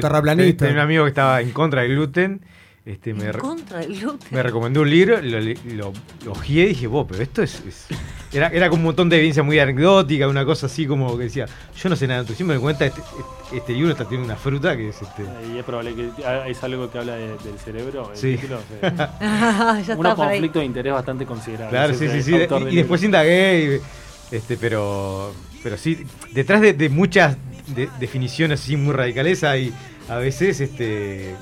[0.66, 2.40] Tenía un amigo que estaba en contra del gluten.
[2.88, 4.28] Este, me, re- contra del gluten.
[4.30, 5.92] me recomendó un libro, lo, le- lo,
[6.24, 7.62] lo ojeé y dije, vos, pero esto es.
[7.68, 7.86] es-".
[8.32, 11.44] Era, era como un montón de evidencia muy anecdótica, una cosa así como que decía,
[11.76, 13.02] yo no sé nada de nutrición, me doy cuenta, este,
[13.52, 15.22] este libro está tiene una fruta que es este.
[15.54, 18.10] Y es probable que ah, es algo que habla de- del cerebro.
[18.10, 18.36] el Sí.
[18.36, 21.70] título, está Un conflicto de interés bastante considerable.
[21.70, 22.34] Claro, sí, sí, el sí.
[22.70, 23.80] Y, después indagué,
[24.32, 27.36] y, este, pero, pero sí, detrás de, de muchas
[27.66, 29.74] de- definiciones así muy radicales hay
[30.08, 31.36] a veces este, eh,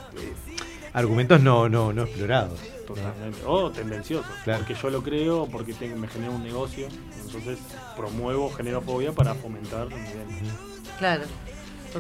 [0.97, 2.59] argumentos no, no, no explorados.
[2.87, 3.39] Totalmente.
[3.47, 4.31] O tendenciosos.
[4.45, 4.61] Claro.
[4.61, 6.89] Porque yo lo creo, porque tengo- me genera un negocio.
[7.25, 7.59] Entonces
[7.97, 9.95] promuevo generofobia para fomentar mi.
[10.99, 11.25] Claro.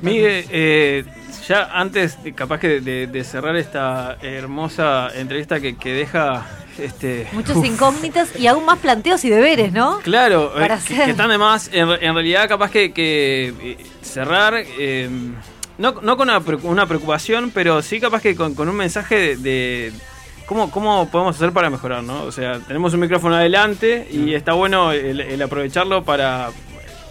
[0.02, 1.05] Miguel, eh,
[1.48, 6.47] ya antes, de- capaz que de, de cerrar esta hermosa entrevista que, que deja
[6.78, 9.98] este Muchas uf, incógnitas y aún más planteos y deberes, ¿no?
[10.01, 11.05] Claro, eh, Para que, hacer.
[11.06, 11.70] que están de más.
[11.73, 15.09] En realidad, capaz que, que, eh, cerrar, eh,
[15.78, 19.14] no, no con una, preocu- una preocupación, pero sí capaz que con, con un mensaje
[19.16, 19.92] de, de
[20.46, 22.22] cómo, cómo podemos hacer para mejorar, ¿no?
[22.24, 26.50] O sea, tenemos un micrófono adelante y está bueno el, el aprovecharlo para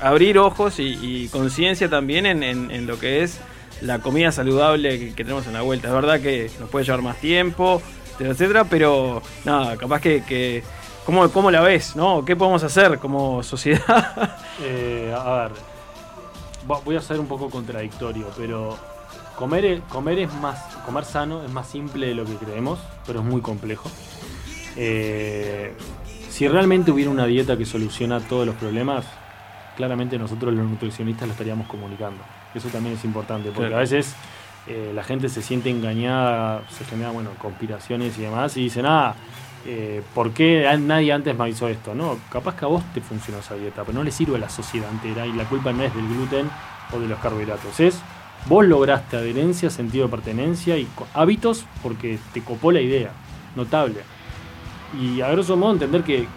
[0.01, 3.39] abrir ojos y, y conciencia también en, en- en lo que es
[3.81, 5.87] la comida saludable que, que tenemos en la vuelta.
[5.89, 7.81] Es verdad que nos puede llevar más tiempo,
[8.13, 10.23] etcétera, etcétera, pero nada, capaz que...
[10.23, 10.63] que
[11.05, 11.95] ¿Cómo, ¿Cómo la ves?
[11.95, 12.25] ¿no?
[12.25, 14.35] ¿Qué podemos hacer como sociedad?
[14.63, 15.51] Eh, a ver,
[16.67, 18.77] voy a ser un poco contradictorio, pero
[19.37, 23.25] comer, comer es más, comer sano es más simple de lo que creemos, pero es
[23.25, 23.89] muy complejo.
[24.75, 25.73] Eh,
[26.29, 29.05] si realmente hubiera una dieta que soluciona todos los problemas,
[29.77, 32.21] claramente nosotros los nutricionistas lo estaríamos comunicando.
[32.53, 33.77] Eso también es importante, porque Claro.
[33.77, 34.15] a veces
[34.67, 39.13] eh, la gente se siente engañada, se generan bueno, conspiraciones y demás, y dicen, ah,
[39.65, 41.95] eh, ¿por qué nadie antes me avisó esto?
[41.95, 44.49] No, capaz que a vos te funciona esa dieta, pero no le sirve a la
[44.49, 46.49] sociedad entera y la culpa no es del gluten
[46.93, 47.99] o de los carbohidratos, es
[48.47, 53.11] vos lograste adherencia, sentido de pertenencia y hábitos porque te copó la idea,
[53.55, 54.01] notable.
[55.01, 56.27] Y a grosso modo entender que,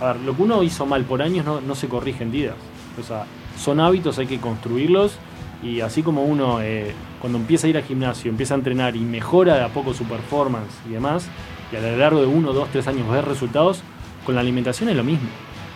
[0.00, 2.54] a ver, lo que uno hizo mal por años no, no se corrige en días.
[3.00, 3.26] O sea,
[3.58, 5.18] son hábitos, hay que construirlos.
[5.62, 9.00] Y así como uno, eh, cuando empieza a ir al gimnasio, empieza a entrenar y
[9.00, 11.28] mejora de a poco su performance y demás,
[11.72, 13.82] y a lo largo de uno, dos, tres años ver resultados,
[14.24, 15.28] con la alimentación es lo mismo.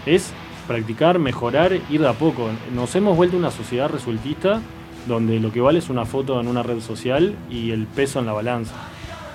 [0.07, 0.33] Es
[0.67, 2.49] practicar, mejorar, ir de a poco.
[2.75, 4.61] Nos hemos vuelto una sociedad resultista
[5.07, 8.27] donde lo que vale es una foto en una red social y el peso en
[8.27, 8.75] la balanza.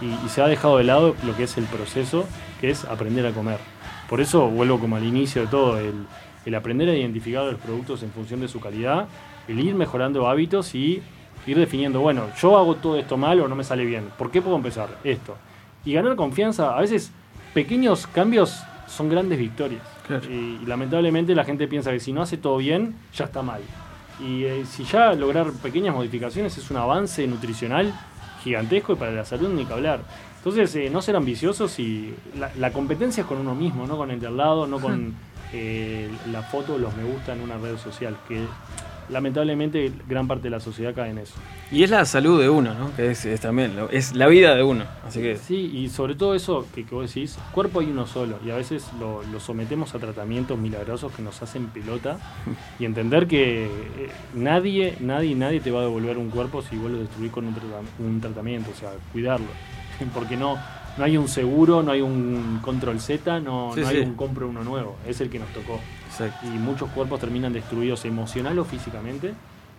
[0.01, 2.25] Y, y se ha dejado de lado lo que es el proceso,
[2.61, 3.59] que es aprender a comer.
[4.09, 6.05] Por eso vuelvo como al inicio de todo, el,
[6.45, 9.07] el aprender a identificar los productos en función de su calidad,
[9.47, 11.01] el ir mejorando hábitos y
[11.47, 14.41] ir definiendo, bueno, yo hago todo esto mal o no me sale bien, ¿por qué
[14.41, 15.35] puedo empezar esto?
[15.85, 17.11] Y ganar confianza, a veces
[17.53, 19.83] pequeños cambios son grandes victorias.
[20.29, 23.61] Y, y lamentablemente la gente piensa que si no hace todo bien, ya está mal.
[24.19, 27.93] Y eh, si ya lograr pequeñas modificaciones es un avance nutricional
[28.43, 30.01] gigantesco y para la salud ni que hablar.
[30.37, 34.11] Entonces, eh, no ser ambiciosos y la, la competencia es con uno mismo, no con
[34.11, 35.13] el de al lado, no con
[35.53, 38.15] eh, la foto los me gusta en una red social.
[38.27, 38.45] Que
[39.09, 41.33] lamentablemente gran parte de la sociedad cae en eso.
[41.71, 42.95] Y es la salud de uno, ¿no?
[42.95, 44.85] Que es, es también, es la vida de uno.
[45.05, 48.37] Así que Sí, y sobre todo eso que, que vos decís, cuerpo hay uno solo,
[48.45, 52.19] y a veces lo, lo sometemos a tratamientos milagrosos que nos hacen pelota,
[52.79, 53.69] y entender que eh,
[54.33, 57.53] nadie, nadie, nadie te va a devolver un cuerpo si vos lo destruís con un,
[57.53, 59.47] trata- un tratamiento, o sea, cuidarlo.
[60.13, 60.57] Porque no,
[60.97, 64.01] no hay un seguro, no hay un control Z, no, Sí, no hay sí.
[64.01, 65.79] un compro uno nuevo, es el que nos tocó.
[66.43, 69.33] Y muchos cuerpos terminan destruidos emocional o físicamente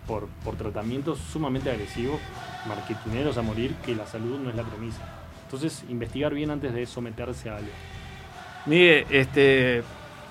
[0.07, 2.19] por, por tratamientos sumamente agresivos,
[2.67, 5.01] marketineros a morir, que la salud no es la premisa.
[5.45, 7.69] Entonces, investigar bien antes de someterse a algo.
[8.65, 9.81] Miguel, este,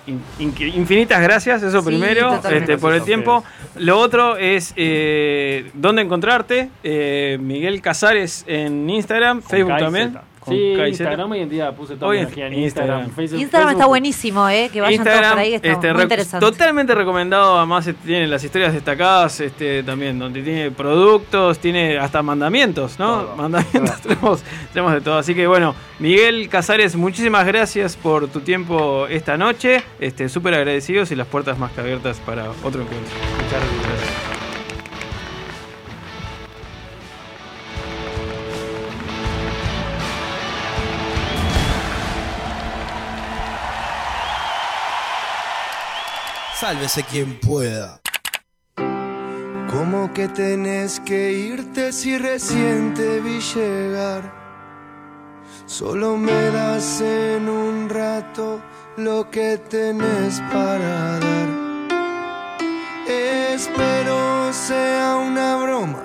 [0.06, 3.44] in- in- infinitas gracias, eso Sí, primero, este, por el tiempo.
[3.76, 6.68] Lo otro es eh, dónde encontrarte.
[6.84, 10.18] Eh, Miguel Casares en Instagram, Facebook también.
[10.48, 10.74] Sí.
[10.88, 12.98] Instagram hoy en día puse toda Hoy mi en- energía en Instagram.
[12.98, 13.40] Instagram, Facebook.
[13.40, 14.70] Instagram está buenísimo, ¿eh?
[14.72, 16.46] Que vayan todos por ahí, está este, muy interesante.
[16.46, 17.56] totalmente recomendado.
[17.58, 23.34] Además, tiene las historias destacadas este, también, donde tiene productos, tiene hasta mandamientos, ¿no?
[23.36, 24.42] mandamientos, tenemos,
[24.72, 25.18] tenemos de todo.
[25.18, 29.82] Así que bueno, Miguel Casares, muchísimas gracias por tu tiempo esta noche.
[30.00, 33.14] Este, Súper agradecidos y las puertas más que abiertas para otro encuentro.
[33.42, 34.05] Muchas gracias.
[46.66, 48.00] Sálvese quien pueda.
[49.70, 54.24] ¿Cómo que tenés que irte si recién te vi llegar?
[55.66, 58.60] Solo me das en un rato
[58.96, 61.48] lo que tenés para dar.
[63.06, 66.02] Espero sea una broma,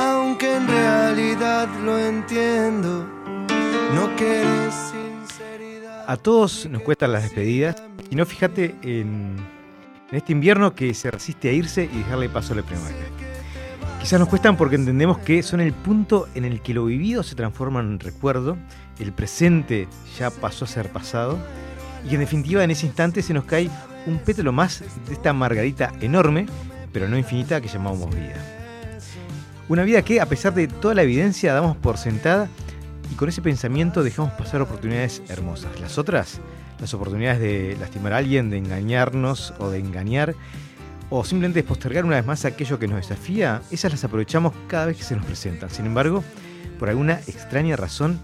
[0.00, 3.06] aunque en realidad lo entiendo.
[3.94, 6.06] No querés sinceridad.
[6.06, 7.76] A todos nos cuestan las despedidas.
[8.10, 9.53] Y no fíjate en,
[10.10, 13.06] en este invierno que se resiste a irse y dejarle paso a la primavera.
[14.00, 17.34] Quizás nos cuestan porque entendemos que son el punto en el que lo vivido se
[17.34, 18.58] transforma en recuerdo,
[18.98, 21.38] el presente ya pasó a ser pasado,
[22.08, 23.70] y en definitiva en ese instante se nos cae
[24.06, 26.46] un pétalo más de esta margarita enorme,
[26.92, 28.36] pero no infinita, que llamamos vida.
[29.68, 32.48] Una vida que, a pesar de toda la evidencia, damos por sentada
[33.10, 35.80] y con ese pensamiento dejamos pasar oportunidades hermosas.
[35.80, 36.40] Las otras,
[36.78, 40.34] las oportunidades de lastimar a alguien, de engañarnos o de engañar,
[41.10, 44.96] o simplemente postergar una vez más aquello que nos desafía, esas las aprovechamos cada vez
[44.96, 45.70] que se nos presentan.
[45.70, 46.24] Sin embargo,
[46.78, 48.18] por alguna extraña razón,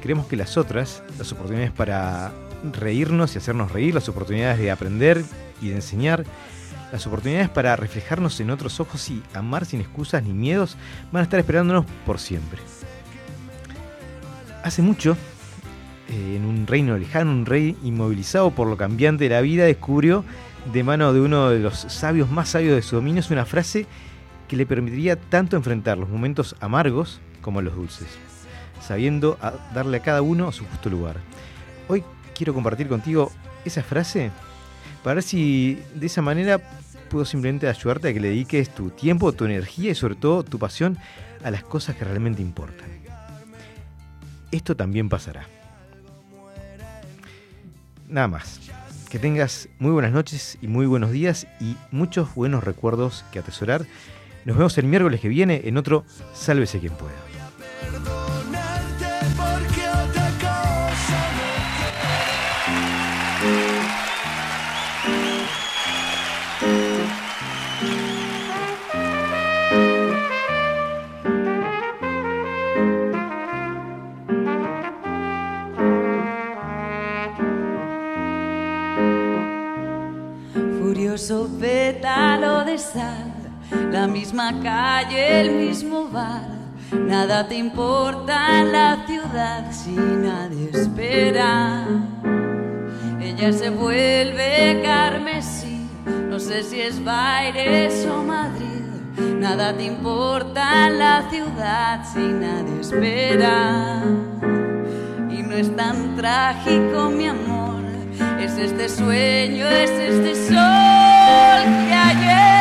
[0.00, 2.32] creemos que las otras, las oportunidades para
[2.72, 5.24] reírnos y hacernos reír, las oportunidades de aprender
[5.60, 6.24] y de enseñar,
[6.92, 10.76] las oportunidades para reflejarnos en otros ojos y amar sin excusas ni miedos,
[11.10, 12.60] van a estar esperándonos por siempre.
[14.62, 15.16] Hace mucho,
[16.12, 20.24] eh, en un reino lejano, un rey inmovilizado por lo cambiante de la vida, descubrió
[20.72, 23.86] de mano de uno de los sabios más sabios de su dominio una frase
[24.46, 28.08] que le permitiría tanto enfrentar los momentos amargos como los dulces,
[28.80, 29.38] sabiendo
[29.74, 31.16] darle a cada uno su justo lugar.
[31.88, 33.32] Hoy quiero compartir contigo
[33.64, 34.30] esa frase
[35.02, 36.60] para ver si de esa manera
[37.08, 40.58] puedo simplemente ayudarte a que le dediques tu tiempo, tu energía y sobre todo tu
[40.58, 40.98] pasión
[41.42, 42.88] a las cosas que realmente importan.
[44.50, 45.46] Esto también pasará.
[48.12, 48.60] Nada más.
[49.08, 53.86] Que tengas muy buenas noches y muy buenos días y muchos buenos recuerdos que atesorar.
[54.44, 57.31] Nos vemos el miércoles que viene en otro Sálvese quien pueda.
[84.42, 86.48] Misma calle, el mismo bar.
[86.92, 91.86] Nada te importa la ciudad si nadie espera.
[93.20, 95.88] Ella se vuelve carmesí,
[96.28, 98.68] no sé si es Baires o Madrid.
[99.38, 104.02] Nada te importa la ciudad si nadie espera.
[105.30, 107.82] Y no es tan trágico, mi amor.
[108.40, 112.51] Es este sueño, es este sol que ayer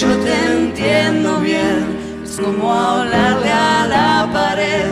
[0.00, 4.86] Yo te entiendo bien, es como hablarle a la pared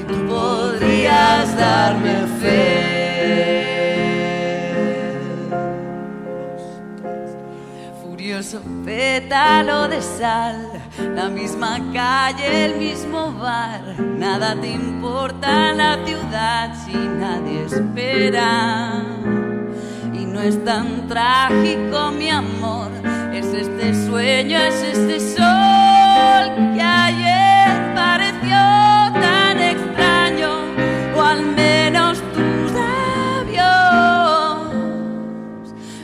[0.00, 2.88] y tú podrías darme fe.
[8.02, 10.72] Furioso pétalo de sal,
[11.14, 13.80] la misma calle, el mismo bar.
[14.00, 19.04] Nada te importa la ciudad si nadie espera.
[20.12, 22.90] Y no es tan trágico, mi amor,
[23.38, 26.44] es este sueño, es este sol
[26.74, 28.58] que ayer pareció
[29.20, 30.50] tan extraño,
[31.16, 33.68] o al menos tus labios.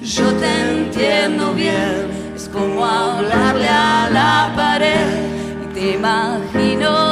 [0.02, 5.08] Yo te entiendo bien, es como hablarle a la pared
[5.64, 7.03] y te imagino